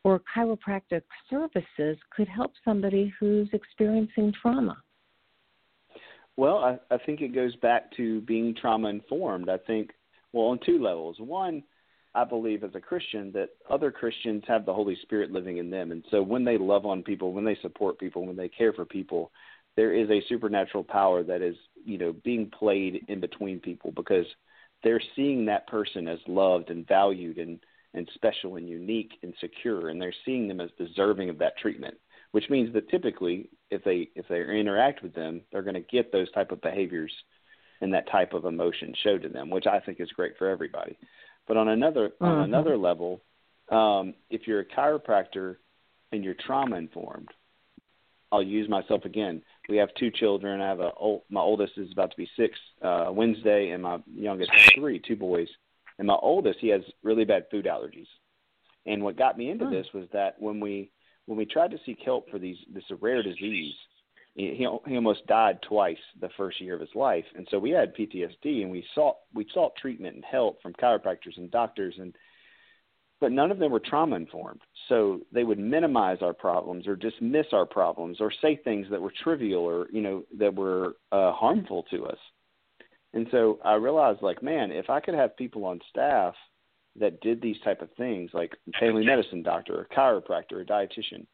or 0.03 0.21
chiropractic 0.35 1.01
services 1.29 1.97
could 2.15 2.27
help 2.27 2.51
somebody 2.63 3.13
who's 3.19 3.49
experiencing 3.53 4.33
trauma. 4.39 4.77
Well, 6.37 6.57
I, 6.57 6.77
I 6.93 6.97
think 7.05 7.21
it 7.21 7.33
goes 7.33 7.55
back 7.57 7.95
to 7.97 8.21
being 8.21 8.53
trauma 8.59 8.89
informed. 8.89 9.49
I 9.49 9.57
think, 9.57 9.91
well, 10.33 10.47
on 10.47 10.59
two 10.65 10.81
levels. 10.81 11.15
One, 11.19 11.63
I 12.13 12.23
believe 12.23 12.63
as 12.63 12.75
a 12.75 12.79
Christian 12.79 13.31
that 13.33 13.49
other 13.69 13.91
Christians 13.91 14.43
have 14.47 14.65
the 14.65 14.73
Holy 14.73 14.97
Spirit 15.01 15.31
living 15.31 15.57
in 15.57 15.69
them. 15.69 15.91
And 15.91 16.03
so 16.11 16.21
when 16.21 16.45
they 16.45 16.57
love 16.57 16.85
on 16.85 17.03
people, 17.03 17.33
when 17.33 17.45
they 17.45 17.57
support 17.61 17.99
people, 17.99 18.25
when 18.25 18.37
they 18.37 18.49
care 18.49 18.73
for 18.73 18.85
people, 18.85 19.31
there 19.75 19.93
is 19.93 20.09
a 20.09 20.23
supernatural 20.29 20.83
power 20.83 21.23
that 21.23 21.41
is, 21.41 21.55
you 21.85 21.97
know, 21.97 22.13
being 22.23 22.49
played 22.49 23.05
in 23.07 23.19
between 23.19 23.59
people 23.59 23.91
because 23.91 24.25
they're 24.83 25.01
seeing 25.15 25.45
that 25.45 25.67
person 25.67 26.07
as 26.07 26.19
loved 26.27 26.69
and 26.69 26.87
valued 26.87 27.37
and, 27.37 27.59
and 27.93 28.09
special 28.13 28.55
and 28.55 28.69
unique 28.69 29.13
and 29.23 29.33
secure 29.39 29.89
and 29.89 30.01
they're 30.01 30.13
seeing 30.25 30.47
them 30.47 30.61
as 30.61 30.69
deserving 30.77 31.29
of 31.29 31.39
that 31.39 31.57
treatment 31.57 31.95
which 32.31 32.49
means 32.49 32.73
that 32.73 32.89
typically 32.89 33.49
if 33.71 33.83
they 33.83 34.09
if 34.15 34.27
they 34.27 34.41
interact 34.41 35.01
with 35.01 35.13
them 35.13 35.41
they're 35.51 35.61
going 35.61 35.73
to 35.73 35.79
get 35.79 36.11
those 36.11 36.31
type 36.33 36.51
of 36.51 36.61
behaviors 36.61 37.11
and 37.81 37.93
that 37.93 38.09
type 38.11 38.33
of 38.33 38.45
emotion 38.45 38.93
showed 39.03 39.23
to 39.23 39.29
them 39.29 39.49
which 39.49 39.65
i 39.67 39.79
think 39.79 39.99
is 39.99 40.11
great 40.11 40.37
for 40.37 40.49
everybody 40.49 40.97
but 41.47 41.57
on 41.57 41.69
another 41.69 42.11
on 42.21 42.29
mm-hmm. 42.29 42.43
another 42.43 42.77
level 42.77 43.21
um, 43.71 44.13
if 44.29 44.45
you're 44.45 44.59
a 44.59 44.65
chiropractor 44.65 45.55
and 46.11 46.23
you're 46.23 46.35
trauma 46.45 46.75
informed 46.75 47.29
i'll 48.31 48.43
use 48.43 48.69
myself 48.69 49.05
again 49.05 49.41
we 49.69 49.77
have 49.77 49.93
two 49.95 50.11
children. 50.11 50.61
I 50.61 50.67
have 50.67 50.79
a 50.79 50.91
old, 50.93 51.23
my 51.29 51.41
oldest 51.41 51.73
is 51.77 51.91
about 51.91 52.11
to 52.11 52.17
be 52.17 52.29
six 52.37 52.57
uh, 52.81 53.07
wednesday 53.11 53.69
and 53.69 53.83
my 53.83 53.99
youngest 54.07 54.51
is 54.55 54.71
three 54.75 54.99
two 54.99 55.15
boys. 55.15 55.47
And 55.97 56.07
my 56.07 56.17
oldest 56.21 56.59
he 56.59 56.69
has 56.69 56.81
really 57.03 57.25
bad 57.25 57.45
food 57.49 57.65
allergies. 57.65 58.07
And 58.85 59.03
what 59.03 59.17
got 59.17 59.37
me 59.37 59.49
into 59.49 59.65
oh. 59.65 59.71
this 59.71 59.87
was 59.93 60.07
that 60.13 60.35
when 60.39 60.59
we 60.59 60.91
when 61.25 61.37
we 61.37 61.45
tried 61.45 61.71
to 61.71 61.79
seek 61.85 61.99
help 62.03 62.29
for 62.29 62.39
these 62.39 62.57
this 62.73 62.83
rare 63.01 63.23
disease, 63.23 63.73
he 64.35 64.53
he 64.55 64.95
almost 64.95 65.25
died 65.27 65.59
twice 65.61 65.97
the 66.19 66.29
first 66.37 66.61
year 66.61 66.75
of 66.75 66.81
his 66.81 66.93
life, 66.93 67.25
and 67.35 67.47
so 67.49 67.57
we 67.57 67.71
had 67.71 67.95
PTSD, 67.95 68.61
and 68.61 68.69
we 68.69 68.85
sought 68.93 69.17
we 69.33 69.47
sought 69.53 69.75
treatment 69.77 70.15
and 70.15 70.25
help 70.25 70.61
from 70.61 70.73
chiropractors 70.73 71.37
and 71.37 71.49
doctors, 71.49 71.95
and 71.99 72.15
but 73.21 73.31
none 73.31 73.51
of 73.51 73.59
them 73.59 73.71
were 73.71 73.79
trauma 73.79 74.15
informed. 74.15 74.61
So 74.89 75.21
they 75.31 75.43
would 75.43 75.59
minimize 75.59 76.17
our 76.21 76.33
problems 76.33 76.87
or 76.87 76.95
dismiss 76.95 77.47
our 77.53 77.65
problems 77.65 78.17
or 78.19 78.31
say 78.41 78.55
things 78.55 78.87
that 78.91 79.01
were 79.01 79.13
trivial 79.23 79.63
or 79.63 79.87
you 79.91 80.01
know 80.01 80.23
that 80.37 80.53
were 80.53 80.95
uh, 81.11 81.31
harmful 81.31 81.83
to 81.91 82.05
us. 82.05 82.19
And 83.13 83.27
so 83.31 83.59
I 83.63 83.75
realized, 83.75 84.21
like, 84.21 84.43
man, 84.43 84.71
if 84.71 84.89
I 84.89 84.99
could 84.99 85.13
have 85.13 85.37
people 85.37 85.63
on 85.65 85.79
staff 85.89 86.35
that 86.97 87.21
did 87.21 87.41
these 87.41 87.55
type 87.63 87.81
of 87.81 87.89
things, 87.97 88.31
like 88.33 88.51
family 88.79 89.05
medicine 89.05 89.41
doctor, 89.41 89.81
a 89.81 89.95
chiropractor, 89.95 90.61
a 90.61 90.65
dietitian, 90.65 91.25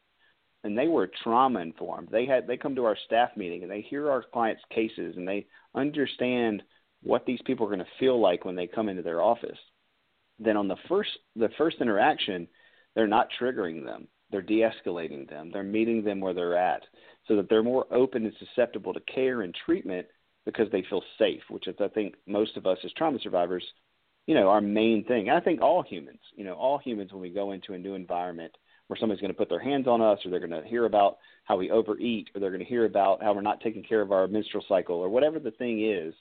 and 0.63 0.77
they 0.77 0.87
were 0.87 1.09
trauma 1.23 1.59
informed. 1.59 2.09
They 2.11 2.25
had 2.25 2.47
they 2.47 2.57
come 2.57 2.75
to 2.75 2.85
our 2.85 2.97
staff 3.05 3.31
meeting 3.35 3.63
and 3.63 3.71
they 3.71 3.81
hear 3.81 4.11
our 4.11 4.23
clients' 4.23 4.61
cases 4.69 5.15
and 5.17 5.27
they 5.27 5.47
understand 5.73 6.61
what 7.03 7.25
these 7.25 7.41
people 7.45 7.65
are 7.65 7.69
going 7.69 7.79
to 7.79 7.99
feel 7.99 8.19
like 8.19 8.45
when 8.45 8.55
they 8.55 8.67
come 8.67 8.87
into 8.87 9.01
their 9.01 9.21
office. 9.21 9.57
Then 10.39 10.57
on 10.57 10.67
the 10.67 10.77
first 10.87 11.11
the 11.35 11.49
first 11.57 11.77
interaction, 11.81 12.47
they're 12.95 13.07
not 13.07 13.29
triggering 13.39 13.85
them. 13.85 14.07
They're 14.31 14.41
de-escalating 14.41 15.29
them. 15.29 15.51
They're 15.51 15.63
meeting 15.63 16.03
them 16.03 16.21
where 16.21 16.33
they're 16.33 16.57
at, 16.57 16.83
so 17.27 17.35
that 17.35 17.49
they're 17.49 17.63
more 17.63 17.85
open 17.91 18.25
and 18.25 18.33
susceptible 18.39 18.93
to 18.93 19.01
care 19.01 19.41
and 19.41 19.55
treatment 19.65 20.07
because 20.45 20.71
they 20.71 20.85
feel 20.89 21.03
safe. 21.19 21.41
Which 21.49 21.67
is, 21.67 21.75
I 21.79 21.89
think, 21.89 22.15
most 22.25 22.57
of 22.57 22.65
us 22.65 22.77
as 22.83 22.93
trauma 22.93 23.19
survivors 23.19 23.63
you 24.27 24.35
know, 24.35 24.49
our 24.49 24.61
main 24.61 25.03
thing. 25.05 25.29
I 25.29 25.39
think 25.39 25.61
all 25.61 25.83
humans, 25.83 26.19
you 26.35 26.43
know, 26.43 26.53
all 26.53 26.77
humans 26.77 27.11
when 27.11 27.21
we 27.21 27.29
go 27.29 27.51
into 27.51 27.73
a 27.73 27.77
new 27.77 27.95
environment 27.95 28.55
where 28.87 28.97
somebody's 28.99 29.21
going 29.21 29.33
to 29.33 29.37
put 29.37 29.49
their 29.49 29.59
hands 29.59 29.87
on 29.87 30.01
us 30.01 30.19
or 30.23 30.31
they're 30.31 30.45
going 30.45 30.61
to 30.61 30.67
hear 30.67 30.85
about 30.85 31.17
how 31.45 31.57
we 31.57 31.71
overeat 31.71 32.29
or 32.33 32.39
they're 32.39 32.51
going 32.51 32.63
to 32.63 32.69
hear 32.69 32.85
about 32.85 33.23
how 33.23 33.33
we're 33.33 33.41
not 33.41 33.61
taking 33.61 33.83
care 33.83 34.01
of 34.01 34.11
our 34.11 34.27
menstrual 34.27 34.63
cycle 34.67 34.97
or 34.97 35.09
whatever 35.09 35.39
the 35.39 35.51
thing 35.51 35.85
is, 35.89 36.13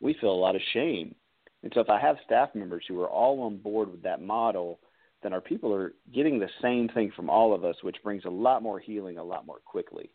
we 0.00 0.14
feel 0.20 0.30
a 0.30 0.32
lot 0.32 0.56
of 0.56 0.62
shame. 0.72 1.14
And 1.62 1.72
so 1.74 1.80
if 1.80 1.90
I 1.90 2.00
have 2.00 2.16
staff 2.24 2.50
members 2.54 2.84
who 2.88 3.00
are 3.00 3.08
all 3.08 3.42
on 3.42 3.58
board 3.58 3.90
with 3.90 4.02
that 4.02 4.22
model, 4.22 4.80
then 5.22 5.32
our 5.32 5.40
people 5.40 5.74
are 5.74 5.92
getting 6.14 6.38
the 6.38 6.48
same 6.62 6.88
thing 6.88 7.12
from 7.14 7.28
all 7.28 7.54
of 7.54 7.64
us, 7.64 7.76
which 7.82 7.96
brings 8.02 8.24
a 8.24 8.30
lot 8.30 8.62
more 8.62 8.78
healing 8.78 9.18
a 9.18 9.24
lot 9.24 9.46
more 9.46 9.58
quickly. 9.64 10.10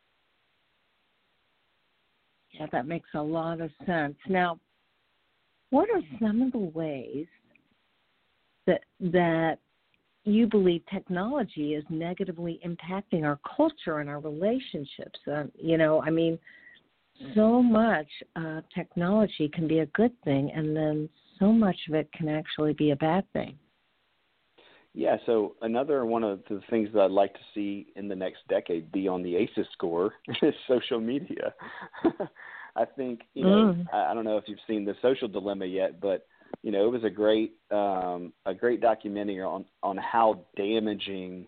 Yeah, 2.52 2.68
that 2.72 2.88
makes 2.88 3.10
a 3.14 3.22
lot 3.22 3.62
of 3.62 3.70
sense. 3.86 4.16
Now, 4.28 4.60
what 5.70 5.90
are 5.90 6.02
some 6.20 6.42
of 6.42 6.52
the 6.52 6.58
ways 6.58 7.28
that 8.66 8.82
that 9.00 9.58
you 10.24 10.48
believe 10.48 10.82
technology 10.92 11.76
is 11.76 11.84
negatively 11.90 12.60
impacting 12.66 13.24
our 13.24 13.40
culture 13.56 14.00
and 14.00 14.10
our 14.10 14.20
relationships? 14.20 15.20
Uh, 15.32 15.44
you 15.62 15.78
know, 15.78 16.02
I 16.02 16.10
mean, 16.10 16.40
so 17.36 17.62
much 17.62 18.08
uh, 18.36 18.62
technology 18.74 19.50
can 19.54 19.68
be 19.68 19.80
a 19.80 19.86
good 19.88 20.12
thing, 20.24 20.52
and 20.56 20.76
then 20.76 21.10
so 21.40 21.52
much 21.52 21.78
of 21.88 21.96
it 21.96 22.10
can 22.12 22.30
actually 22.30 22.74
be 22.74 22.92
a 22.92 22.96
bad 22.96 23.26
thing. 23.34 23.58
Yeah, 24.94 25.18
so 25.26 25.56
another 25.62 26.06
one 26.06 26.24
of 26.24 26.40
the 26.50 26.62
things 26.70 26.90
that 26.94 27.02
I'd 27.02 27.12
like 27.12 27.34
to 27.34 27.40
see 27.54 27.88
in 27.98 28.08
the 28.08 28.16
next 28.16 28.48
decade 28.48 28.92
be 28.94 29.10
on 29.10 29.24
the 29.24 29.36
ACEs 29.36 29.68
score 29.74 30.14
is 30.42 30.54
social 30.68 31.02
media. 31.02 31.54
I 32.78 32.86
think 32.86 33.22
you 33.34 33.44
know 33.44 33.74
mm. 33.74 33.86
I, 33.94 34.12
I 34.12 34.14
don't 34.14 34.26
know 34.26 34.38
if 34.38 34.46
you've 34.48 34.60
seen 34.68 34.86
the 34.86 34.96
Social 35.02 35.28
Dilemma 35.28 35.66
yet, 35.66 36.00
but 36.00 36.28
you 36.64 36.72
know 36.72 36.86
it 36.86 36.92
was 36.92 37.04
a 37.04 37.10
great 37.10 37.54
um, 37.72 38.34
a 38.46 38.54
great 38.54 38.82
documentary 38.82 39.42
on 39.42 39.66
on 39.84 39.98
how 39.98 40.46
damaging 40.56 41.48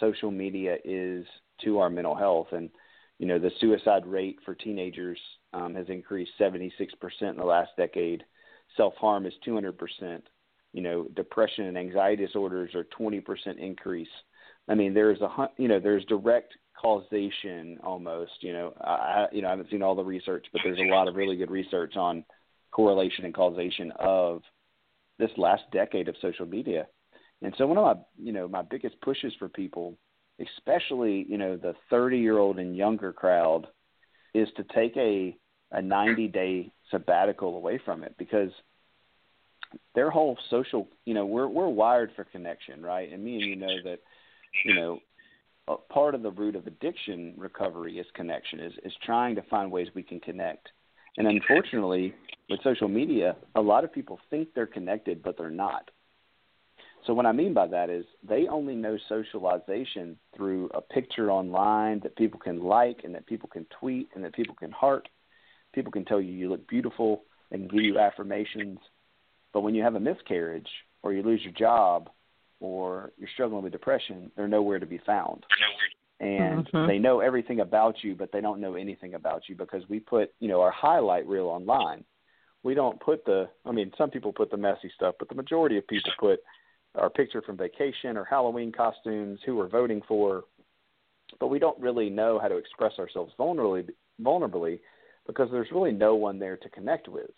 social 0.00 0.30
media 0.30 0.76
is 0.84 1.26
to 1.64 1.78
our 1.78 1.88
mental 1.90 2.14
health 2.14 2.48
and 2.52 2.70
you 3.18 3.26
know 3.26 3.38
the 3.38 3.50
suicide 3.60 4.06
rate 4.06 4.38
for 4.44 4.54
teenagers 4.54 5.18
um, 5.54 5.74
has 5.74 5.86
increased 5.88 6.32
76% 6.38 6.70
in 7.22 7.36
the 7.36 7.44
last 7.44 7.70
decade 7.78 8.24
self 8.76 8.94
harm 8.94 9.26
is 9.26 9.34
200% 9.46 10.22
you 10.72 10.82
know 10.82 11.06
depression 11.14 11.66
and 11.66 11.78
anxiety 11.78 12.24
disorders 12.24 12.74
are 12.74 12.86
20% 12.98 13.22
increase 13.58 14.08
i 14.68 14.74
mean 14.74 14.92
there's 14.92 15.20
a 15.20 15.48
you 15.56 15.68
know 15.68 15.80
there's 15.80 16.04
direct 16.06 16.54
causation 16.80 17.78
almost. 17.82 18.32
You 18.40 18.52
know, 18.52 18.74
I 18.80 19.26
you 19.32 19.42
know 19.42 19.48
I 19.48 19.52
haven't 19.52 19.70
seen 19.70 19.82
all 19.82 19.94
the 19.94 20.04
research, 20.04 20.46
but 20.52 20.60
there's 20.64 20.78
a 20.78 20.92
lot 20.92 21.08
of 21.08 21.16
really 21.16 21.36
good 21.36 21.50
research 21.50 21.96
on 21.96 22.24
correlation 22.70 23.24
and 23.24 23.34
causation 23.34 23.92
of 23.98 24.42
this 25.18 25.30
last 25.36 25.62
decade 25.72 26.08
of 26.08 26.16
social 26.20 26.46
media. 26.46 26.86
And 27.42 27.54
so 27.56 27.66
one 27.66 27.78
of 27.78 27.84
my 27.84 28.02
you 28.18 28.32
know 28.32 28.48
my 28.48 28.62
biggest 28.62 29.00
pushes 29.00 29.32
for 29.38 29.48
people, 29.48 29.98
especially 30.40 31.26
you 31.28 31.38
know 31.38 31.56
the 31.56 31.74
30 31.90 32.18
year 32.18 32.38
old 32.38 32.58
and 32.58 32.76
younger 32.76 33.12
crowd, 33.12 33.66
is 34.34 34.48
to 34.56 34.64
take 34.74 34.96
a 34.96 35.36
a 35.76 35.82
90 35.82 36.28
day 36.28 36.72
sabbatical 36.90 37.56
away 37.56 37.78
from 37.84 38.02
it 38.02 38.14
because 38.18 38.50
their 39.94 40.10
whole 40.10 40.36
social 40.50 40.88
you 41.04 41.14
know 41.14 41.26
we're 41.26 41.48
we're 41.48 41.68
wired 41.68 42.10
for 42.16 42.24
connection 42.24 42.82
right 42.82 43.12
and 43.12 43.22
me 43.22 43.34
and 43.34 43.44
you 43.44 43.56
know 43.56 43.76
that 43.84 43.98
you 44.64 44.74
know 44.74 45.00
part 45.88 46.14
of 46.14 46.22
the 46.22 46.30
root 46.30 46.56
of 46.56 46.66
addiction 46.66 47.34
recovery 47.36 47.98
is 47.98 48.06
connection 48.14 48.60
is 48.60 48.72
is 48.84 48.92
trying 49.04 49.34
to 49.34 49.42
find 49.42 49.70
ways 49.70 49.88
we 49.94 50.02
can 50.02 50.20
connect 50.20 50.68
And 51.16 51.26
unfortunately, 51.26 52.14
with 52.50 52.60
social 52.62 52.88
media, 52.88 53.36
a 53.54 53.60
lot 53.60 53.84
of 53.84 53.92
people 53.92 54.18
think 54.30 54.48
they're 54.54 54.66
connected, 54.66 55.22
but 55.22 55.36
they're 55.38 55.50
not. 55.50 55.90
So 57.06 57.14
what 57.14 57.26
I 57.26 57.32
mean 57.32 57.54
by 57.54 57.68
that 57.68 57.88
is 57.88 58.04
they 58.28 58.48
only 58.48 58.74
know 58.74 58.98
socialization 59.08 60.18
through 60.34 60.70
a 60.74 60.80
picture 60.80 61.30
online 61.30 62.00
that 62.00 62.16
people 62.16 62.40
can 62.40 62.62
like 62.62 63.02
and 63.04 63.14
that 63.14 63.26
people 63.26 63.48
can 63.48 63.64
tweet 63.80 64.08
and 64.14 64.24
that 64.24 64.34
people 64.34 64.54
can 64.54 64.72
heart. 64.72 65.08
People 65.76 65.92
can 65.92 66.06
tell 66.06 66.22
you 66.22 66.32
you 66.32 66.48
look 66.48 66.66
beautiful 66.66 67.24
and 67.50 67.70
give 67.70 67.82
you 67.82 67.98
affirmations. 67.98 68.78
But 69.52 69.60
when 69.60 69.74
you 69.74 69.82
have 69.82 69.94
a 69.94 70.00
miscarriage 70.00 70.68
or 71.02 71.12
you 71.12 71.22
lose 71.22 71.42
your 71.44 71.52
job 71.52 72.08
or 72.60 73.12
you're 73.18 73.28
struggling 73.34 73.62
with 73.62 73.72
depression, 73.72 74.32
they're 74.34 74.48
nowhere 74.48 74.78
to 74.78 74.86
be 74.86 74.96
found. 74.96 75.44
And 76.18 76.66
Mhm. 76.72 76.86
they 76.86 76.98
know 76.98 77.20
everything 77.20 77.60
about 77.60 78.02
you, 78.02 78.14
but 78.14 78.32
they 78.32 78.40
don't 78.40 78.58
know 78.58 78.74
anything 78.74 79.12
about 79.12 79.50
you 79.50 79.54
because 79.54 79.86
we 79.90 80.00
put, 80.00 80.32
you 80.40 80.48
know, 80.48 80.62
our 80.62 80.70
highlight 80.70 81.26
reel 81.26 81.48
online. 81.48 82.06
We 82.62 82.72
don't 82.72 82.98
put 82.98 83.26
the 83.26 83.50
I 83.66 83.72
mean, 83.72 83.92
some 83.98 84.10
people 84.10 84.32
put 84.32 84.50
the 84.50 84.56
messy 84.56 84.88
stuff, 84.88 85.16
but 85.18 85.28
the 85.28 85.34
majority 85.34 85.76
of 85.76 85.86
people 85.86 86.12
put 86.18 86.42
our 86.94 87.10
picture 87.10 87.42
from 87.42 87.58
vacation 87.58 88.16
or 88.16 88.24
Halloween 88.24 88.72
costumes, 88.72 89.42
who 89.42 89.56
we're 89.56 89.68
voting 89.68 90.00
for, 90.08 90.44
but 91.38 91.48
we 91.48 91.58
don't 91.58 91.78
really 91.78 92.08
know 92.08 92.38
how 92.38 92.48
to 92.48 92.56
express 92.56 92.98
ourselves 92.98 93.34
vulnerably, 93.38 93.92
vulnerably 94.22 94.80
because 95.26 95.48
there's 95.50 95.70
really 95.72 95.92
no 95.92 96.14
one 96.14 96.38
there 96.38 96.56
to 96.56 96.68
connect 96.68 97.08
with. 97.08 97.30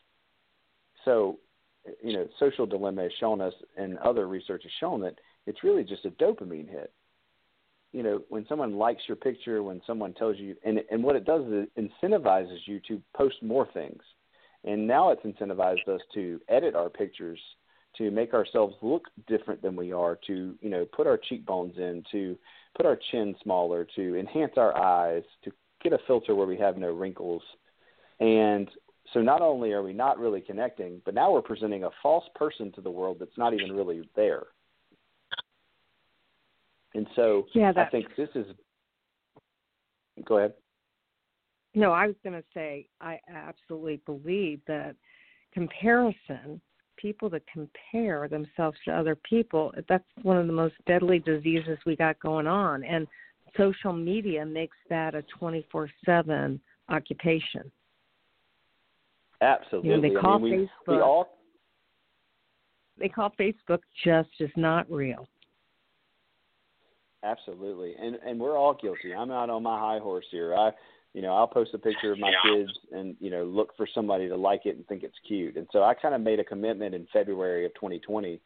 So, 1.05 1.39
you 2.03 2.13
know, 2.13 2.29
social 2.39 2.67
dilemma 2.67 3.03
has 3.03 3.13
shown 3.21 3.41
us, 3.41 3.55
and 3.77 3.99
other 3.99 4.27
research 4.27 4.63
has 4.63 4.73
shown 4.81 5.01
that 5.03 5.15
it's 5.47 5.65
really 5.65 5.85
just 5.85 6.05
a 6.05 6.11
dopamine 6.11 6.69
hit. 6.69 6.93
You 7.93 8.03
know, 8.03 8.21
when 8.29 8.45
someone 8.49 8.77
likes 8.77 9.03
your 9.07 9.17
picture, 9.17 9.63
when 9.63 9.81
someone 9.87 10.13
tells 10.13 10.37
you, 10.37 10.55
and 10.65 10.81
and 10.91 11.03
what 11.03 11.17
it 11.17 11.25
does 11.25 11.43
is 11.47 11.69
it 11.77 11.91
incentivizes 12.03 12.59
you 12.67 12.81
to 12.89 13.01
post 13.17 13.37
more 13.43 13.67
things, 13.73 14.03
and 14.65 14.87
now 14.87 15.11
it's 15.11 15.23
incentivized 15.25 15.89
us 15.89 16.01
to 16.15 16.41
edit 16.49 16.75
our 16.75 16.91
pictures 16.91 17.39
to 17.97 18.11
make 18.11 18.35
ourselves 18.35 18.75
look 18.83 19.07
different 19.27 19.63
than 19.63 19.75
we 19.75 19.93
are, 19.93 20.19
to 20.27 20.55
you 20.61 20.69
know 20.69 20.85
put 20.85 21.07
our 21.07 21.19
cheekbones 21.19 21.77
in, 21.79 22.05
to 22.13 22.37
put 22.77 22.87
our 22.87 22.99
chin 23.11 23.35
smaller, 23.43 23.87
to 23.97 24.17
enhance 24.17 24.53
our 24.57 24.77
eyes, 24.77 25.23
to 25.45 25.51
get 25.83 25.93
a 25.93 25.99
filter 26.07 26.35
where 26.35 26.47
we 26.47 26.57
have 26.57 26.77
no 26.77 26.93
wrinkles, 26.93 27.43
and 28.21 28.69
so 29.13 29.21
not 29.21 29.41
only 29.41 29.73
are 29.73 29.83
we 29.83 29.93
not 29.93 30.19
really 30.19 30.41
connecting, 30.41 31.01
but 31.05 31.15
now 31.15 31.33
we're 31.33 31.43
presenting 31.43 31.85
a 31.85 31.91
false 32.03 32.25
person 32.35 32.73
to 32.73 32.81
the 32.81 32.91
world 32.91 33.19
that's 33.21 33.39
not 33.39 33.55
even 33.55 33.73
really 33.73 34.09
there. 34.17 34.45
And 36.95 37.07
so 37.17 37.47
Yeah, 37.55 37.73
I 37.77 37.87
think 37.87 38.07
this 38.17 38.29
is. 38.35 38.47
Go 40.25 40.39
ahead. 40.39 40.55
No, 41.75 41.93
I 41.93 42.07
was 42.07 42.17
going 42.25 42.35
to 42.35 42.45
say 42.53 42.89
I 43.01 43.21
absolutely 43.29 44.01
believe 44.05 44.61
that 44.67 44.97
comparison, 45.53 46.61
people 46.97 47.31
that 47.31 47.43
compare 47.53 48.27
themselves 48.27 48.77
to 48.85 48.91
other 48.91 49.15
people, 49.15 49.73
that's 49.89 50.05
one 50.23 50.37
of 50.37 50.47
the 50.47 50.53
most 50.53 50.75
deadly 50.87 51.21
diseases 51.21 51.79
we 51.87 51.95
got 51.95 52.19
going 52.21 52.47
on. 52.47 52.83
And 52.85 53.07
social 53.57 53.93
media 53.93 54.45
makes 54.45 54.77
that 54.91 55.15
a 55.15 55.23
24 55.39 55.89
7 56.05 56.61
occupation. 56.89 57.71
Absolutely. 59.41 59.91
You 59.91 59.97
know, 59.97 60.03
they 60.03 60.17
I 60.17 60.21
call 60.21 60.39
mean, 60.39 60.53
we, 60.53 60.59
we 60.59 60.67
Facebook- 60.95 61.05
all 61.05 61.39
They 62.99 63.09
call 63.09 63.33
Facebook 63.39 63.81
just 64.05 64.31
is 64.41 64.51
not 64.57 64.91
real. 64.91 65.29
Absolutely, 67.25 67.95
and 68.01 68.17
and 68.25 68.39
we're 68.39 68.57
all 68.57 68.75
guilty. 68.75 69.13
I'm 69.13 69.29
not 69.29 69.51
on 69.51 69.63
my 69.65 69.79
high 69.79 69.99
horse 69.99 70.27
here. 70.31 70.55
I, 70.55 70.71
you 71.15 71.23
know, 71.23 71.35
I'll 71.35 71.49
post 71.49 71.75
a 71.75 71.79
picture 71.79 72.13
of 72.13 72.19
my 72.21 72.33
kids 72.45 72.71
and 72.93 73.17
you 73.19 73.31
know 73.31 73.45
look 73.45 73.77
for 73.77 73.89
somebody 73.93 74.29
to 74.29 74.37
like 74.37 74.67
it 74.67 74.77
and 74.77 74.87
think 74.87 75.03
it's 75.03 75.19
cute. 75.27 75.57
And 75.57 75.67
so 75.73 75.83
I 75.83 75.95
kind 75.95 76.15
of 76.15 76.21
made 76.21 76.39
a 76.39 76.45
commitment 76.45 76.95
in 76.95 77.09
February 77.13 77.67
of 77.67 77.75
2020 77.75 78.41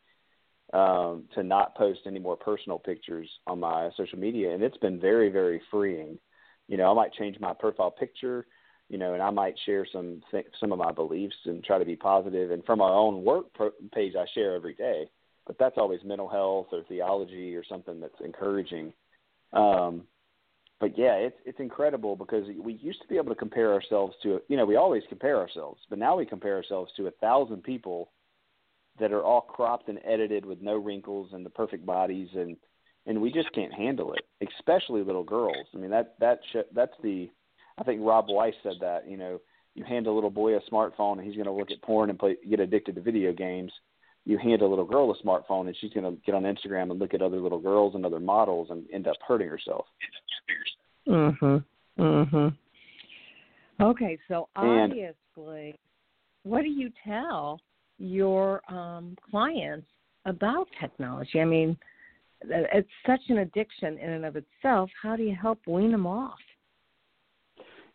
um, 0.72 1.24
to 1.34 1.42
not 1.42 1.74
post 1.76 2.00
any 2.06 2.18
more 2.18 2.36
personal 2.36 2.78
pictures 2.78 3.28
on 3.46 3.60
my 3.60 3.90
social 3.94 4.18
media, 4.18 4.54
and 4.54 4.62
it's 4.62 4.78
been 4.78 4.98
very 4.98 5.28
very 5.28 5.60
freeing. 5.70 6.18
You 6.66 6.78
know, 6.78 6.90
I 6.90 6.94
might 6.94 7.12
change 7.12 7.38
my 7.40 7.52
profile 7.52 7.90
picture, 7.90 8.46
you 8.92 8.98
know, 8.98 9.14
and 9.14 9.22
I 9.22 9.30
might 9.30 9.54
share 9.66 9.84
some 9.92 10.22
some 10.60 10.70
of 10.70 10.78
my 10.78 10.92
beliefs 10.92 11.34
and 11.46 11.64
try 11.64 11.80
to 11.80 11.84
be 11.84 11.96
positive. 11.96 12.52
And 12.52 12.64
from 12.64 12.78
my 12.78 12.90
own 12.90 13.24
work 13.24 13.46
page, 13.92 14.14
I 14.14 14.26
share 14.34 14.54
every 14.54 14.74
day 14.74 15.08
but 15.46 15.58
that's 15.58 15.78
always 15.78 16.00
mental 16.04 16.28
health 16.28 16.66
or 16.72 16.82
theology 16.88 17.56
or 17.56 17.64
something 17.64 18.00
that's 18.00 18.20
encouraging. 18.24 18.92
Um, 19.52 20.02
but 20.80 20.98
yeah, 20.98 21.14
it's 21.14 21.36
it's 21.44 21.60
incredible 21.60 22.16
because 22.16 22.46
we 22.60 22.74
used 22.74 23.00
to 23.02 23.08
be 23.08 23.16
able 23.16 23.28
to 23.28 23.38
compare 23.38 23.72
ourselves 23.72 24.14
to 24.22 24.40
you 24.48 24.56
know 24.56 24.64
we 24.64 24.76
always 24.76 25.02
compare 25.08 25.38
ourselves, 25.38 25.80
but 25.88 25.98
now 25.98 26.16
we 26.16 26.26
compare 26.26 26.56
ourselves 26.56 26.92
to 26.96 27.06
a 27.06 27.12
thousand 27.12 27.62
people 27.62 28.10
that 28.98 29.12
are 29.12 29.22
all 29.22 29.40
cropped 29.40 29.88
and 29.88 29.98
edited 30.04 30.44
with 30.44 30.60
no 30.60 30.76
wrinkles 30.76 31.30
and 31.32 31.46
the 31.46 31.50
perfect 31.50 31.86
bodies 31.86 32.28
and 32.34 32.56
and 33.06 33.20
we 33.20 33.32
just 33.32 33.52
can't 33.52 33.74
handle 33.74 34.12
it, 34.12 34.22
especially 34.58 35.02
little 35.02 35.24
girls. 35.24 35.66
I 35.74 35.78
mean 35.78 35.90
that 35.90 36.14
that 36.20 36.40
sh- 36.52 36.68
that's 36.74 36.96
the 37.02 37.30
I 37.78 37.84
think 37.84 38.00
Rob 38.02 38.26
Weiss 38.28 38.54
said 38.62 38.74
that 38.80 39.08
you 39.08 39.16
know 39.16 39.40
you 39.74 39.84
hand 39.84 40.06
a 40.06 40.12
little 40.12 40.30
boy 40.30 40.56
a 40.56 40.60
smartphone 40.70 41.18
and 41.18 41.22
he's 41.26 41.34
going 41.34 41.46
to 41.46 41.52
look 41.52 41.70
at 41.70 41.80
porn 41.82 42.10
and 42.10 42.18
play 42.18 42.36
get 42.48 42.60
addicted 42.60 42.94
to 42.94 43.00
video 43.00 43.32
games 43.32 43.72
you 44.24 44.38
hand 44.38 44.62
a 44.62 44.66
little 44.66 44.84
girl 44.84 45.10
a 45.12 45.26
smartphone 45.26 45.66
and 45.66 45.76
she's 45.80 45.92
going 45.92 46.04
to 46.04 46.20
get 46.24 46.34
on 46.34 46.42
Instagram 46.42 46.90
and 46.90 46.98
look 46.98 47.14
at 47.14 47.22
other 47.22 47.40
little 47.40 47.58
girls 47.58 47.94
and 47.94 48.06
other 48.06 48.20
models 48.20 48.68
and 48.70 48.84
end 48.92 49.06
up 49.08 49.16
hurting 49.26 49.48
herself. 49.48 49.86
Mhm. 51.06 51.64
Mhm. 51.98 52.56
Okay, 53.80 54.18
so 54.28 54.48
And- 54.54 54.92
obviously, 54.92 55.76
what 56.44 56.62
do 56.62 56.68
you 56.68 56.90
tell 57.02 57.60
your 57.98 58.62
um, 58.72 59.16
clients 59.30 59.88
about 60.24 60.68
technology? 60.78 61.40
I 61.40 61.44
mean, 61.44 61.76
it's 62.42 62.90
such 63.06 63.28
an 63.28 63.38
addiction 63.38 63.98
in 63.98 64.10
and 64.10 64.24
of 64.24 64.36
itself. 64.36 64.90
How 65.00 65.16
do 65.16 65.24
you 65.24 65.34
help 65.34 65.66
wean 65.66 65.90
them 65.90 66.06
off? 66.06 66.38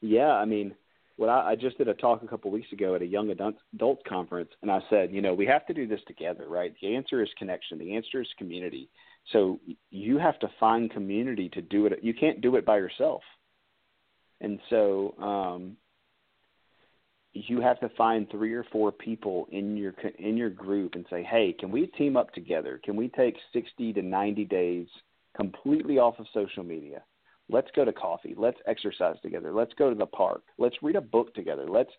Yeah, 0.01 0.31
I 0.31 0.45
mean, 0.45 0.75
what 1.15 1.29
I, 1.29 1.51
I 1.51 1.55
just 1.55 1.77
did 1.77 1.87
a 1.87 1.93
talk 1.93 2.23
a 2.23 2.27
couple 2.27 2.51
weeks 2.51 2.71
ago 2.71 2.95
at 2.95 3.01
a 3.01 3.05
young 3.05 3.29
adult, 3.31 3.55
adult 3.73 4.03
conference, 4.05 4.51
and 4.61 4.71
I 4.71 4.79
said, 4.89 5.11
you 5.11 5.21
know, 5.21 5.33
we 5.33 5.45
have 5.47 5.65
to 5.67 5.73
do 5.73 5.87
this 5.87 6.01
together, 6.07 6.47
right? 6.47 6.73
The 6.81 6.95
answer 6.95 7.21
is 7.23 7.29
connection. 7.37 7.79
The 7.79 7.95
answer 7.95 8.21
is 8.21 8.27
community. 8.37 8.89
So 9.33 9.59
you 9.89 10.17
have 10.19 10.39
to 10.39 10.47
find 10.59 10.91
community 10.91 11.49
to 11.49 11.61
do 11.61 11.87
it. 11.87 11.99
You 12.01 12.13
can't 12.13 12.41
do 12.41 12.55
it 12.55 12.65
by 12.65 12.77
yourself. 12.77 13.21
And 14.39 14.59
so 14.69 15.15
um, 15.19 15.77
you 17.33 17.61
have 17.61 17.79
to 17.79 17.89
find 17.97 18.29
three 18.29 18.53
or 18.53 18.65
four 18.71 18.91
people 18.91 19.47
in 19.51 19.75
your 19.75 19.93
in 20.19 20.37
your 20.37 20.49
group 20.49 20.95
and 20.95 21.05
say, 21.09 21.23
"Hey, 21.23 21.53
can 21.59 21.71
we 21.71 21.87
team 21.87 22.15
up 22.15 22.31
together? 22.33 22.79
Can 22.83 22.95
we 22.95 23.09
take 23.09 23.35
60 23.53 23.93
to 23.93 24.01
90 24.01 24.45
days 24.45 24.87
completely 25.35 25.97
off 25.97 26.19
of 26.19 26.27
social 26.33 26.63
media? 26.63 27.03
Let's 27.49 27.69
go 27.75 27.85
to 27.85 27.93
coffee. 27.93 28.35
Let's 28.37 28.59
exercise 28.67 29.15
together. 29.21 29.53
Let's 29.53 29.73
go 29.73 29.89
to 29.89 29.95
the 29.95 30.05
park. 30.05 30.43
Let's 30.57 30.75
read 30.81 30.95
a 30.95 31.01
book 31.01 31.33
together. 31.33 31.65
Let's 31.67 31.91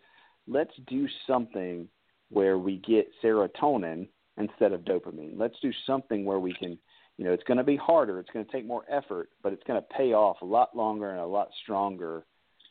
let's 0.46 0.74
do 0.86 1.06
something 1.26 1.88
where 2.30 2.58
we 2.58 2.78
get 2.78 3.08
serotonin 3.22 4.08
instead 4.36 4.72
of 4.72 4.82
dopamine. 4.82 5.32
Let's 5.36 5.58
do 5.60 5.72
something 5.86 6.24
where 6.24 6.38
we 6.38 6.52
can, 6.54 6.78
you 7.16 7.24
know, 7.24 7.32
it's 7.32 7.44
going 7.44 7.58
to 7.58 7.64
be 7.64 7.76
harder. 7.76 8.20
It's 8.20 8.30
going 8.30 8.44
to 8.44 8.52
take 8.52 8.66
more 8.66 8.84
effort, 8.90 9.30
but 9.42 9.52
it's 9.52 9.62
going 9.64 9.80
to 9.80 9.86
pay 9.96 10.12
off 10.12 10.36
a 10.42 10.46
lot 10.46 10.76
longer 10.76 11.10
and 11.10 11.20
a 11.20 11.26
lot 11.26 11.48
stronger 11.62 12.24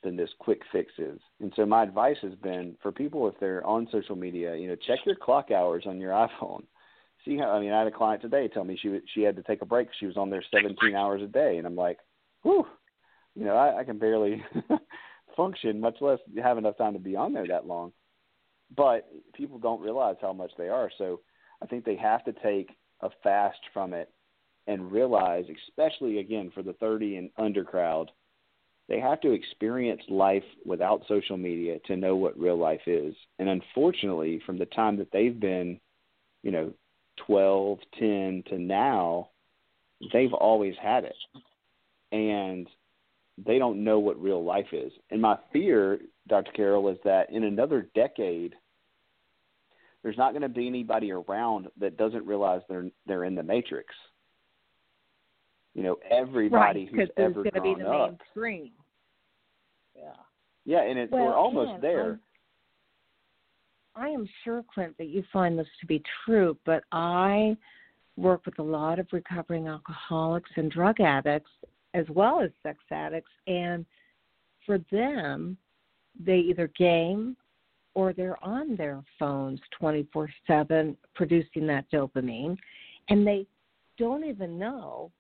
than 0.04 0.16
this 0.16 0.30
quick 0.40 0.62
fix 0.72 0.94
is. 0.98 1.20
And 1.42 1.52
so 1.56 1.66
my 1.66 1.84
advice 1.84 2.18
has 2.22 2.36
been 2.36 2.76
for 2.82 2.92
people 2.92 3.28
if 3.28 3.36
they're 3.40 3.66
on 3.66 3.88
social 3.92 4.16
media, 4.16 4.56
you 4.56 4.68
know, 4.68 4.76
check 4.76 5.00
your 5.06 5.16
clock 5.16 5.52
hours 5.52 5.84
on 5.86 6.00
your 6.00 6.12
iPhone. 6.42 6.64
See 7.26 7.38
how 7.38 7.50
I 7.50 7.60
mean, 7.60 7.74
I 7.74 7.80
had 7.80 7.88
a 7.88 7.92
client 7.92 8.22
today 8.22 8.48
tell 8.48 8.64
me 8.64 8.78
she 8.82 9.00
she 9.14 9.22
had 9.22 9.36
to 9.36 9.44
take 9.44 9.62
a 9.62 9.66
break. 9.66 9.90
She 10.00 10.06
was 10.06 10.18
on 10.18 10.30
there 10.30 10.44
17 10.50 10.96
hours 10.96 11.22
a 11.22 11.28
day, 11.28 11.58
and 11.58 11.66
I'm 11.68 11.76
like, 11.76 11.98
whew, 12.44 12.66
you 13.36 13.46
know, 13.46 13.56
I, 13.56 13.80
I 13.80 13.84
can 13.84 13.98
barely 14.00 14.44
function, 15.38 15.80
much 15.80 15.98
less 16.02 16.20
have 16.42 16.58
enough 16.58 16.78
time 16.78 16.94
to 16.94 17.00
be 17.00 17.16
on 17.16 17.34
there 17.34 17.48
that 17.48 17.68
long. 17.68 17.92
But 18.76 19.08
people 19.34 19.60
don't 19.60 19.82
realize 19.82 20.18
how 20.22 20.34
much 20.34 20.52
they 20.58 20.68
are. 20.70 20.92
So 20.98 21.22
I 21.62 21.68
think 21.68 21.86
they 21.86 21.96
have 21.96 22.26
to 22.26 22.34
take 22.34 22.70
a 23.02 23.10
fast 23.24 23.60
from 23.74 23.94
it 23.94 24.10
and 24.66 24.92
realize, 24.92 25.46
especially 25.70 26.20
again 26.20 26.52
for 26.54 26.62
the 26.62 26.74
30 26.74 27.16
and 27.16 27.30
under 27.38 27.64
crowd, 27.64 28.12
they 28.90 29.00
have 29.00 29.22
to 29.22 29.32
experience 29.32 30.02
life 30.10 30.44
without 30.66 31.04
social 31.08 31.38
media 31.38 31.78
to 31.86 31.96
know 31.96 32.16
what 32.16 32.40
real 32.40 32.58
life 32.58 32.82
is. 32.88 33.16
And 33.40 33.50
unfortunately, 33.50 34.42
from 34.46 34.58
the 34.58 34.66
time 34.66 34.98
that 34.98 35.12
they've 35.12 35.38
been, 35.38 35.80
you 36.44 36.52
know, 36.52 36.74
12, 37.26 37.80
10 38.00 38.44
to 38.50 38.58
now, 38.58 39.30
they've 40.14 40.34
always 40.34 40.76
had 40.82 41.04
it. 41.04 41.16
And 42.12 42.68
they 43.44 43.60
don't 43.60 43.84
know 43.84 44.00
what 44.00 44.22
real 44.22 44.44
life 44.44 44.68
is. 44.72 44.92
And 45.12 45.22
my 45.22 45.38
fear, 45.54 46.00
Dr. 46.28 46.52
Carol, 46.54 46.90
is 46.90 46.98
that 47.04 47.32
in 47.32 47.44
another 47.44 47.90
decade, 47.94 48.56
there's 50.04 50.18
not 50.18 50.32
going 50.32 50.42
to 50.42 50.50
be 50.50 50.68
anybody 50.68 51.12
around 51.12 51.68
that 51.80 51.98
doesn't 51.98 52.26
realize 52.26 52.62
they're 52.70 52.90
they're 53.06 53.26
in 53.26 53.36
the 53.36 53.44
matrix. 53.44 53.94
You 55.76 55.84
know, 55.84 55.98
everybody 56.10 56.86
right, 56.86 56.90
who's 56.92 57.10
ever 57.18 57.44
going 57.44 57.54
to 57.54 57.62
be 57.62 57.74
grown 57.76 57.80
the 57.80 57.90
up. 57.90 58.10
mainstream. 58.36 58.72
Yeah. 59.96 60.14
Yeah, 60.66 60.82
and 60.82 60.98
it, 60.98 61.12
Well, 61.12 61.26
we're 61.26 61.36
almost 61.36 61.72
and 61.72 61.84
there. 61.84 62.04
I'm- 62.04 62.20
I 63.96 64.10
am 64.10 64.30
sure, 64.44 64.64
Clint, 64.72 64.96
that 65.00 65.08
you 65.08 65.24
find 65.34 65.58
this 65.58 65.68
to 65.82 65.88
be 65.88 66.04
true, 66.24 66.56
but 66.66 66.84
I 66.92 67.58
work 68.16 68.46
with 68.46 68.60
a 68.60 68.64
lot 68.64 69.00
of 69.00 69.08
recovering 69.12 69.68
alcoholics 69.68 70.52
and 70.56 70.70
drug 70.70 71.00
addicts, 71.02 71.50
as 71.98 72.06
well 72.10 72.42
as 72.42 72.52
sex 72.64 72.80
addicts, 72.92 73.32
and 73.48 73.86
for 74.66 74.80
them, 74.92 75.58
they 76.20 76.38
either 76.38 76.68
game 76.78 77.36
or 77.94 78.14
they're 78.14 78.44
on 78.44 78.76
their 78.76 79.02
phones 79.18 79.60
24 79.80 80.30
7 80.46 80.96
producing 81.16 81.66
that 81.68 81.90
dopamine, 81.92 82.56
and 83.10 83.26
they 83.26 83.48
don't 83.98 84.24
even 84.24 84.60
know 84.60 85.12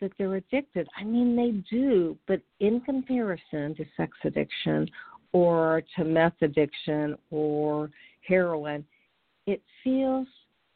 that 0.00 0.12
they're 0.16 0.36
addicted. 0.36 0.86
I 0.96 1.04
mean, 1.04 1.36
they 1.36 1.50
do, 1.74 2.16
but 2.26 2.40
in 2.60 2.80
comparison 2.82 3.74
to 3.74 3.84
sex 3.96 4.12
addiction 4.24 4.88
or 5.32 5.82
to 5.96 6.04
meth 6.04 6.40
addiction 6.42 7.16
or 7.30 7.90
heroin, 8.26 8.84
it 9.46 9.62
feels 9.82 10.26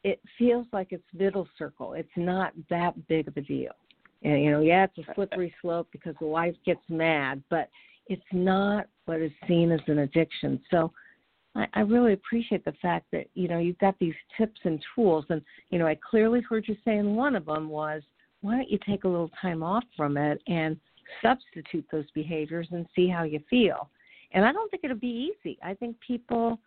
it 0.03 0.19
feels 0.37 0.67
like 0.71 0.89
it's 0.91 1.03
middle 1.13 1.47
circle. 1.57 1.93
It's 1.93 2.07
not 2.15 2.53
that 2.69 3.07
big 3.07 3.27
of 3.27 3.37
a 3.37 3.41
deal. 3.41 3.71
And 4.25 4.43
you 4.43 4.49
know, 4.49 4.61
yeah, 4.61 4.85
it's 4.85 5.07
a 5.07 5.13
slippery 5.13 5.53
slope 5.61 5.87
because 5.91 6.15
the 6.19 6.25
wife 6.25 6.55
gets 6.65 6.81
mad, 6.89 7.43
but 7.51 7.69
it's 8.07 8.23
not 8.33 8.87
what 9.05 9.21
is 9.21 9.31
seen 9.47 9.71
as 9.71 9.79
an 9.85 9.99
addiction. 9.99 10.59
So 10.71 10.91
I, 11.55 11.67
I 11.75 11.79
really 11.81 12.13
appreciate 12.13 12.65
the 12.65 12.73
fact 12.81 13.05
that, 13.11 13.27
you 13.35 13.47
know, 13.47 13.59
you've 13.59 13.77
got 13.77 13.95
these 13.99 14.15
tips 14.35 14.59
and 14.63 14.83
tools 14.95 15.25
and, 15.29 15.43
you 15.69 15.77
know, 15.77 15.85
I 15.85 15.95
clearly 16.09 16.41
heard 16.41 16.67
you 16.67 16.75
saying 16.83 17.15
one 17.15 17.35
of 17.35 17.45
them 17.45 17.69
was 17.69 18.01
why 18.41 18.55
don't 18.55 18.69
you 18.69 18.79
take 18.87 19.03
a 19.03 19.07
little 19.07 19.31
time 19.39 19.61
off 19.61 19.83
from 19.95 20.17
it 20.17 20.41
and 20.47 20.75
substitute 21.21 21.85
those 21.91 22.09
behaviors 22.15 22.67
and 22.71 22.87
see 22.95 23.07
how 23.07 23.23
you 23.23 23.39
feel. 23.47 23.91
And 24.31 24.43
I 24.43 24.51
don't 24.51 24.71
think 24.71 24.83
it'll 24.83 24.97
be 24.97 25.31
easy. 25.31 25.59
I 25.63 25.75
think 25.75 25.97
people 26.05 26.59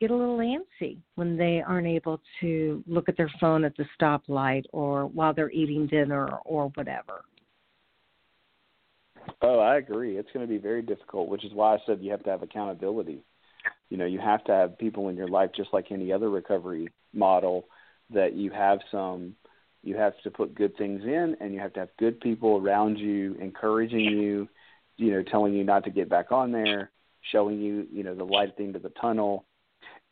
get 0.00 0.10
a 0.10 0.14
little 0.14 0.38
antsy 0.38 0.98
when 1.14 1.36
they 1.36 1.62
aren't 1.66 1.86
able 1.86 2.20
to 2.40 2.82
look 2.86 3.08
at 3.08 3.16
their 3.16 3.30
phone 3.40 3.64
at 3.64 3.76
the 3.76 3.84
stoplight 3.98 4.64
or 4.72 5.06
while 5.06 5.32
they're 5.32 5.50
eating 5.50 5.86
dinner 5.86 6.28
or 6.44 6.70
whatever. 6.74 7.22
Oh, 9.42 9.58
I 9.58 9.76
agree. 9.76 10.16
It's 10.16 10.30
going 10.32 10.46
to 10.46 10.52
be 10.52 10.58
very 10.58 10.82
difficult, 10.82 11.28
which 11.28 11.44
is 11.44 11.52
why 11.52 11.74
I 11.74 11.78
said 11.86 11.98
you 12.00 12.10
have 12.10 12.22
to 12.24 12.30
have 12.30 12.42
accountability. 12.42 13.24
You 13.90 13.96
know, 13.96 14.06
you 14.06 14.20
have 14.20 14.44
to 14.44 14.52
have 14.52 14.78
people 14.78 15.08
in 15.08 15.16
your 15.16 15.28
life 15.28 15.50
just 15.56 15.70
like 15.72 15.90
any 15.90 16.12
other 16.12 16.30
recovery 16.30 16.88
model 17.12 17.66
that 18.10 18.34
you 18.34 18.50
have 18.50 18.78
some 18.90 19.34
you 19.86 19.96
have 19.96 20.14
to 20.24 20.30
put 20.30 20.54
good 20.54 20.76
things 20.76 21.02
in 21.04 21.36
and 21.40 21.54
you 21.54 21.60
have 21.60 21.72
to 21.72 21.80
have 21.80 21.88
good 21.96 22.20
people 22.20 22.56
around 22.56 22.98
you 22.98 23.36
encouraging 23.40 24.00
you, 24.00 24.48
you 24.96 25.12
know, 25.12 25.22
telling 25.22 25.54
you 25.54 25.62
not 25.62 25.84
to 25.84 25.90
get 25.90 26.08
back 26.08 26.32
on 26.32 26.50
there, 26.50 26.90
showing 27.30 27.60
you, 27.60 27.86
you 27.92 28.02
know, 28.02 28.14
the 28.14 28.24
light 28.24 28.48
at 28.48 28.56
the 28.56 28.64
end 28.64 28.74
of 28.74 28.82
the 28.82 28.92
tunnel 29.00 29.44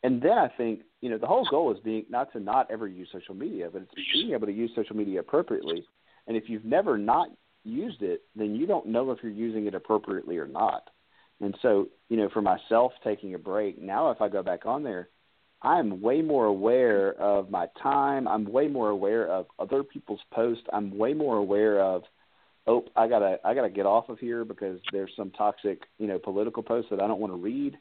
and 0.03 0.21
then 0.21 0.37
I 0.37 0.49
think 0.49 0.81
you 1.01 1.09
know 1.09 1.17
the 1.17 1.27
whole 1.27 1.47
goal 1.49 1.71
is 1.71 1.79
being 1.83 2.05
not 2.09 2.31
to 2.33 2.39
not 2.39 2.69
ever 2.71 2.87
use 2.87 3.09
social 3.11 3.35
media, 3.35 3.69
but 3.71 3.83
it's 3.83 3.93
being 4.13 4.33
able 4.33 4.47
to 4.47 4.53
use 4.53 4.71
social 4.75 4.95
media 4.95 5.19
appropriately. 5.19 5.83
And 6.27 6.35
if 6.35 6.49
you've 6.49 6.65
never 6.65 6.97
not 6.97 7.29
used 7.63 8.01
it, 8.01 8.21
then 8.35 8.55
you 8.55 8.65
don't 8.65 8.87
know 8.87 9.11
if 9.11 9.19
you're 9.21 9.31
using 9.31 9.67
it 9.67 9.75
appropriately 9.75 10.37
or 10.37 10.47
not. 10.47 10.89
And 11.41 11.55
so, 11.61 11.89
you 12.09 12.17
know, 12.17 12.29
for 12.29 12.41
myself 12.41 12.93
taking 13.03 13.33
a 13.33 13.39
break, 13.39 13.81
now 13.81 14.11
if 14.11 14.21
I 14.21 14.29
go 14.29 14.41
back 14.41 14.65
on 14.65 14.83
there, 14.83 15.09
I'm 15.61 16.01
way 16.01 16.21
more 16.21 16.45
aware 16.45 17.13
of 17.13 17.49
my 17.49 17.67
time. 17.81 18.27
I'm 18.27 18.45
way 18.45 18.67
more 18.67 18.89
aware 18.89 19.27
of 19.27 19.47
other 19.59 19.83
people's 19.83 20.21
posts. 20.31 20.63
I'm 20.71 20.97
way 20.97 21.13
more 21.13 21.37
aware 21.37 21.81
of, 21.81 22.03
oh, 22.67 22.85
I 22.95 23.07
gotta 23.07 23.39
I 23.43 23.53
gotta 23.53 23.69
get 23.69 23.85
off 23.85 24.09
of 24.09 24.19
here 24.19 24.45
because 24.45 24.79
there's 24.91 25.11
some 25.17 25.31
toxic, 25.31 25.81
you 25.97 26.07
know, 26.07 26.19
political 26.19 26.63
posts 26.63 26.89
that 26.91 27.01
I 27.01 27.07
don't 27.07 27.19
want 27.19 27.33
to 27.33 27.37
read 27.37 27.77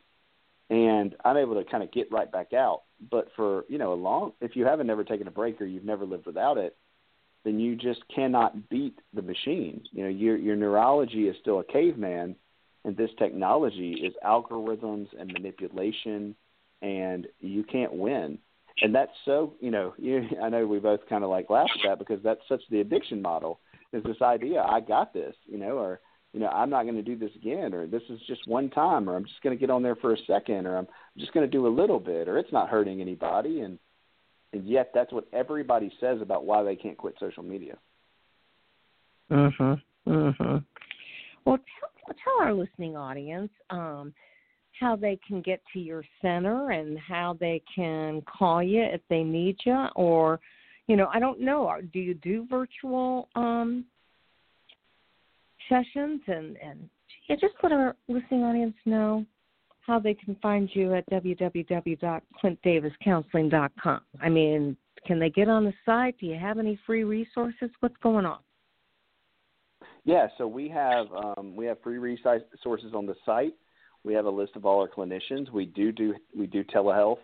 and 0.71 1.15
I'm 1.25 1.37
able 1.37 1.55
to 1.55 1.71
kind 1.71 1.83
of 1.83 1.93
get 1.93 2.11
right 2.11 2.31
back 2.31 2.53
out. 2.53 2.83
But 3.11 3.29
for 3.37 3.65
you 3.69 3.79
know 3.79 3.93
a 3.93 3.95
long, 3.95 4.33
if 4.41 4.57
you 4.57 4.65
haven't 4.65 4.87
never 4.87 5.05
taken 5.05 5.29
a 5.29 5.33
break 5.33 5.61
or 5.61 5.67
you've 5.67 5.85
never 5.85 6.05
lived 6.05 6.27
without 6.27 6.59
it, 6.59 6.77
then 7.45 7.61
you 7.61 7.77
just 7.77 8.01
cannot 8.15 8.69
beat 8.69 8.99
the 9.12 9.23
machine. 9.23 9.83
You 9.93 10.05
know, 10.05 10.11
your 10.11 10.37
your 10.37 10.57
neurology 10.57 11.29
is 11.29 11.37
still 11.41 11.61
a 11.61 11.65
caveman, 11.65 12.37
and 12.85 12.97
this 12.97 13.11
technology 13.19 13.93
is 13.93 14.15
algorithms 14.25 15.09
and 15.19 15.33
manipulation, 15.33 16.35
and 16.83 17.27
you 17.41 17.65
can't 17.65 17.93
win. 17.93 18.39
And 18.83 18.95
that's 18.95 19.12
so 19.25 19.55
you 19.61 19.71
know, 19.71 19.95
you, 19.99 20.27
I 20.43 20.49
know 20.49 20.67
we 20.67 20.79
both 20.79 21.01
kind 21.09 21.25
of 21.25 21.31
like 21.31 21.51
laugh 21.51 21.69
at 21.75 21.89
that 21.89 21.99
because 21.99 22.23
that's 22.23 22.41
such 22.49 22.62
the 22.71 22.81
addiction 22.81 23.21
model 23.21 23.61
is 23.93 24.03
this 24.03 24.23
idea 24.23 24.61
I 24.61 24.81
got 24.81 25.15
this, 25.15 25.35
you 25.47 25.59
know, 25.59 25.79
or 25.79 26.01
you 26.35 26.41
know, 26.41 26.49
I'm 26.49 26.68
not 26.68 26.82
going 26.82 26.97
to 26.97 27.03
do 27.03 27.16
this 27.16 27.30
again, 27.37 27.72
or 27.72 27.87
this 27.87 28.03
is 28.11 28.18
just 28.26 28.49
one 28.49 28.68
time, 28.68 29.09
or 29.09 29.14
I'm 29.14 29.24
just 29.24 29.41
going 29.43 29.57
to 29.57 29.61
get 29.61 29.70
on 29.70 29.85
there 29.85 29.95
for 29.95 30.12
a 30.12 30.18
second, 30.26 30.66
or 30.66 30.76
I'm 30.76 30.89
just 31.16 31.32
going 31.32 31.47
to 31.47 31.51
do 31.51 31.68
a 31.68 31.68
little 31.68 32.01
bit, 32.01 32.28
or 32.28 32.39
it's 32.39 32.53
not 32.53 32.68
hurting 32.68 33.01
anybody, 33.01 33.61
and 33.61 33.78
and 34.53 34.66
yet 34.66 34.91
that's 34.93 35.12
what 35.12 35.26
everybody 35.32 35.93
says 36.01 36.20
about 36.20 36.45
why 36.45 36.64
they 36.64 36.74
can't 36.74 36.99
quit 36.99 37.14
social 37.20 37.45
media. 37.45 37.78
Mhm. 39.30 39.80
Mhm. 40.07 40.64
Well, 41.45 41.59
tell, 41.59 42.14
tell 42.24 42.41
our 42.41 42.53
listening 42.53 42.97
audience 42.97 43.53
um, 43.70 44.12
how 44.72 44.97
they 44.97 45.16
can 45.26 45.41
get 45.41 45.62
to 45.72 45.78
your 45.78 46.05
center 46.20 46.72
and 46.72 46.99
how 46.99 47.35
they 47.35 47.62
can 47.72 48.22
call 48.22 48.61
you 48.61 48.82
if 48.82 49.01
they 49.09 49.22
need 49.22 49.57
you, 49.64 49.87
or 49.95 50.41
you 50.89 50.97
know, 50.97 51.09
I 51.12 51.20
don't 51.20 51.41
know. 51.41 51.80
Do 51.93 52.01
you 52.01 52.14
do 52.14 52.45
virtual 52.51 53.28
um, 53.37 53.85
sessions 55.69 56.23
and 56.27 56.57
and 56.57 56.89
yeah, 57.29 57.37
just 57.37 57.55
let 57.62 57.71
our 57.73 57.95
listening 58.09 58.43
audience 58.45 58.75
know 58.85 59.25
how 59.87 59.99
they 59.99 60.12
can 60.15 60.37
find 60.37 60.71
you 60.73 60.95
at 60.95 61.05
www.clintdaviscounseling.com. 61.11 64.01
I 64.21 64.29
mean, 64.29 64.77
can 65.07 65.19
they 65.19 65.31
get 65.31 65.49
on 65.49 65.65
the 65.65 65.73
site? 65.85 66.17
Do 66.19 66.27
you 66.27 66.39
have 66.39 66.59
any 66.59 66.79
free 66.87 67.03
resources? 67.05 67.71
What's 67.81 67.97
going 68.03 68.25
on? 68.25 68.39
Yeah, 70.05 70.29
so 70.39 70.47
we 70.47 70.69
have 70.69 71.09
um, 71.12 71.57
we 71.57 71.67
have 71.67 71.83
free 71.83 71.99
resources 71.99 72.95
on 72.95 73.07
the 73.07 73.17
site. 73.25 73.55
We 74.05 74.15
have 74.15 74.27
a 74.27 74.31
list 74.31 74.55
of 74.57 74.65
all 74.67 74.81
our 74.81 74.89
clinicians. 74.89 75.51
We 75.51 75.67
do 75.67 75.93
do 75.93 76.15
we 76.37 76.47
do 76.47 76.65
telehealth. 76.65 77.19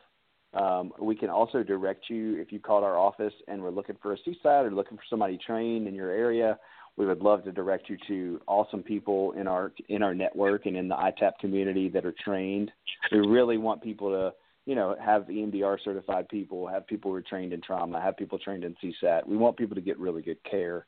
Um, 0.52 0.92
we 0.98 1.14
can 1.14 1.30
also 1.30 1.62
direct 1.62 2.10
you 2.10 2.40
if 2.40 2.50
you 2.50 2.58
called 2.58 2.82
our 2.82 2.98
office 2.98 3.32
and 3.46 3.62
we're 3.62 3.70
looking 3.70 3.94
for 4.02 4.14
a 4.14 4.18
CSAT 4.18 4.64
or 4.64 4.72
looking 4.72 4.96
for 4.96 5.04
somebody 5.08 5.38
trained 5.38 5.86
in 5.86 5.94
your 5.94 6.10
area 6.10 6.58
we 6.96 7.06
would 7.06 7.20
love 7.20 7.44
to 7.44 7.52
direct 7.52 7.88
you 7.88 7.96
to 8.08 8.40
awesome 8.46 8.82
people 8.82 9.32
in 9.32 9.46
our 9.46 9.72
in 9.88 10.02
our 10.02 10.14
network 10.14 10.66
and 10.66 10.76
in 10.76 10.88
the 10.88 10.94
ITAP 10.94 11.32
community 11.40 11.88
that 11.88 12.04
are 12.04 12.14
trained. 12.24 12.70
We 13.10 13.18
really 13.18 13.58
want 13.58 13.82
people 13.82 14.10
to, 14.10 14.32
you 14.66 14.74
know, 14.74 14.96
have 15.02 15.22
EMDR 15.22 15.78
certified 15.84 16.28
people, 16.28 16.66
have 16.66 16.86
people 16.86 17.10
who 17.10 17.16
are 17.16 17.22
trained 17.22 17.52
in 17.52 17.60
trauma, 17.62 18.00
have 18.00 18.16
people 18.16 18.38
trained 18.38 18.64
in 18.64 18.76
CSAT. 18.82 19.26
We 19.26 19.36
want 19.36 19.56
people 19.56 19.74
to 19.74 19.80
get 19.80 19.98
really 19.98 20.22
good 20.22 20.42
care. 20.48 20.86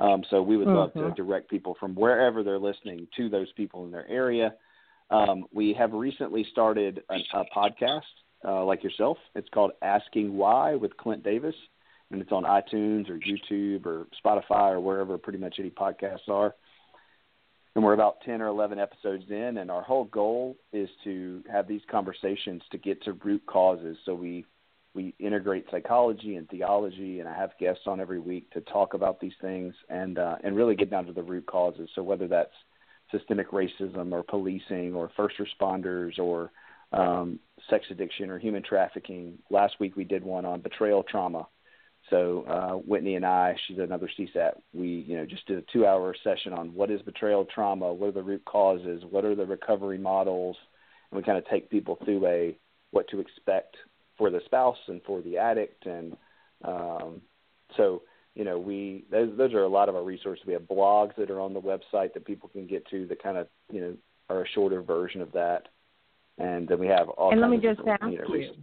Um, 0.00 0.22
so 0.30 0.42
we 0.42 0.56
would 0.56 0.68
love 0.68 0.90
mm-hmm. 0.90 1.08
to 1.08 1.14
direct 1.14 1.48
people 1.48 1.76
from 1.78 1.94
wherever 1.94 2.42
they're 2.42 2.58
listening 2.58 3.06
to 3.16 3.28
those 3.28 3.50
people 3.52 3.84
in 3.84 3.90
their 3.90 4.08
area. 4.08 4.54
Um, 5.10 5.46
we 5.52 5.72
have 5.78 5.92
recently 5.92 6.44
started 6.50 7.02
a, 7.08 7.38
a 7.38 7.44
podcast 7.56 8.00
uh, 8.44 8.64
like 8.64 8.82
yourself. 8.82 9.16
It's 9.34 9.48
called 9.50 9.70
Asking 9.82 10.36
Why 10.36 10.74
with 10.74 10.96
Clint 10.96 11.22
Davis 11.22 11.54
and 12.10 12.20
it's 12.20 12.32
on 12.32 12.44
iTunes 12.44 13.08
or 13.10 13.18
YouTube 13.18 13.86
or 13.86 14.06
Spotify 14.24 14.72
or 14.72 14.80
wherever 14.80 15.18
pretty 15.18 15.38
much 15.38 15.56
any 15.58 15.70
podcasts 15.70 16.28
are. 16.28 16.54
And 17.74 17.84
we're 17.84 17.92
about 17.92 18.22
10 18.24 18.40
or 18.40 18.46
11 18.46 18.78
episodes 18.78 19.24
in, 19.28 19.58
and 19.58 19.70
our 19.70 19.82
whole 19.82 20.04
goal 20.04 20.56
is 20.72 20.88
to 21.04 21.44
have 21.50 21.68
these 21.68 21.82
conversations 21.90 22.62
to 22.70 22.78
get 22.78 23.02
to 23.02 23.12
root 23.12 23.44
causes. 23.46 23.96
So 24.04 24.14
we 24.14 24.46
we 24.94 25.14
integrate 25.18 25.66
psychology 25.70 26.36
and 26.36 26.48
theology, 26.48 27.20
and 27.20 27.28
I 27.28 27.36
have 27.36 27.50
guests 27.60 27.82
on 27.86 28.00
every 28.00 28.18
week 28.18 28.50
to 28.52 28.62
talk 28.62 28.94
about 28.94 29.20
these 29.20 29.34
things 29.42 29.74
and 29.90 30.18
uh, 30.18 30.36
and 30.42 30.56
really 30.56 30.74
get 30.74 30.90
down 30.90 31.04
to 31.04 31.12
the 31.12 31.22
root 31.22 31.44
causes. 31.44 31.90
So 31.94 32.02
whether 32.02 32.26
that's 32.26 32.54
systemic 33.10 33.50
racism 33.50 34.12
or 34.12 34.22
policing 34.22 34.94
or 34.94 35.10
first 35.16 35.36
responders 35.38 36.18
or 36.18 36.50
um, 36.92 37.38
sex 37.68 37.84
addiction 37.90 38.30
or 38.30 38.38
human 38.38 38.62
trafficking. 38.62 39.38
Last 39.50 39.74
week 39.80 39.96
we 39.96 40.04
did 40.04 40.24
one 40.24 40.44
on 40.44 40.60
betrayal 40.60 41.02
trauma 41.02 41.46
so 42.10 42.44
uh, 42.48 42.72
Whitney 42.74 43.16
and 43.16 43.26
I, 43.26 43.56
she's 43.66 43.78
another 43.78 44.08
CSAT. 44.18 44.52
We, 44.72 45.04
you 45.08 45.16
know, 45.16 45.26
just 45.26 45.46
did 45.46 45.58
a 45.58 45.64
two-hour 45.72 46.14
session 46.22 46.52
on 46.52 46.72
what 46.74 46.90
is 46.90 47.02
betrayal 47.02 47.44
trauma, 47.44 47.92
what 47.92 48.08
are 48.08 48.12
the 48.12 48.22
root 48.22 48.44
causes, 48.44 49.02
what 49.10 49.24
are 49.24 49.34
the 49.34 49.46
recovery 49.46 49.98
models, 49.98 50.56
and 51.10 51.18
we 51.18 51.24
kind 51.24 51.38
of 51.38 51.48
take 51.48 51.70
people 51.70 51.98
through 52.04 52.26
a 52.26 52.58
what 52.92 53.08
to 53.08 53.20
expect 53.20 53.76
for 54.16 54.30
the 54.30 54.40
spouse 54.44 54.78
and 54.88 55.00
for 55.04 55.20
the 55.22 55.36
addict, 55.36 55.86
and 55.86 56.16
um, 56.64 57.20
so 57.76 58.02
you 58.36 58.44
know, 58.44 58.58
we 58.58 59.04
those 59.10 59.36
those 59.36 59.54
are 59.54 59.62
a 59.62 59.68
lot 59.68 59.88
of 59.88 59.96
our 59.96 60.04
resources. 60.04 60.44
We 60.46 60.52
have 60.52 60.62
blogs 60.62 61.16
that 61.16 61.30
are 61.30 61.40
on 61.40 61.54
the 61.54 61.60
website 61.60 62.12
that 62.12 62.26
people 62.26 62.50
can 62.50 62.66
get 62.66 62.86
to 62.90 63.06
that 63.06 63.22
kind 63.22 63.38
of 63.38 63.48
you 63.72 63.80
know 63.80 63.96
are 64.28 64.42
a 64.42 64.48
shorter 64.48 64.82
version 64.82 65.22
of 65.22 65.32
that, 65.32 65.68
and 66.38 66.68
then 66.68 66.78
we 66.78 66.86
have 66.86 67.08
all. 67.08 67.32
And 67.32 67.40
let 67.40 67.50
me 67.50 67.56
just 67.56 67.80
ask 67.88 68.02
you, 68.04 68.18
know, 68.18 68.54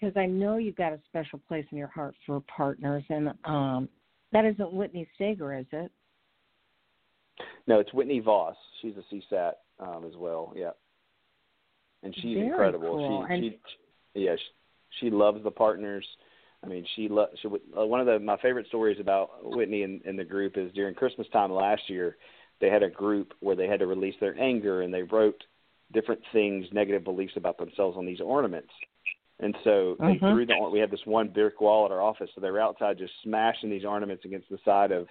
because 0.00 0.16
I 0.16 0.26
know 0.26 0.56
you've 0.56 0.76
got 0.76 0.92
a 0.92 1.00
special 1.08 1.38
place 1.48 1.64
in 1.70 1.78
your 1.78 1.88
heart 1.88 2.14
for 2.26 2.40
partners, 2.54 3.04
and 3.08 3.30
um, 3.44 3.88
that 4.32 4.44
isn't 4.44 4.72
Whitney 4.72 5.06
Steger, 5.14 5.56
is 5.58 5.66
it? 5.72 5.90
No, 7.66 7.80
it's 7.80 7.92
Whitney 7.92 8.20
Voss. 8.20 8.56
She's 8.80 8.94
a 8.96 9.14
CSAT 9.14 9.52
um, 9.78 10.04
as 10.04 10.16
well. 10.16 10.52
Yeah. 10.56 10.70
and 12.02 12.14
she's 12.14 12.34
Very 12.36 12.46
incredible. 12.48 12.96
cool. 12.96 13.26
She 13.28 13.34
And- 13.34 13.44
she 14.14 14.20
yeah 14.22 14.34
she, 14.36 15.06
she 15.06 15.10
loves 15.10 15.42
the 15.44 15.50
partners. 15.50 16.06
I 16.64 16.66
mean, 16.66 16.84
she 16.96 17.08
lo- 17.08 17.28
she 17.40 17.48
uh, 17.48 17.86
one 17.86 18.00
of 18.00 18.06
the 18.06 18.18
my 18.18 18.36
favorite 18.38 18.66
stories 18.68 18.98
about 19.00 19.30
Whitney 19.42 19.82
and, 19.84 20.02
and 20.04 20.18
the 20.18 20.24
group 20.24 20.56
is 20.58 20.72
during 20.72 20.94
Christmas 20.94 21.28
time 21.32 21.52
last 21.52 21.82
year, 21.88 22.16
they 22.60 22.68
had 22.68 22.82
a 22.82 22.90
group 22.90 23.32
where 23.40 23.56
they 23.56 23.66
had 23.66 23.80
to 23.80 23.86
release 23.86 24.16
their 24.20 24.38
anger 24.38 24.82
and 24.82 24.92
they 24.92 25.02
wrote 25.02 25.42
different 25.92 26.20
things, 26.32 26.66
negative 26.72 27.04
beliefs 27.04 27.32
about 27.36 27.56
themselves 27.58 27.96
on 27.96 28.04
these 28.04 28.20
ornaments. 28.20 28.70
And 29.42 29.56
so 29.64 29.96
they 29.98 30.16
Mhm. 30.16 30.18
threw 30.18 30.46
the 30.46 30.68
we 30.70 30.80
had 30.80 30.90
this 30.90 31.04
one 31.06 31.28
brick 31.28 31.60
wall 31.60 31.86
at 31.86 31.92
our 31.92 32.02
office, 32.02 32.30
so 32.34 32.40
they 32.40 32.50
were 32.50 32.60
outside 32.60 32.98
just 32.98 33.12
smashing 33.22 33.70
these 33.70 33.84
ornaments 33.84 34.24
against 34.24 34.50
the 34.50 34.58
side 34.64 34.92
of 34.92 35.08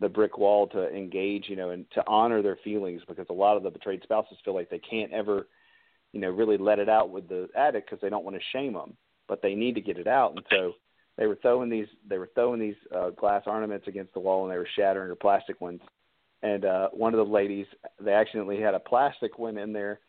the 0.00 0.08
brick 0.08 0.38
wall 0.38 0.66
to 0.68 0.88
engage, 0.94 1.48
you 1.48 1.56
know, 1.56 1.70
and 1.70 1.90
to 1.92 2.06
honor 2.06 2.42
their 2.42 2.56
feelings 2.62 3.02
because 3.08 3.26
a 3.30 3.34
lot 3.34 3.56
of 3.56 3.62
the 3.62 3.70
betrayed 3.70 4.02
spouses 4.02 4.38
feel 4.44 4.54
like 4.54 4.70
they 4.70 4.78
can't 4.78 5.12
ever, 5.12 5.48
you 6.12 6.20
know, 6.20 6.30
really 6.30 6.58
let 6.58 6.78
it 6.78 6.88
out 6.88 7.10
with 7.10 7.28
the 7.28 7.48
addict 7.56 7.88
because 7.88 8.00
they 8.00 8.10
don't 8.10 8.24
want 8.24 8.36
to 8.36 8.42
shame 8.52 8.74
them, 8.74 8.96
but 9.28 9.40
they 9.42 9.54
need 9.54 9.74
to 9.74 9.80
get 9.80 9.98
it 9.98 10.06
out. 10.06 10.32
And 10.36 10.44
so 10.50 10.74
they 11.16 11.26
were 11.26 11.36
throwing 11.36 11.70
these 11.70 11.88
they 12.06 12.18
were 12.18 12.30
throwing 12.34 12.60
these 12.60 12.76
uh, 12.94 13.10
glass 13.10 13.44
ornaments 13.46 13.88
against 13.88 14.12
the 14.12 14.20
wall 14.20 14.44
and 14.44 14.52
they 14.52 14.58
were 14.58 14.68
shattering 14.76 15.10
or 15.10 15.14
plastic 15.14 15.60
ones. 15.60 15.80
And 16.42 16.64
uh 16.64 16.88
one 16.92 17.14
of 17.14 17.18
the 17.18 17.32
ladies 17.32 17.66
they 18.00 18.12
accidentally 18.12 18.60
had 18.60 18.74
a 18.74 18.80
plastic 18.80 19.38
one 19.38 19.58
in 19.58 19.72
there 19.72 20.00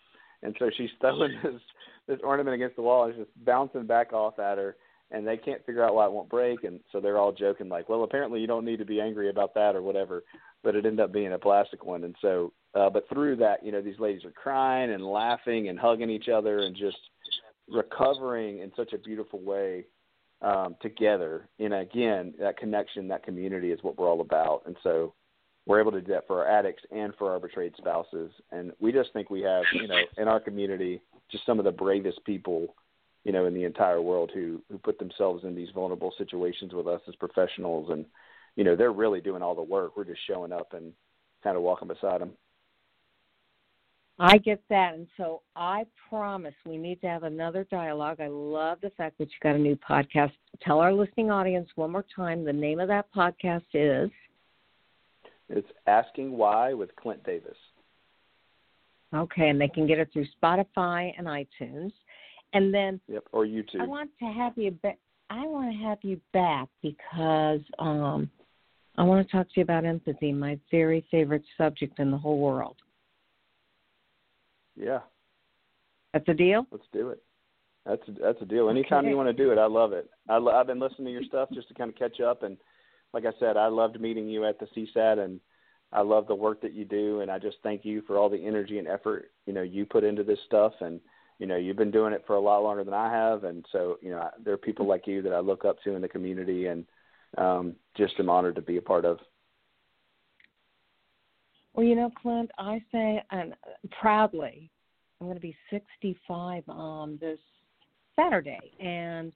and 0.44 0.56
so 0.60 0.70
she's 0.76 0.90
throwing 1.00 1.38
this 1.44 1.62
this 2.08 2.20
ornament 2.24 2.56
against 2.56 2.76
the 2.76 2.82
wall 2.82 3.04
and 3.04 3.14
it's 3.14 3.20
just 3.20 3.46
bouncing 3.46 3.86
back 3.86 4.14
off 4.14 4.40
at 4.40 4.58
her 4.58 4.76
and 5.12 5.28
they 5.28 5.38
can't 5.38 5.66
figure 5.66 5.84
out 5.84 5.94
why 5.94 6.06
it 6.06 6.12
won't 6.12 6.30
break 6.30 6.64
and 6.64 6.80
so 6.92 7.00
they're 7.00 7.18
all 7.18 7.32
joking 7.32 7.70
like 7.70 7.90
well 7.90 8.04
apparently 8.04 8.40
you 8.40 8.48
don't 8.48 8.66
need 8.66 8.80
to 8.80 8.86
be 8.86 9.02
angry 9.02 9.30
about 9.30 9.54
that 9.54 9.76
or 9.76 9.82
whatever 9.82 10.24
but 10.64 10.76
it 10.76 10.86
ended 10.86 11.00
up 11.00 11.12
being 11.12 11.34
a 11.34 11.40
plastic 11.40 11.86
one. 11.86 12.04
And 12.04 12.16
so 12.22 12.54
uh 12.74 12.90
but 12.90 13.08
through 13.10 13.38
that 13.38 13.66
you 13.66 13.72
know 13.72 13.82
these 13.82 14.00
ladies 14.00 14.26
are 14.26 14.32
crying 14.32 14.92
and 14.92 15.06
laughing 15.06 15.70
and 15.70 15.80
hugging 15.80 16.10
each 16.10 16.30
other 16.30 16.60
and 16.60 16.76
just 16.76 16.98
recovering 17.68 18.60
in 18.60 18.72
such 18.76 18.94
a 18.94 18.98
beautiful 18.98 19.40
way 19.40 19.86
um 20.42 20.76
together. 20.82 21.50
And 21.60 21.74
again 21.74 22.34
that 22.40 22.58
connection 22.58 23.08
that 23.10 23.24
community 23.24 23.72
is 23.72 23.80
what 23.82 23.98
we're 23.98 24.10
all 24.10 24.22
about. 24.22 24.64
And 24.66 24.76
so 24.84 25.14
we're 25.66 25.80
able 25.80 25.92
to 25.92 26.02
do 26.02 26.12
that 26.12 26.28
for 26.28 26.44
our 26.44 26.60
addicts 26.60 26.84
and 26.92 27.14
for 27.18 27.32
our 27.32 27.40
betrayed 27.40 27.74
spouses 27.78 28.32
and 28.52 28.72
we 28.80 28.92
just 28.92 29.12
think 29.14 29.30
we 29.30 29.42
have 29.42 29.64
you 29.74 29.88
know 29.88 30.02
in 30.18 30.28
our 30.28 30.40
community 30.40 31.02
just 31.32 31.46
some 31.46 31.60
of 31.60 31.66
the 31.66 31.72
bravest 31.72 32.24
people 32.26 32.76
you 33.24 33.32
know 33.32 33.46
in 33.46 33.54
the 33.54 33.64
entire 33.64 34.02
world 34.02 34.32
who 34.34 34.62
who 34.70 34.78
put 34.78 35.00
themselves 35.00 35.44
in 35.44 35.56
these 35.56 35.70
vulnerable 35.74 36.14
situations 36.18 36.74
with 36.74 36.88
us 36.88 37.02
as 37.08 37.16
professionals 37.16 37.90
and 37.90 38.06
you 38.56 38.64
know 38.64 38.76
they're 38.76 38.92
really 38.92 39.22
doing 39.22 39.42
all 39.42 39.56
the 39.56 39.62
work 39.62 39.96
we're 39.96 40.04
just 40.04 40.26
showing 40.28 40.52
up 40.52 40.74
and 40.74 40.94
kind 41.44 41.58
of 41.58 41.64
walking 41.64 41.88
beside 41.88 42.22
them 42.22 42.32
I 44.24 44.38
get 44.38 44.62
that. 44.70 44.94
And 44.94 45.08
so 45.18 45.42
I 45.56 45.84
promise 46.08 46.54
we 46.64 46.78
need 46.78 47.02
to 47.02 47.08
have 47.08 47.24
another 47.24 47.66
dialogue. 47.72 48.22
I 48.22 48.28
love 48.28 48.78
the 48.80 48.92
fact 48.92 49.18
that 49.18 49.26
you 49.26 49.34
got 49.42 49.56
a 49.56 49.58
new 49.58 49.76
podcast. 49.78 50.34
Tell 50.62 50.80
our 50.80 50.94
listening 50.94 51.32
audience 51.32 51.68
one 51.74 51.92
more 51.92 52.06
time 52.16 52.46
the 52.46 52.54
name 52.54 52.80
of 52.80 52.88
that 52.88 53.08
podcast 53.16 53.64
is. 53.74 54.12
It's 55.52 55.70
asking 55.88 56.32
why 56.32 56.74
with 56.74 56.96
clint 56.96 57.24
davis 57.24 57.58
Okay, 59.14 59.50
and 59.50 59.60
they 59.60 59.68
can 59.68 59.88
get 59.88 60.00
it 60.00 60.08
through 60.14 60.26
Spotify 60.42 61.12
and 61.18 61.28
iTunes. 61.28 61.92
And 62.54 62.74
then 62.74 63.00
yep 63.08 63.24
or 63.32 63.46
youtube 63.46 63.82
I 63.82 63.86
want 63.88 64.10
to 64.20 64.26
have 64.26 64.54
you 64.58 64.72
back. 64.72 64.98
I 65.30 65.46
want 65.48 65.72
to 65.72 65.78
have 65.86 65.98
you 66.02 66.20
back 66.34 66.68
because 66.82 67.62
um, 67.80 68.30
I 68.98 69.04
want 69.04 69.26
to 69.26 69.32
talk 69.32 69.48
to 69.48 69.54
you 69.56 69.64
about 69.64 69.86
empathy, 69.86 70.34
my 70.34 70.60
very 70.70 71.06
favorite 71.10 71.44
subject 71.58 72.00
in 72.00 72.12
the 72.12 72.18
whole 72.18 72.40
world. 72.40 72.76
yeah 74.76 75.00
That's 76.14 76.28
a 76.28 76.34
deal. 76.34 76.66
let's 76.72 76.84
do 76.92 77.10
it 77.10 77.22
that's 77.86 78.02
a, 78.08 78.12
that's 78.22 78.42
a 78.42 78.46
deal 78.46 78.70
anytime 78.70 79.00
Okay. 79.00 79.10
you 79.10 79.18
want 79.18 79.28
to 79.28 79.34
do 79.34 79.52
it 79.52 79.58
i 79.58 79.66
love 79.66 79.92
it 79.94 80.10
I 80.30 80.38
i've 80.38 80.68
been 80.68 80.80
listening 80.80 81.06
to 81.08 81.12
your 81.12 81.24
stuff 81.24 81.50
just 81.54 81.68
to 81.70 81.74
kind 81.74 81.90
of 81.90 81.98
catch 81.98 82.20
up 82.20 82.44
and 82.44 82.58
like 83.14 83.26
i 83.26 83.32
said 83.40 83.58
i 83.58 83.68
loved 83.68 84.00
meeting 84.00 84.28
you 84.28 84.46
at 84.46 84.60
the 84.60 84.68
csat 84.68 85.24
and 85.24 85.40
i 85.92 86.02
love 86.02 86.28
the 86.28 86.36
work 86.36 86.62
that 86.62 86.74
you 86.74 86.86
do 86.86 87.22
and 87.22 87.32
i 87.32 87.38
just 87.38 87.58
thank 87.64 87.86
you 87.86 88.02
for 88.08 88.18
all 88.18 88.30
the 88.30 88.46
energy 88.46 88.80
and 88.80 88.88
effort 88.88 89.32
you 89.46 89.54
know 89.54 89.62
you 89.62 89.86
put 89.86 90.04
into 90.04 90.24
this 90.24 90.40
stuff 90.46 90.74
and 90.82 91.00
you 91.40 91.48
know 91.48 91.58
you've 91.58 91.78
been 91.78 91.92
doing 91.92 92.14
it 92.14 92.24
for 92.28 92.36
a 92.36 92.42
lot 92.42 92.64
longer 92.64 92.84
than 92.84 92.94
i 92.94 93.12
have 93.12 93.44
and 93.44 93.66
so 93.72 93.98
you 94.02 94.10
know 94.12 94.30
there 94.44 94.54
are 94.54 94.58
people 94.58 94.88
like 94.88 95.08
you 95.08 95.22
that 95.22 95.34
i 95.34 95.40
look 95.40 95.66
up 95.66 95.82
to 95.84 95.96
in 95.96 96.02
the 96.02 96.08
community 96.08 96.68
and 96.68 96.86
um 97.38 97.76
just 97.96 98.14
am 98.20 98.30
honored 98.30 98.56
to 98.56 98.62
be 98.62 98.78
a 98.78 98.82
part 98.82 99.06
of. 99.06 99.20
Well, 101.74 101.86
you 101.86 101.96
know, 101.96 102.12
Clint, 102.22 102.52
I 102.58 102.82
say 102.92 103.24
and 103.32 103.54
proudly, 104.00 104.70
I'm 105.20 105.28
going 105.28 105.38
to 105.38 105.42
be 105.42 105.56
65 105.70 106.68
um, 106.68 107.18
this 107.22 107.40
Saturday, 108.16 108.60
and 108.80 109.32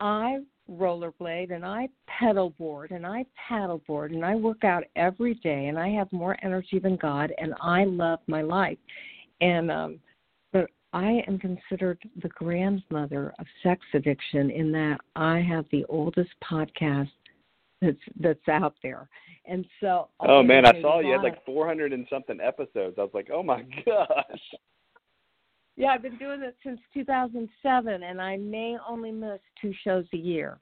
I 0.00 0.38
rollerblade 0.70 1.52
and 1.52 1.64
I 1.64 1.88
pedalboard 2.08 2.90
and 2.90 3.06
I 3.06 3.24
paddleboard 3.50 4.14
and 4.14 4.24
I 4.24 4.34
work 4.34 4.64
out 4.64 4.84
every 4.96 5.34
day, 5.34 5.66
and 5.66 5.78
I 5.78 5.88
have 5.90 6.10
more 6.12 6.36
energy 6.42 6.78
than 6.78 6.96
God, 6.96 7.32
and 7.38 7.54
I 7.60 7.84
love 7.84 8.20
my 8.26 8.42
life, 8.42 8.78
and 9.40 9.70
um, 9.70 10.00
but 10.52 10.70
I 10.92 11.22
am 11.26 11.38
considered 11.38 11.98
the 12.22 12.28
grandmother 12.28 13.34
of 13.38 13.46
sex 13.62 13.80
addiction 13.94 14.50
in 14.50 14.72
that 14.72 15.00
I 15.16 15.40
have 15.40 15.66
the 15.70 15.84
oldest 15.88 16.30
podcast 16.42 17.10
that's 17.80 17.98
that's 18.20 18.48
out 18.48 18.74
there. 18.82 19.08
And 19.46 19.66
so 19.80 20.08
oh 20.20 20.42
man 20.42 20.64
i 20.64 20.80
saw 20.80 21.00
you 21.00 21.12
had 21.12 21.22
like 21.22 21.44
400 21.44 21.92
and 21.92 22.06
something 22.08 22.40
episodes. 22.40 22.96
I 22.98 23.02
was 23.02 23.10
like 23.12 23.28
oh 23.32 23.42
my 23.42 23.62
gosh 23.84 24.40
Yeah, 25.76 25.88
I've 25.88 26.02
been 26.02 26.18
doing 26.18 26.42
it 26.42 26.56
since 26.62 26.78
2007, 26.92 28.02
and 28.02 28.20
I 28.20 28.36
may 28.36 28.76
only 28.88 29.10
miss 29.10 29.40
two 29.60 29.72
shows 29.82 30.04
a 30.12 30.16
year. 30.16 30.58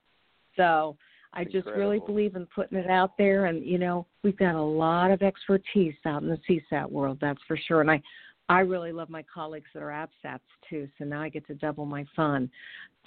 So 0.57 0.97
I 1.35 1.45
just 1.45 1.67
really 1.67 2.01
believe 2.01 2.35
in 2.35 2.47
putting 2.55 2.79
it 2.79 2.91
out 2.91 3.17
there, 3.19 3.47
and 3.47 3.65
you 3.65 3.79
know 3.79 4.07
we've 4.23 4.37
got 4.37 4.55
a 4.55 4.63
lot 4.63 5.11
of 5.11 5.23
expertise 5.23 5.95
out 6.07 6.23
in 6.23 6.29
the 6.29 6.39
CSAT 6.49 6.91
world, 6.91 7.19
that's 7.21 7.41
for 7.47 7.57
sure. 7.57 7.81
And 7.81 7.91
I, 7.91 8.03
I 8.49 8.61
really 8.61 8.93
love 8.93 9.09
my 9.09 9.25
colleagues 9.33 9.69
that 9.75 9.83
are 9.83 9.89
APSATs 10.25 10.41
too. 10.69 10.89
So 10.99 11.05
now 11.05 11.23
I 11.23 11.29
get 11.29 11.47
to 11.47 11.55
double 11.55 11.87
my 11.87 12.05
fun. 12.15 12.51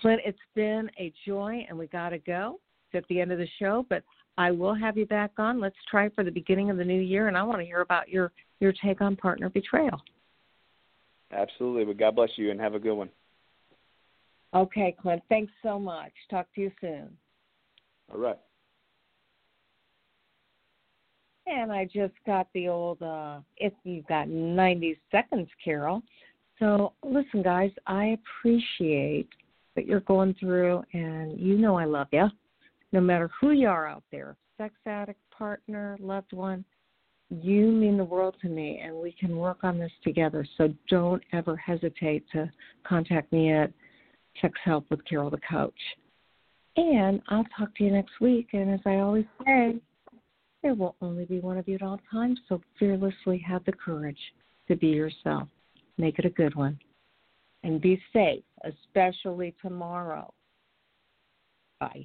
Clint, 0.02 0.22
it's 0.26 0.38
been 0.56 0.90
a 1.00 1.14
joy, 1.26 1.66
and 1.70 1.78
we 1.78 1.88
got 1.88 2.10
to 2.10 2.20
go. 2.20 2.60
It's 2.92 3.04
at 3.04 3.08
the 3.10 3.22
end 3.22 3.32
of 3.32 3.38
the 3.38 3.48
show, 3.60 3.86
but 3.90 4.04
I 4.38 4.52
will 4.52 4.74
have 4.74 4.98
you 4.98 5.06
back 5.06 5.32
on. 5.38 5.60
Let's 5.60 5.76
try 5.90 6.10
for 6.10 6.24
the 6.24 6.32
beginning 6.32 6.70
of 6.70 6.78
the 6.78 6.84
new 6.84 7.00
year, 7.00 7.28
and 7.28 7.38
I 7.38 7.44
want 7.44 7.60
to 7.62 7.66
hear 7.66 7.82
about 7.82 8.10
your 8.10 8.32
your 8.60 8.74
take 8.84 9.02
on 9.02 9.16
partner 9.16 9.50
betrayal. 9.50 10.02
Absolutely 11.32 11.86
but 11.86 11.98
god 11.98 12.16
bless 12.16 12.30
you 12.36 12.52
and 12.52 12.60
have 12.60 12.76
a 12.76 12.80
good 12.80 12.94
one 12.96 13.10
Okay, 14.54 14.96
Clint. 15.02 15.22
Thanks 15.28 15.52
so 15.62 15.78
much. 15.78 16.14
Talk 16.30 16.48
to 16.56 16.62
you 16.62 16.72
soon. 16.80 17.10
all 18.12 18.20
right 18.20 18.38
And 21.46 21.72
I 21.72 21.86
just 21.86 22.14
got 22.26 22.48
the 22.54 22.70
old 22.70 23.02
uh 23.02 23.40
if 23.58 23.74
you've 23.84 24.08
got 24.08 24.30
90 24.30 24.98
seconds, 25.12 25.50
Carol. 25.64 26.02
So 26.60 26.94
listen, 27.04 27.44
guys, 27.44 27.72
I 27.86 28.18
appreciate 28.40 29.28
that 29.76 29.86
you're 29.86 30.00
going 30.02 30.34
through, 30.40 30.84
and 30.94 31.38
you 31.38 31.58
know 31.58 31.78
I 31.78 31.84
love 31.84 32.08
you, 32.14 32.28
no 32.94 33.02
matter 33.02 33.30
who 33.42 33.52
you 33.52 33.68
are 33.68 33.86
out 33.86 34.04
there, 34.10 34.38
sex 34.58 34.74
addict, 34.86 35.20
partner, 35.38 35.98
loved 36.00 36.32
one. 36.32 36.64
You 37.30 37.72
mean 37.72 37.98
the 37.98 38.04
world 38.04 38.36
to 38.42 38.50
me, 38.50 38.82
and 38.84 38.96
we 38.96 39.12
can 39.12 39.38
work 39.38 39.64
on 39.64 39.80
this 39.80 39.92
together. 40.04 40.46
So 40.58 40.74
don't 40.90 41.24
ever 41.34 41.56
hesitate 41.56 42.24
to 42.34 42.52
contact 42.88 43.32
me 43.32 43.52
at 43.52 43.72
Sex 44.42 44.54
Help 44.64 44.86
with 44.90 45.04
Carol 45.06 45.30
the 45.30 45.40
Coach. 45.50 45.74
And 46.78 47.22
I'll 47.30 47.46
talk 47.58 47.76
to 47.78 47.84
you 47.84 47.92
next 47.92 48.20
week. 48.20 48.50
And 48.54 48.74
as 48.74 48.82
I 48.86 48.96
always 48.96 49.26
say, 49.46 49.76
there 50.62 50.74
will 50.74 50.96
only 51.00 51.26
be 51.26 51.40
one 51.40 51.58
of 51.58 51.68
you 51.68 51.76
at 51.76 51.84
all 51.84 52.00
times, 52.12 52.40
so 52.50 52.60
fearlessly 52.78 53.38
have 53.48 53.64
the 53.66 53.72
courage 53.72 54.18
to 54.68 54.76
be 54.76 54.88
yourself. 54.88 55.48
Make 55.98 56.18
it 56.20 56.26
a 56.26 56.30
good 56.30 56.56
one. 56.56 56.80
And 57.64 57.80
be 57.80 58.02
safe, 58.12 58.44
especially 58.64 59.56
tomorrow. 59.62 60.34
Bye. 61.80 62.04